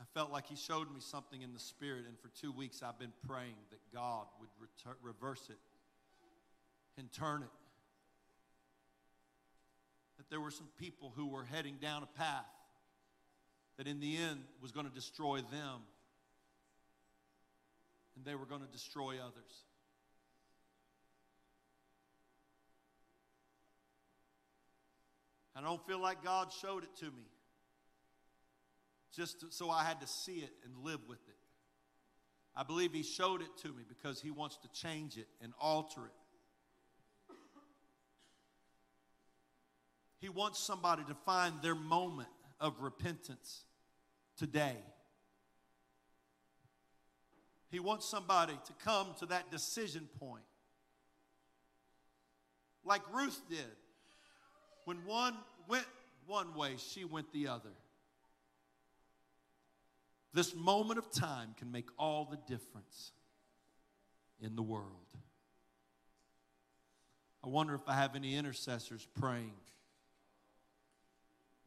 I 0.00 0.04
felt 0.12 0.30
like 0.30 0.46
He 0.46 0.54
showed 0.54 0.92
me 0.92 1.00
something 1.00 1.42
in 1.42 1.52
the 1.52 1.58
Spirit, 1.58 2.04
and 2.06 2.16
for 2.20 2.28
two 2.40 2.52
weeks 2.52 2.82
I've 2.82 2.98
been 2.98 3.12
praying 3.26 3.56
that 3.70 3.80
God 3.92 4.26
would 4.38 4.50
retur- 4.60 4.96
reverse 5.02 5.48
it 5.50 5.58
and 6.96 7.10
turn 7.12 7.42
it. 7.42 7.48
That 10.18 10.30
there 10.30 10.40
were 10.40 10.52
some 10.52 10.68
people 10.78 11.12
who 11.16 11.26
were 11.26 11.44
heading 11.44 11.78
down 11.80 12.04
a 12.04 12.18
path 12.18 12.44
that 13.76 13.86
in 13.86 14.00
the 14.00 14.16
end 14.16 14.40
was 14.62 14.72
going 14.72 14.86
to 14.86 14.92
destroy 14.92 15.38
them 15.38 15.80
and 18.16 18.24
they 18.24 18.34
were 18.34 18.46
going 18.46 18.60
to 18.60 18.68
destroy 18.68 19.14
others. 19.20 19.64
I 25.56 25.60
don't 25.60 25.84
feel 25.86 26.00
like 26.00 26.24
God 26.24 26.48
showed 26.60 26.82
it 26.82 26.96
to 27.00 27.06
me 27.06 27.26
just 29.14 29.52
so 29.52 29.70
I 29.70 29.84
had 29.84 30.00
to 30.00 30.06
see 30.06 30.38
it 30.38 30.50
and 30.64 30.84
live 30.84 31.00
with 31.08 31.20
it. 31.28 31.36
I 32.56 32.64
believe 32.64 32.92
He 32.92 33.02
showed 33.02 33.40
it 33.40 33.56
to 33.62 33.68
me 33.68 33.84
because 33.88 34.20
He 34.20 34.30
wants 34.30 34.58
to 34.58 34.68
change 34.68 35.16
it 35.16 35.28
and 35.40 35.52
alter 35.60 36.00
it. 36.06 37.34
He 40.18 40.28
wants 40.28 40.58
somebody 40.58 41.04
to 41.04 41.14
find 41.26 41.54
their 41.62 41.74
moment 41.74 42.28
of 42.64 42.80
repentance 42.80 43.66
today. 44.38 44.76
He 47.70 47.78
wants 47.78 48.08
somebody 48.08 48.54
to 48.54 48.72
come 48.82 49.08
to 49.18 49.26
that 49.26 49.50
decision 49.50 50.08
point. 50.18 50.44
Like 52.86 53.02
Ruth 53.12 53.38
did. 53.50 53.58
When 54.86 55.04
one 55.04 55.34
went 55.68 55.84
one 56.26 56.54
way, 56.54 56.76
she 56.78 57.04
went 57.04 57.30
the 57.34 57.48
other. 57.48 57.74
This 60.32 60.54
moment 60.54 60.98
of 60.98 61.12
time 61.12 61.54
can 61.58 61.70
make 61.70 61.90
all 61.98 62.24
the 62.24 62.38
difference 62.48 63.12
in 64.40 64.56
the 64.56 64.62
world. 64.62 64.88
I 67.44 67.48
wonder 67.48 67.74
if 67.74 67.86
I 67.86 67.94
have 67.94 68.16
any 68.16 68.36
intercessors 68.36 69.06
praying 69.20 69.52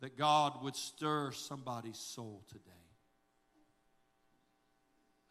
that 0.01 0.17
God 0.17 0.63
would 0.63 0.75
stir 0.75 1.31
somebody's 1.31 1.97
soul 1.97 2.43
today. 2.47 2.71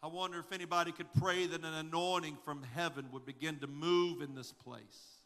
I 0.03 0.07
wonder 0.07 0.39
if 0.39 0.51
anybody 0.51 0.91
could 0.91 1.11
pray 1.13 1.47
that 1.47 1.63
an 1.63 1.73
anointing 1.73 2.37
from 2.45 2.63
heaven 2.75 3.07
would 3.11 3.25
begin 3.25 3.57
to 3.59 3.67
move 3.67 4.21
in 4.21 4.35
this 4.35 4.51
place. 4.51 5.17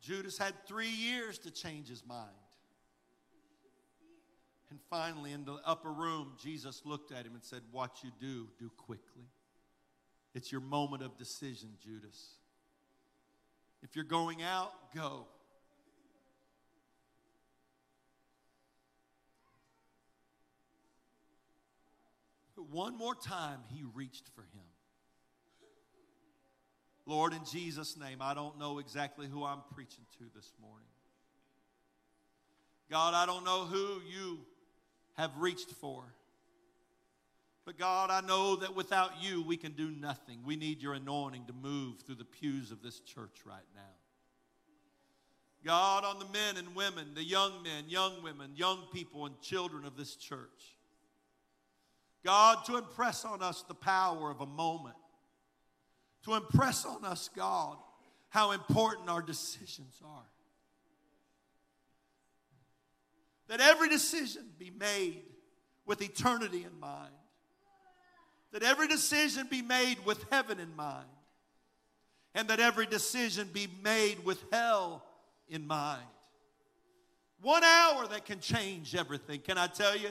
Judas 0.00 0.38
had 0.38 0.54
three 0.66 0.88
years 0.88 1.36
to 1.38 1.50
change 1.50 1.88
his 1.88 2.04
mind. 2.06 2.45
Finally, 4.88 5.32
in 5.32 5.44
the 5.44 5.58
upper 5.64 5.90
room, 5.90 6.32
Jesus 6.40 6.82
looked 6.84 7.10
at 7.10 7.26
him 7.26 7.34
and 7.34 7.42
said, 7.42 7.60
What 7.72 8.04
you 8.04 8.10
do, 8.20 8.48
do 8.58 8.70
quickly. 8.76 9.24
It's 10.34 10.52
your 10.52 10.60
moment 10.60 11.02
of 11.02 11.16
decision, 11.18 11.70
Judas. 11.82 12.34
If 13.82 13.96
you're 13.96 14.04
going 14.04 14.42
out, 14.42 14.72
go. 14.94 15.26
One 22.70 22.96
more 22.96 23.14
time, 23.14 23.60
he 23.72 23.84
reached 23.94 24.28
for 24.34 24.42
him. 24.42 24.64
Lord, 27.06 27.32
in 27.32 27.44
Jesus' 27.44 27.96
name, 27.96 28.18
I 28.20 28.34
don't 28.34 28.58
know 28.58 28.78
exactly 28.78 29.28
who 29.28 29.44
I'm 29.44 29.62
preaching 29.74 30.04
to 30.18 30.24
this 30.34 30.52
morning. 30.60 30.88
God, 32.90 33.14
I 33.14 33.24
don't 33.24 33.44
know 33.44 33.64
who 33.64 34.00
you 34.10 34.40
have 35.16 35.30
reached 35.38 35.70
for. 35.70 36.04
But 37.64 37.78
God, 37.78 38.10
I 38.10 38.20
know 38.20 38.56
that 38.56 38.76
without 38.76 39.20
you, 39.20 39.42
we 39.42 39.56
can 39.56 39.72
do 39.72 39.90
nothing. 39.90 40.38
We 40.44 40.54
need 40.54 40.80
your 40.80 40.94
anointing 40.94 41.46
to 41.46 41.52
move 41.52 42.00
through 42.00 42.14
the 42.14 42.24
pews 42.24 42.70
of 42.70 42.80
this 42.80 43.00
church 43.00 43.40
right 43.44 43.58
now. 43.74 43.80
God, 45.64 46.04
on 46.04 46.20
the 46.20 46.26
men 46.26 46.58
and 46.58 46.76
women, 46.76 47.14
the 47.14 47.24
young 47.24 47.64
men, 47.64 47.84
young 47.88 48.22
women, 48.22 48.52
young 48.54 48.84
people, 48.92 49.26
and 49.26 49.40
children 49.40 49.84
of 49.84 49.96
this 49.96 50.14
church. 50.14 50.76
God, 52.24 52.64
to 52.66 52.76
impress 52.76 53.24
on 53.24 53.42
us 53.42 53.64
the 53.66 53.74
power 53.74 54.30
of 54.30 54.40
a 54.40 54.46
moment. 54.46 54.94
To 56.24 56.34
impress 56.34 56.84
on 56.84 57.04
us, 57.04 57.30
God, 57.34 57.78
how 58.28 58.52
important 58.52 59.08
our 59.08 59.22
decisions 59.22 60.00
are. 60.04 60.26
That 63.48 63.60
every 63.60 63.88
decision 63.88 64.44
be 64.58 64.70
made 64.70 65.22
with 65.84 66.02
eternity 66.02 66.64
in 66.64 66.80
mind. 66.80 67.12
That 68.52 68.62
every 68.62 68.88
decision 68.88 69.46
be 69.50 69.62
made 69.62 70.04
with 70.04 70.24
heaven 70.30 70.58
in 70.58 70.74
mind. 70.74 71.06
And 72.34 72.48
that 72.48 72.60
every 72.60 72.86
decision 72.86 73.48
be 73.52 73.68
made 73.82 74.24
with 74.24 74.42
hell 74.52 75.04
in 75.48 75.66
mind. 75.66 76.02
One 77.40 77.64
hour 77.64 78.06
that 78.08 78.24
can 78.24 78.40
change 78.40 78.94
everything. 78.94 79.40
Can 79.40 79.58
I 79.58 79.66
tell 79.66 79.96
you? 79.96 80.10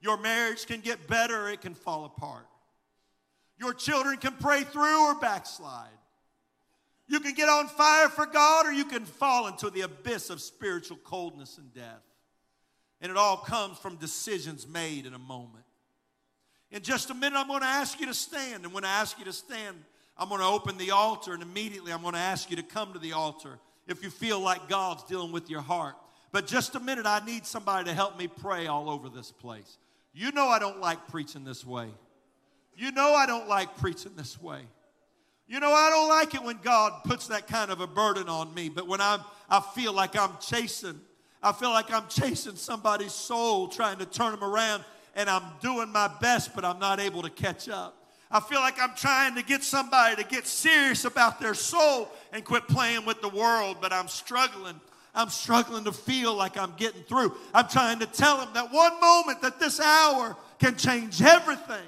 Your 0.00 0.16
marriage 0.16 0.66
can 0.66 0.80
get 0.80 1.06
better 1.06 1.48
it 1.48 1.60
can 1.60 1.74
fall 1.74 2.04
apart. 2.04 2.46
Your 3.58 3.72
children 3.72 4.16
can 4.16 4.32
pray 4.32 4.64
through 4.64 5.06
or 5.06 5.14
backslide. 5.14 5.88
You 7.06 7.20
can 7.20 7.34
get 7.34 7.48
on 7.48 7.68
fire 7.68 8.08
for 8.08 8.26
God 8.26 8.66
or 8.66 8.72
you 8.72 8.84
can 8.84 9.04
fall 9.04 9.46
into 9.46 9.70
the 9.70 9.82
abyss 9.82 10.30
of 10.30 10.40
spiritual 10.40 10.96
coldness 11.04 11.58
and 11.58 11.72
death. 11.72 12.02
And 13.02 13.10
it 13.10 13.18
all 13.18 13.36
comes 13.36 13.76
from 13.78 13.96
decisions 13.96 14.66
made 14.66 15.04
in 15.04 15.12
a 15.12 15.18
moment. 15.18 15.64
In 16.70 16.82
just 16.82 17.10
a 17.10 17.14
minute, 17.14 17.36
I'm 17.36 17.48
going 17.48 17.60
to 17.60 17.66
ask 17.66 18.00
you 18.00 18.06
to 18.06 18.14
stand. 18.14 18.64
And 18.64 18.72
when 18.72 18.84
I 18.84 18.88
ask 18.88 19.18
you 19.18 19.26
to 19.26 19.32
stand, 19.32 19.76
I'm 20.16 20.28
going 20.28 20.40
to 20.40 20.46
open 20.46 20.78
the 20.78 20.92
altar, 20.92 21.34
and 21.34 21.42
immediately 21.42 21.92
I'm 21.92 22.00
going 22.00 22.14
to 22.14 22.20
ask 22.20 22.48
you 22.48 22.56
to 22.56 22.62
come 22.62 22.92
to 22.92 22.98
the 22.98 23.12
altar 23.12 23.58
if 23.86 24.02
you 24.02 24.08
feel 24.08 24.40
like 24.40 24.68
God's 24.68 25.02
dealing 25.04 25.32
with 25.32 25.50
your 25.50 25.60
heart. 25.60 25.96
But 26.30 26.46
just 26.46 26.74
a 26.76 26.80
minute, 26.80 27.04
I 27.04 27.22
need 27.26 27.44
somebody 27.44 27.86
to 27.86 27.94
help 27.94 28.18
me 28.18 28.28
pray 28.28 28.66
all 28.66 28.88
over 28.88 29.08
this 29.08 29.30
place. 29.30 29.78
You 30.14 30.30
know 30.32 30.46
I 30.46 30.58
don't 30.58 30.80
like 30.80 31.08
preaching 31.08 31.44
this 31.44 31.66
way. 31.66 31.88
You 32.74 32.92
know 32.92 33.14
I 33.14 33.26
don't 33.26 33.48
like 33.48 33.76
preaching 33.78 34.12
this 34.16 34.40
way. 34.40 34.60
You 35.46 35.60
know 35.60 35.72
I 35.72 35.90
don't 35.90 36.08
like 36.08 36.34
it 36.34 36.42
when 36.42 36.58
God 36.62 37.04
puts 37.04 37.26
that 37.26 37.46
kind 37.48 37.70
of 37.70 37.80
a 37.80 37.86
burden 37.86 38.28
on 38.28 38.54
me, 38.54 38.68
but 38.68 38.86
when 38.86 39.00
I'm 39.00 39.20
I 39.50 39.60
feel 39.60 39.92
like 39.92 40.16
I'm 40.16 40.32
chasing 40.40 40.98
I 41.42 41.52
feel 41.52 41.70
like 41.70 41.92
I'm 41.92 42.06
chasing 42.08 42.56
somebody's 42.56 43.12
soul, 43.12 43.68
trying 43.68 43.98
to 43.98 44.06
turn 44.06 44.30
them 44.30 44.44
around, 44.44 44.84
and 45.16 45.28
I'm 45.28 45.42
doing 45.60 45.90
my 45.90 46.08
best, 46.20 46.54
but 46.54 46.64
I'm 46.64 46.78
not 46.78 47.00
able 47.00 47.22
to 47.22 47.30
catch 47.30 47.68
up. 47.68 47.96
I 48.30 48.40
feel 48.40 48.60
like 48.60 48.80
I'm 48.80 48.94
trying 48.94 49.34
to 49.34 49.42
get 49.42 49.62
somebody 49.62 50.22
to 50.22 50.28
get 50.28 50.46
serious 50.46 51.04
about 51.04 51.40
their 51.40 51.54
soul 51.54 52.08
and 52.32 52.44
quit 52.44 52.66
playing 52.68 53.04
with 53.04 53.20
the 53.20 53.28
world, 53.28 53.78
but 53.80 53.92
I'm 53.92 54.08
struggling. 54.08 54.80
I'm 55.14 55.28
struggling 55.28 55.84
to 55.84 55.92
feel 55.92 56.34
like 56.34 56.56
I'm 56.56 56.72
getting 56.78 57.02
through. 57.02 57.36
I'm 57.52 57.68
trying 57.68 57.98
to 57.98 58.06
tell 58.06 58.38
them 58.38 58.48
that 58.54 58.72
one 58.72 58.98
moment, 59.00 59.42
that 59.42 59.60
this 59.60 59.80
hour 59.80 60.36
can 60.58 60.76
change 60.76 61.20
everything. 61.20 61.86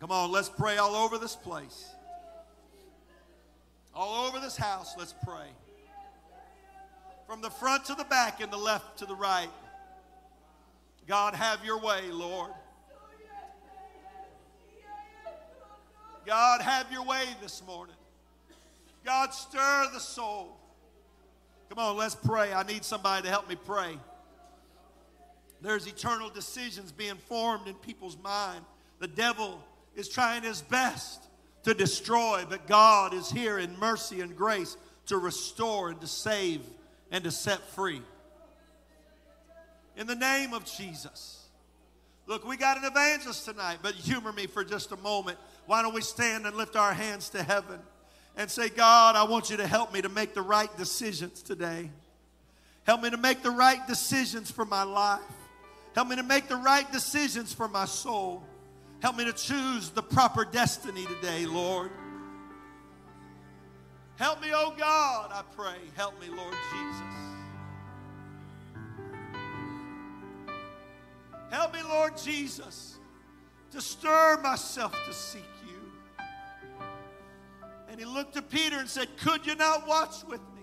Come 0.00 0.10
on, 0.10 0.30
let's 0.30 0.48
pray 0.48 0.78
all 0.78 0.94
over 0.94 1.18
this 1.18 1.36
place. 1.36 1.90
All 3.96 4.26
over 4.26 4.38
this 4.40 4.58
house, 4.58 4.94
let's 4.98 5.14
pray. 5.24 5.48
From 7.26 7.40
the 7.40 7.48
front 7.48 7.86
to 7.86 7.94
the 7.94 8.04
back 8.04 8.42
and 8.42 8.52
the 8.52 8.58
left 8.58 8.98
to 8.98 9.06
the 9.06 9.14
right. 9.14 9.48
God, 11.08 11.34
have 11.34 11.64
your 11.64 11.80
way, 11.80 12.02
Lord. 12.10 12.50
God, 16.26 16.60
have 16.60 16.92
your 16.92 17.04
way 17.04 17.24
this 17.40 17.62
morning. 17.66 17.96
God, 19.02 19.32
stir 19.32 19.86
the 19.94 20.00
soul. 20.00 20.58
Come 21.70 21.78
on, 21.78 21.96
let's 21.96 22.16
pray. 22.16 22.52
I 22.52 22.64
need 22.64 22.84
somebody 22.84 23.22
to 23.22 23.30
help 23.30 23.48
me 23.48 23.56
pray. 23.56 23.98
There's 25.62 25.86
eternal 25.86 26.28
decisions 26.28 26.92
being 26.92 27.16
formed 27.16 27.66
in 27.66 27.74
people's 27.74 28.18
mind. 28.22 28.62
The 28.98 29.08
devil 29.08 29.64
is 29.94 30.08
trying 30.08 30.42
his 30.42 30.60
best 30.60 31.25
to 31.66 31.74
destroy, 31.74 32.44
but 32.48 32.68
God 32.68 33.12
is 33.12 33.28
here 33.28 33.58
in 33.58 33.76
mercy 33.80 34.20
and 34.20 34.36
grace 34.36 34.76
to 35.06 35.18
restore 35.18 35.88
and 35.90 36.00
to 36.00 36.06
save 36.06 36.60
and 37.10 37.24
to 37.24 37.32
set 37.32 37.58
free. 37.70 38.00
In 39.96 40.06
the 40.06 40.14
name 40.14 40.54
of 40.54 40.64
Jesus. 40.64 41.44
Look, 42.28 42.46
we 42.46 42.56
got 42.56 42.76
an 42.78 42.84
evangelist 42.84 43.46
tonight, 43.46 43.78
but 43.82 43.94
humor 43.94 44.32
me 44.32 44.46
for 44.46 44.62
just 44.62 44.92
a 44.92 44.96
moment. 44.98 45.38
Why 45.66 45.82
don't 45.82 45.92
we 45.92 46.02
stand 46.02 46.46
and 46.46 46.56
lift 46.56 46.76
our 46.76 46.94
hands 46.94 47.30
to 47.30 47.42
heaven 47.42 47.80
and 48.36 48.48
say, 48.48 48.68
God, 48.68 49.16
I 49.16 49.24
want 49.24 49.50
you 49.50 49.56
to 49.56 49.66
help 49.66 49.92
me 49.92 50.00
to 50.02 50.08
make 50.08 50.34
the 50.34 50.42
right 50.42 50.70
decisions 50.76 51.42
today. 51.42 51.90
Help 52.84 53.02
me 53.02 53.10
to 53.10 53.16
make 53.16 53.42
the 53.42 53.50
right 53.50 53.84
decisions 53.88 54.52
for 54.52 54.64
my 54.64 54.84
life. 54.84 55.20
Help 55.96 56.06
me 56.06 56.14
to 56.14 56.22
make 56.22 56.46
the 56.46 56.54
right 56.54 56.90
decisions 56.92 57.52
for 57.52 57.66
my 57.66 57.86
soul. 57.86 58.44
Help 59.06 59.18
me 59.18 59.24
to 59.24 59.32
choose 59.32 59.90
the 59.90 60.02
proper 60.02 60.44
destiny 60.44 61.06
today, 61.06 61.46
Lord. 61.46 61.92
Help 64.16 64.42
me, 64.42 64.48
oh 64.52 64.74
God, 64.76 65.30
I 65.32 65.42
pray. 65.54 65.76
Help 65.94 66.20
me, 66.20 66.26
Lord 66.26 66.56
Jesus. 66.72 67.14
Help 71.52 71.72
me, 71.72 71.78
Lord 71.88 72.16
Jesus, 72.16 72.98
to 73.70 73.80
stir 73.80 74.40
myself 74.42 74.92
to 75.06 75.12
seek 75.12 75.44
you. 75.68 76.26
And 77.88 78.00
he 78.00 78.04
looked 78.04 78.36
at 78.36 78.50
Peter 78.50 78.76
and 78.76 78.88
said, 78.88 79.06
Could 79.18 79.46
you 79.46 79.54
not 79.54 79.86
watch 79.86 80.24
with 80.28 80.40
me? 80.56 80.62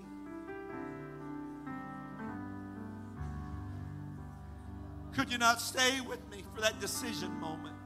Could 5.14 5.32
you 5.32 5.38
not 5.38 5.62
stay 5.62 6.02
with 6.02 6.30
me 6.30 6.44
for 6.54 6.60
that 6.60 6.82
decision 6.82 7.32
moment? 7.40 7.78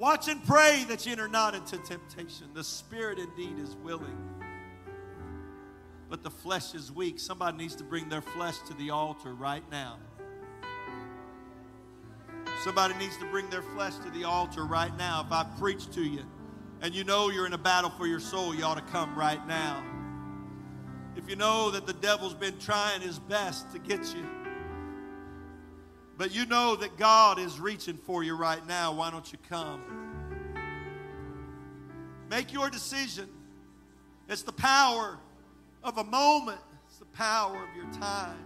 Watch 0.00 0.28
and 0.28 0.42
pray 0.46 0.86
that 0.88 1.04
you 1.04 1.12
enter 1.12 1.28
not 1.28 1.54
into 1.54 1.76
temptation. 1.76 2.46
The 2.54 2.64
spirit 2.64 3.18
indeed 3.18 3.58
is 3.58 3.76
willing, 3.84 4.16
but 6.08 6.22
the 6.22 6.30
flesh 6.30 6.74
is 6.74 6.90
weak. 6.90 7.20
Somebody 7.20 7.58
needs 7.58 7.76
to 7.76 7.84
bring 7.84 8.08
their 8.08 8.22
flesh 8.22 8.56
to 8.68 8.74
the 8.74 8.88
altar 8.88 9.34
right 9.34 9.62
now. 9.70 9.98
Somebody 12.64 12.94
needs 12.94 13.18
to 13.18 13.26
bring 13.26 13.50
their 13.50 13.60
flesh 13.60 13.92
to 13.96 14.10
the 14.18 14.24
altar 14.24 14.64
right 14.64 14.96
now. 14.96 15.22
If 15.26 15.32
I 15.32 15.44
preach 15.58 15.90
to 15.90 16.02
you 16.02 16.24
and 16.80 16.94
you 16.94 17.04
know 17.04 17.28
you're 17.28 17.44
in 17.44 17.52
a 17.52 17.58
battle 17.58 17.90
for 17.90 18.06
your 18.06 18.20
soul, 18.20 18.54
you 18.54 18.64
ought 18.64 18.78
to 18.78 18.92
come 18.92 19.14
right 19.14 19.46
now. 19.46 19.84
If 21.14 21.28
you 21.28 21.36
know 21.36 21.70
that 21.72 21.86
the 21.86 21.92
devil's 21.92 22.32
been 22.32 22.58
trying 22.58 23.02
his 23.02 23.18
best 23.18 23.70
to 23.72 23.78
get 23.78 24.14
you, 24.14 24.26
but 26.20 26.34
you 26.34 26.44
know 26.44 26.76
that 26.76 26.98
God 26.98 27.38
is 27.38 27.58
reaching 27.58 27.96
for 27.96 28.22
you 28.22 28.36
right 28.36 28.60
now. 28.68 28.92
Why 28.92 29.10
don't 29.10 29.32
you 29.32 29.38
come? 29.48 29.80
Make 32.28 32.52
your 32.52 32.68
decision. 32.68 33.26
It's 34.28 34.42
the 34.42 34.52
power 34.52 35.18
of 35.82 35.96
a 35.96 36.04
moment, 36.04 36.60
it's 36.86 36.98
the 36.98 37.06
power 37.06 37.56
of 37.56 37.74
your 37.74 37.90
time. 37.98 38.36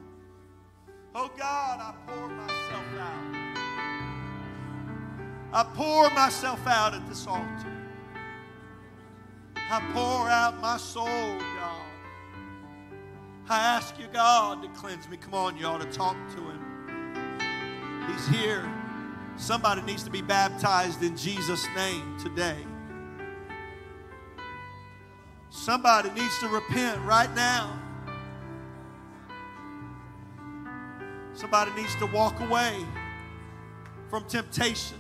Oh 1.17 1.29
God, 1.37 1.81
I 1.81 1.93
pour 2.07 2.29
myself 2.29 2.85
out. 3.01 3.25
I 5.53 5.65
pour 5.75 6.11
myself 6.11 6.65
out 6.69 6.95
at 6.95 7.05
this 7.09 7.27
altar. 7.27 7.73
I 9.57 9.81
pour 9.93 10.29
out 10.29 10.61
my 10.61 10.77
soul, 10.77 11.07
God. 11.07 11.83
I 13.49 13.59
ask 13.59 13.99
you, 13.99 14.07
God, 14.13 14.63
to 14.63 14.69
cleanse 14.81 15.09
me. 15.09 15.17
Come 15.17 15.35
on, 15.35 15.57
you 15.57 15.67
ought 15.67 15.81
to 15.81 15.91
talk 15.91 16.17
to 16.37 16.41
Him. 16.41 16.64
He's 18.09 18.27
here. 18.29 18.71
Somebody 19.37 19.83
needs 19.83 20.03
to 20.05 20.11
be 20.11 20.23
baptized 20.23 21.03
in 21.03 21.17
Jesus' 21.17 21.67
name 21.75 22.19
today. 22.19 22.57
Somebody 25.51 26.11
needs 26.11 26.39
to 26.41 26.49
repent 26.49 27.01
right 27.03 27.33
now. 27.35 27.81
Somebody 31.33 31.73
needs 31.73 31.95
to 31.97 32.07
walk 32.07 32.39
away 32.41 32.85
from 34.09 34.25
temptation. 34.25 34.99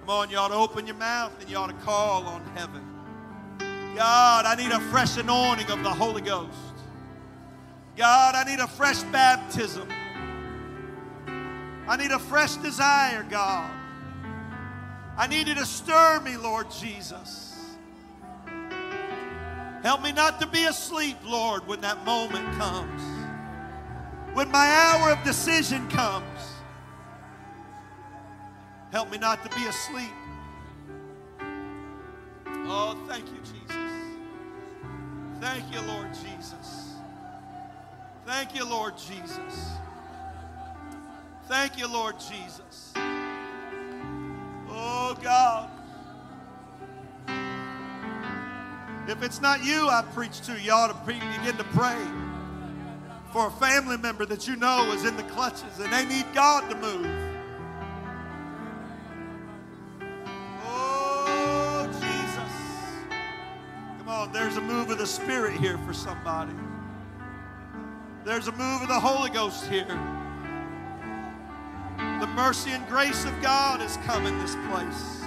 Come 0.00 0.10
on, 0.10 0.30
you 0.30 0.38
ought 0.38 0.48
to 0.48 0.54
open 0.54 0.86
your 0.86 0.96
mouth 0.96 1.32
and 1.40 1.50
you 1.50 1.56
ought 1.56 1.66
to 1.66 1.84
call 1.84 2.24
on 2.24 2.42
heaven. 2.54 2.82
God, 3.94 4.46
I 4.46 4.54
need 4.54 4.72
a 4.72 4.80
fresh 4.90 5.18
anointing 5.18 5.70
of 5.70 5.82
the 5.82 5.90
Holy 5.90 6.22
Ghost. 6.22 6.56
God, 7.96 8.34
I 8.34 8.44
need 8.44 8.60
a 8.60 8.66
fresh 8.68 9.02
baptism. 9.04 9.88
I 11.88 11.96
need 11.96 12.10
a 12.10 12.18
fresh 12.18 12.56
desire, 12.56 13.24
God. 13.30 13.70
I 15.16 15.26
need 15.26 15.48
you 15.48 15.54
to 15.54 15.64
stir 15.64 16.20
me, 16.20 16.36
Lord 16.36 16.70
Jesus. 16.70 17.56
Help 19.82 20.02
me 20.02 20.12
not 20.12 20.38
to 20.40 20.46
be 20.46 20.64
asleep, 20.66 21.16
Lord, 21.24 21.66
when 21.66 21.80
that 21.80 22.04
moment 22.04 22.44
comes. 22.58 23.02
When 24.34 24.50
my 24.50 24.66
hour 24.68 25.12
of 25.12 25.24
decision 25.24 25.88
comes. 25.88 26.24
Help 28.92 29.10
me 29.10 29.16
not 29.16 29.42
to 29.50 29.56
be 29.56 29.66
asleep. 29.66 30.12
Oh, 32.70 32.98
thank 33.08 33.26
you, 33.28 33.38
Jesus. 33.38 33.92
Thank 35.40 35.72
you, 35.72 35.80
Lord 35.80 36.08
Jesus. 36.12 36.92
Thank 38.26 38.54
you, 38.54 38.68
Lord 38.68 38.98
Jesus. 38.98 39.70
Thank 41.48 41.78
you, 41.78 41.90
Lord 41.90 42.16
Jesus. 42.20 42.92
Oh, 44.68 45.16
God. 45.22 45.70
If 49.08 49.22
it's 49.22 49.40
not 49.40 49.64
you 49.64 49.88
I 49.88 50.02
preach 50.12 50.40
to, 50.42 50.60
you 50.60 50.72
ought 50.72 50.88
to 50.88 51.06
begin 51.06 51.56
to 51.56 51.64
pray 51.72 51.96
for 53.32 53.46
a 53.46 53.50
family 53.52 53.96
member 53.96 54.26
that 54.26 54.46
you 54.46 54.56
know 54.56 54.92
is 54.92 55.06
in 55.06 55.16
the 55.16 55.22
clutches 55.24 55.78
and 55.80 55.90
they 55.90 56.04
need 56.04 56.26
God 56.34 56.68
to 56.68 56.76
move. 56.76 57.06
Oh, 60.66 61.86
Jesus. 61.94 63.18
Come 63.98 64.08
on, 64.08 64.32
there's 64.34 64.58
a 64.58 64.60
move 64.60 64.90
of 64.90 64.98
the 64.98 65.06
Spirit 65.06 65.58
here 65.58 65.78
for 65.78 65.94
somebody. 65.94 66.52
There's 68.26 68.48
a 68.48 68.52
move 68.52 68.82
of 68.82 68.88
the 68.88 69.00
Holy 69.00 69.30
Ghost 69.30 69.66
here. 69.68 70.17
Mercy 72.38 72.70
and 72.70 72.86
grace 72.86 73.24
of 73.24 73.42
God 73.42 73.80
has 73.80 73.96
come 74.06 74.24
in 74.24 74.38
this 74.38 74.54
place. 74.70 75.24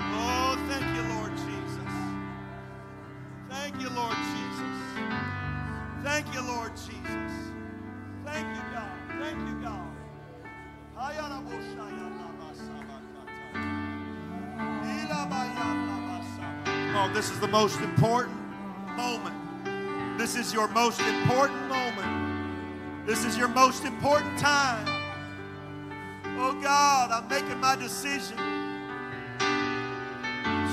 Oh, 0.00 0.56
thank 0.66 0.96
you, 0.96 1.02
Lord 1.14 1.36
Jesus. 1.36 1.92
Thank 3.50 3.78
you, 3.82 3.90
Lord 3.90 4.16
Jesus. 4.16 4.78
Thank 6.02 6.32
you, 6.32 6.40
Lord 6.40 6.72
Jesus. 6.74 7.32
Thank 8.24 8.48
you, 8.48 8.62
God. 8.72 8.90
Thank 9.20 9.38
you, 9.46 9.60
God. 9.62 9.92
This 17.12 17.30
is 17.30 17.40
the 17.40 17.48
most 17.48 17.78
important 17.80 18.38
moment. 18.96 20.18
This 20.18 20.34
is 20.34 20.54
your 20.54 20.66
most 20.68 20.98
important. 21.00 21.61
This 23.04 23.24
is 23.24 23.36
your 23.36 23.48
most 23.48 23.84
important 23.84 24.38
time. 24.38 24.86
Oh 26.38 26.56
God, 26.62 27.10
I'm 27.10 27.26
making 27.28 27.58
my 27.58 27.74
decision. 27.74 28.36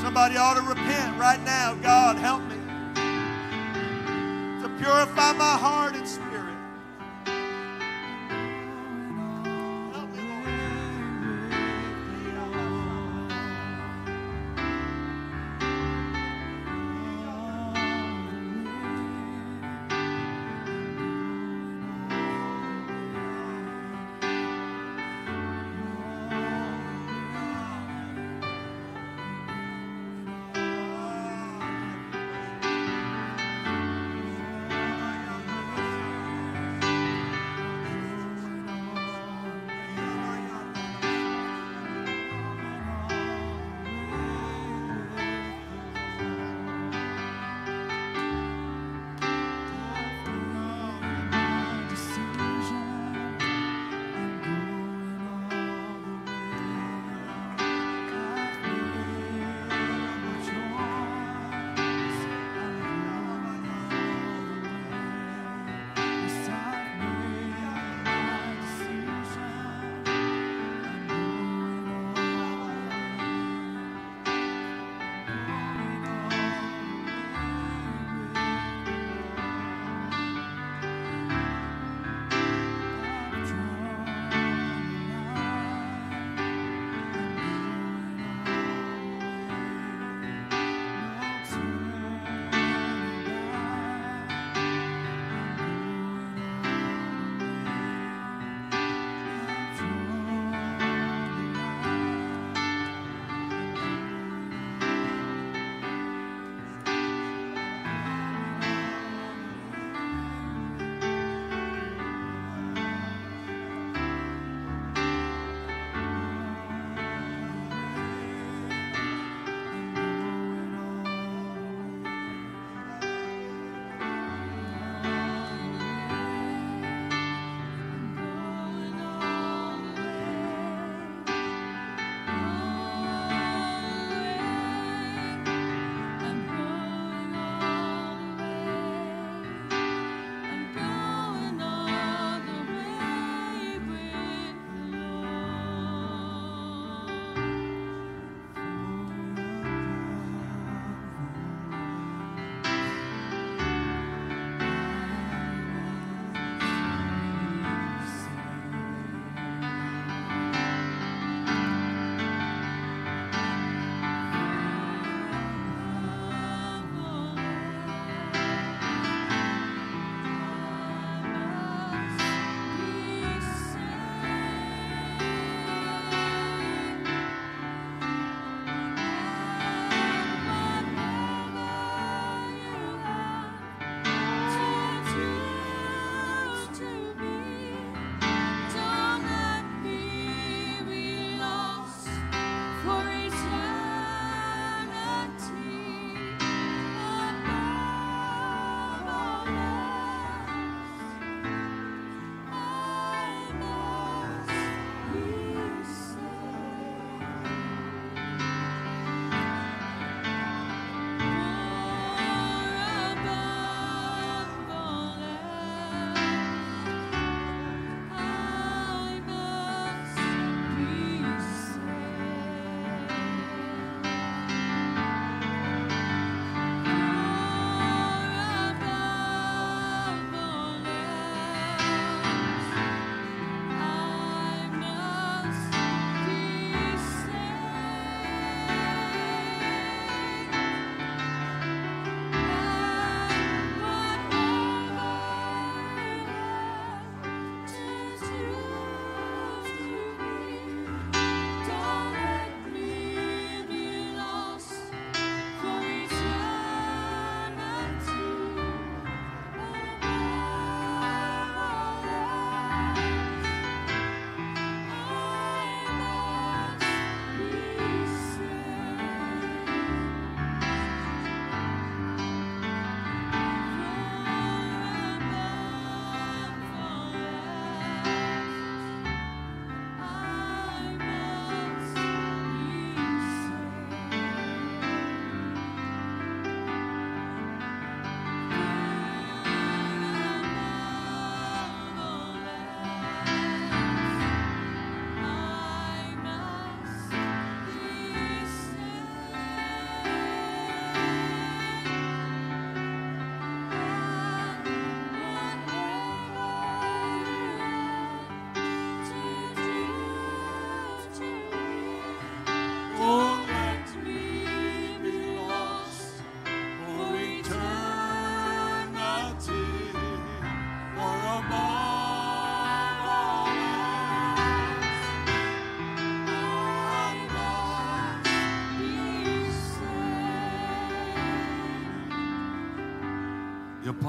Somebody 0.02 0.38
ought 0.38 0.54
to 0.56 0.62
repent 0.62 1.18
right 1.20 1.42
now. 1.44 1.74
God, 1.82 2.18
help 2.18 2.44
me 2.44 2.56
to 4.62 4.70
purify 4.78 5.34
my 5.34 5.58
heart 5.58 5.96
and 5.96 6.08
spirit. 6.08 6.29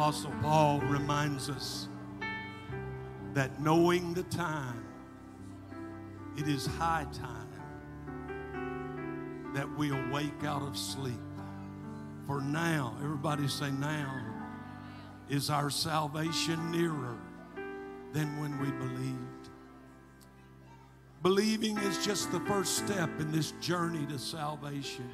Apostle 0.01 0.33
Paul 0.41 0.81
reminds 0.81 1.51
us 1.51 1.87
that 3.35 3.61
knowing 3.61 4.15
the 4.15 4.23
time, 4.23 4.83
it 6.39 6.49
is 6.49 6.65
high 6.65 7.07
time 7.13 7.51
that 9.55 9.69
we 9.77 9.91
awake 9.91 10.43
out 10.43 10.63
of 10.63 10.79
sleep. 10.79 11.21
For 12.27 12.41
now, 12.41 12.97
everybody 13.05 13.47
say 13.47 13.71
now, 13.73 14.11
is 15.29 15.51
our 15.51 15.69
salvation 15.69 16.71
nearer 16.71 17.19
than 18.15 18.41
when 18.41 18.59
we 18.59 18.71
believed. 18.71 19.51
Believing 21.23 21.77
is 21.77 22.03
just 22.03 22.33
the 22.33 22.41
first 22.41 22.79
step 22.79 23.11
in 23.21 23.31
this 23.33 23.53
journey 23.61 24.07
to 24.07 24.19
salvation. 24.19 25.11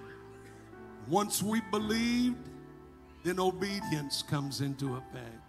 Once 1.08 1.42
we 1.42 1.60
believed, 1.72 2.50
then 3.26 3.40
obedience 3.40 4.22
comes 4.22 4.60
into 4.60 4.94
effect. 4.94 5.42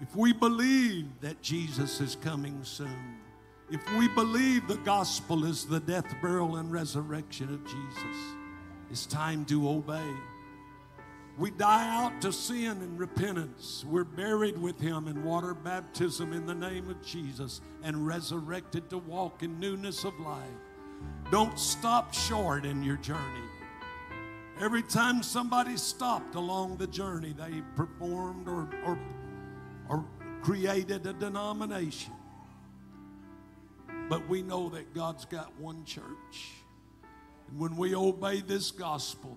If 0.00 0.16
we 0.16 0.32
believe 0.32 1.06
that 1.20 1.42
Jesus 1.42 2.00
is 2.00 2.16
coming 2.16 2.58
soon, 2.62 3.18
if 3.70 3.80
we 3.98 4.08
believe 4.08 4.66
the 4.66 4.78
gospel 4.78 5.44
is 5.44 5.66
the 5.66 5.80
death, 5.80 6.06
burial, 6.22 6.56
and 6.56 6.72
resurrection 6.72 7.52
of 7.52 7.62
Jesus, 7.64 8.16
it's 8.90 9.04
time 9.04 9.44
to 9.46 9.68
obey. 9.68 10.14
We 11.36 11.50
die 11.50 11.94
out 11.94 12.22
to 12.22 12.32
sin 12.32 12.80
and 12.80 12.98
repentance. 12.98 13.84
We're 13.86 14.04
buried 14.04 14.56
with 14.56 14.80
Him 14.80 15.06
in 15.06 15.24
water 15.24 15.52
baptism 15.52 16.32
in 16.32 16.46
the 16.46 16.54
name 16.54 16.88
of 16.88 17.04
Jesus 17.04 17.60
and 17.82 18.06
resurrected 18.06 18.88
to 18.88 18.96
walk 18.96 19.42
in 19.42 19.60
newness 19.60 20.04
of 20.04 20.18
life. 20.20 20.40
Don't 21.30 21.58
stop 21.58 22.14
short 22.14 22.64
in 22.64 22.82
your 22.82 22.96
journey. 22.96 23.48
Every 24.60 24.82
time 24.82 25.22
somebody 25.22 25.76
stopped 25.76 26.36
along 26.36 26.76
the 26.76 26.86
journey, 26.86 27.34
they 27.36 27.62
performed 27.74 28.48
or, 28.48 28.68
or, 28.86 28.98
or 29.88 30.04
created 30.42 31.06
a 31.06 31.12
denomination. 31.12 32.12
But 34.08 34.28
we 34.28 34.42
know 34.42 34.68
that 34.70 34.94
God's 34.94 35.24
got 35.24 35.58
one 35.58 35.84
church. 35.84 36.52
And 37.48 37.58
when 37.58 37.76
we 37.76 37.94
obey 37.94 38.42
this 38.42 38.70
gospel, 38.70 39.36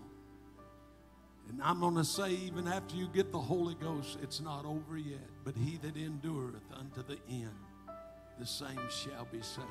and 1.49 1.61
I'm 1.63 1.79
going 1.79 1.95
to 1.95 2.03
say, 2.03 2.31
even 2.31 2.67
after 2.67 2.95
you 2.95 3.07
get 3.07 3.31
the 3.31 3.39
Holy 3.39 3.75
Ghost, 3.75 4.17
it's 4.21 4.41
not 4.41 4.65
over 4.65 4.97
yet. 4.97 5.27
But 5.43 5.55
he 5.55 5.77
that 5.77 5.95
endureth 5.95 6.69
unto 6.73 7.01
the 7.01 7.17
end, 7.29 7.49
the 8.37 8.45
same 8.45 8.79
shall 8.89 9.25
be 9.31 9.41
saved. 9.41 9.67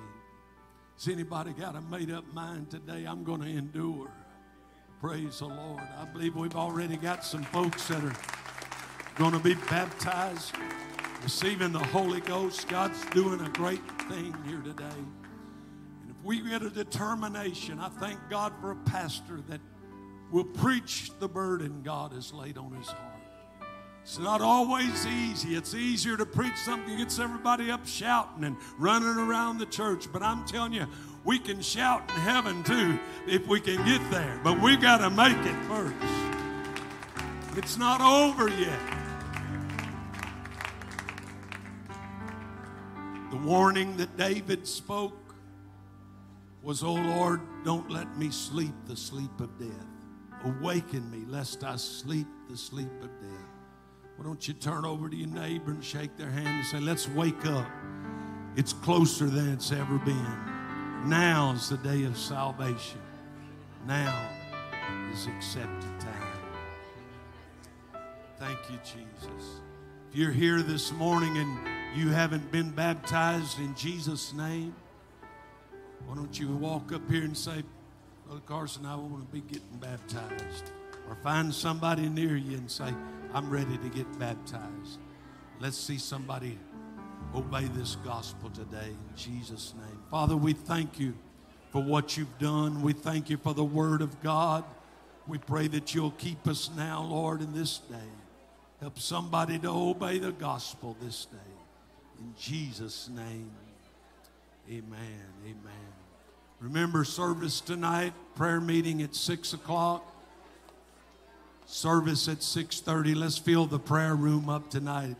Has 0.97 1.09
anybody 1.09 1.53
got 1.53 1.77
a 1.77 1.83
made 1.83 2.11
up 2.11 2.25
mind 2.33 2.71
today? 2.71 3.05
I'm 3.05 3.23
going 3.23 3.43
to 3.43 3.49
endure. 3.49 4.11
Praise 5.01 5.41
the 5.41 5.47
Lord. 5.47 5.83
I 5.99 6.07
believe 6.07 6.37
we've 6.37 6.57
already 6.57 6.97
got 6.97 7.23
some 7.23 7.43
folks 7.43 7.87
that 7.89 8.03
are 8.03 8.17
going 9.17 9.33
to 9.33 9.39
be 9.39 9.53
baptized, 9.69 10.55
receiving 11.23 11.71
the 11.71 11.79
Holy 11.79 12.23
Ghost. 12.23 12.67
God's 12.67 13.05
doing 13.11 13.43
a 13.43 13.49
great 13.51 13.87
thing 14.09 14.35
here 14.47 14.63
today. 14.63 14.85
And 16.01 16.11
if 16.11 16.17
we 16.25 16.41
get 16.41 16.63
a 16.63 16.71
determination, 16.71 17.79
I 17.79 17.91
thank 17.91 18.19
God 18.31 18.55
for 18.59 18.71
a 18.71 18.77
pastor 18.77 19.43
that 19.49 19.61
will 20.33 20.45
preach 20.45 21.11
the 21.19 21.29
burden 21.29 21.83
God 21.85 22.13
has 22.13 22.33
laid 22.33 22.57
on 22.57 22.73
his 22.73 22.89
heart. 22.89 23.17
It's 24.03 24.19
not 24.19 24.41
always 24.41 25.05
easy. 25.05 25.57
It's 25.57 25.75
easier 25.75 26.17
to 26.17 26.25
preach 26.25 26.57
something 26.57 26.97
that 26.97 26.99
gets 26.99 27.19
everybody 27.19 27.71
up 27.71 27.87
shouting 27.87 28.45
and 28.45 28.57
running 28.79 29.19
around 29.19 29.59
the 29.59 29.67
church. 29.67 30.11
But 30.11 30.23
I'm 30.23 30.47
telling 30.47 30.73
you, 30.73 30.87
we 31.27 31.41
can 31.41 31.61
shout 31.61 32.09
in 32.09 32.21
heaven 32.21 32.63
too 32.63 32.99
if 33.27 33.47
we 33.49 33.61
can 33.61 33.85
get 33.85 34.01
there. 34.13 34.41
But 34.45 34.61
we've 34.63 34.81
got 34.81 34.99
to 34.99 35.11
make 35.11 35.37
it 35.37 35.65
first. 35.67 35.95
It's 37.57 37.77
not 37.77 38.01
over 38.01 38.49
yet. 38.49 38.79
The 43.31 43.37
warning 43.39 43.97
that 43.97 44.17
David 44.17 44.67
spoke 44.69 45.35
was, 46.63 46.85
Oh 46.85 46.95
Lord, 46.95 47.41
don't 47.65 47.91
let 47.91 48.17
me 48.17 48.31
sleep 48.31 48.75
the 48.87 48.97
sleep 48.97 49.41
of 49.41 49.59
death. 49.59 49.87
Awaken 50.45 51.11
me, 51.11 51.25
lest 51.27 51.65
I 51.65 51.75
sleep 51.75 52.29
the 52.49 52.57
sleep 52.57 52.93
of 53.03 53.11
death. 53.21 53.49
Why 54.17 54.25
don't 54.25 54.47
you 54.47 54.55
turn 54.55 54.85
over 54.85 55.09
to 55.09 55.17
your 55.17 55.29
neighbor 55.29 55.73
and 55.73 55.83
shake 55.83 56.17
their 56.17 56.31
hand 56.31 56.47
and 56.47 56.67
say, 56.67 56.79
Let's 56.79 57.09
wake 57.09 57.45
up. 57.47 57.67
It's 58.55 58.73
closer 58.73 59.27
than 59.27 59.49
it's 59.53 59.73
ever 59.73 59.99
been. 59.99 60.46
Now 61.07 61.53
is 61.53 61.69
the 61.69 61.77
day 61.77 62.03
of 62.03 62.19
salvation. 62.19 62.99
Now 63.87 64.29
is 65.13 65.29
accepted 65.29 66.01
time. 66.01 66.39
Thank 68.41 68.59
you, 68.69 68.79
Jesus. 68.79 69.61
If 70.11 70.17
you're 70.17 70.33
here 70.33 70.63
this 70.63 70.91
morning 70.91 71.39
and 71.39 71.97
you 71.97 72.09
haven't 72.09 72.51
been 72.51 72.71
baptized 72.71 73.61
in 73.61 73.77
Jesus' 73.77 74.33
name, 74.33 74.75
why 76.07 76.17
don't 76.17 76.37
you 76.41 76.49
walk 76.49 76.93
up 76.93 77.09
here 77.09 77.23
and 77.23 77.37
say, 77.37 77.63
Brother 78.25 78.43
Carson, 78.45 78.85
I 78.85 78.97
want 78.97 79.25
to 79.27 79.33
be 79.33 79.43
getting 79.43 79.79
baptized. 79.79 80.73
Or 81.09 81.15
find 81.23 81.55
somebody 81.55 82.09
near 82.09 82.37
you 82.37 82.57
and 82.57 82.69
say, 82.69 82.93
I'm 83.33 83.49
ready 83.49 83.79
to 83.79 83.89
get 83.91 84.19
baptized. 84.19 84.99
Let's 85.61 85.79
see 85.79 85.99
somebody 85.99 86.59
obey 87.33 87.67
this 87.75 87.97
gospel 88.05 88.51
today 88.51 88.89
in 88.89 89.17
Jesus' 89.17 89.73
name. 89.77 89.96
Father, 90.11 90.37
we 90.37 90.53
thank 90.53 91.01
you 91.01 91.15
for 91.71 91.83
what 91.83 92.17
you've 92.17 92.39
done. 92.39 92.83
We 92.83 92.93
thank 92.93 93.29
you 93.29 93.37
for 93.37 93.55
the 93.55 93.65
word 93.65 94.03
of 94.03 94.23
God. 94.23 94.65
We 95.27 95.39
pray 95.39 95.67
that 95.69 95.95
you'll 95.95 96.13
keep 96.13 96.47
us 96.47 96.71
now, 96.77 97.03
Lord, 97.03 97.43
in 97.43 97.53
this 97.53 97.79
day. 97.79 97.97
Help 98.81 98.99
somebody 98.99 99.59
to 99.59 99.69
obey 99.69 100.19
the 100.19 100.33
gospel 100.33 100.97
this 101.01 101.25
day. 101.25 101.39
In 102.21 102.35
Jesus' 102.39 103.09
name, 103.09 103.51
amen. 104.69 105.27
Amen. 105.45 105.93
Remember 106.61 107.05
service 107.05 107.61
tonight, 107.61 108.13
prayer 108.35 108.61
meeting 108.61 109.03
at 109.03 109.15
6 109.15 109.53
o'clock. 109.53 110.05
Service 111.67 112.29
at 112.29 112.43
6:30. 112.43 113.15
Let's 113.15 113.39
fill 113.39 113.67
the 113.67 113.81
prayer 113.81 114.15
room 114.15 114.49
up 114.49 114.71
tonight. 114.71 115.17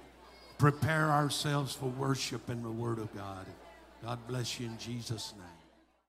Prepare 0.59 1.11
ourselves 1.11 1.75
for 1.75 1.87
worship 1.87 2.49
and 2.49 2.65
the 2.65 2.71
Word 2.71 2.99
of 2.99 3.15
God. 3.15 3.47
God 4.07 4.25
bless 4.29 4.61
you 4.61 4.67
in 4.67 4.79
Jesus' 4.79 5.35
name. 5.37 5.56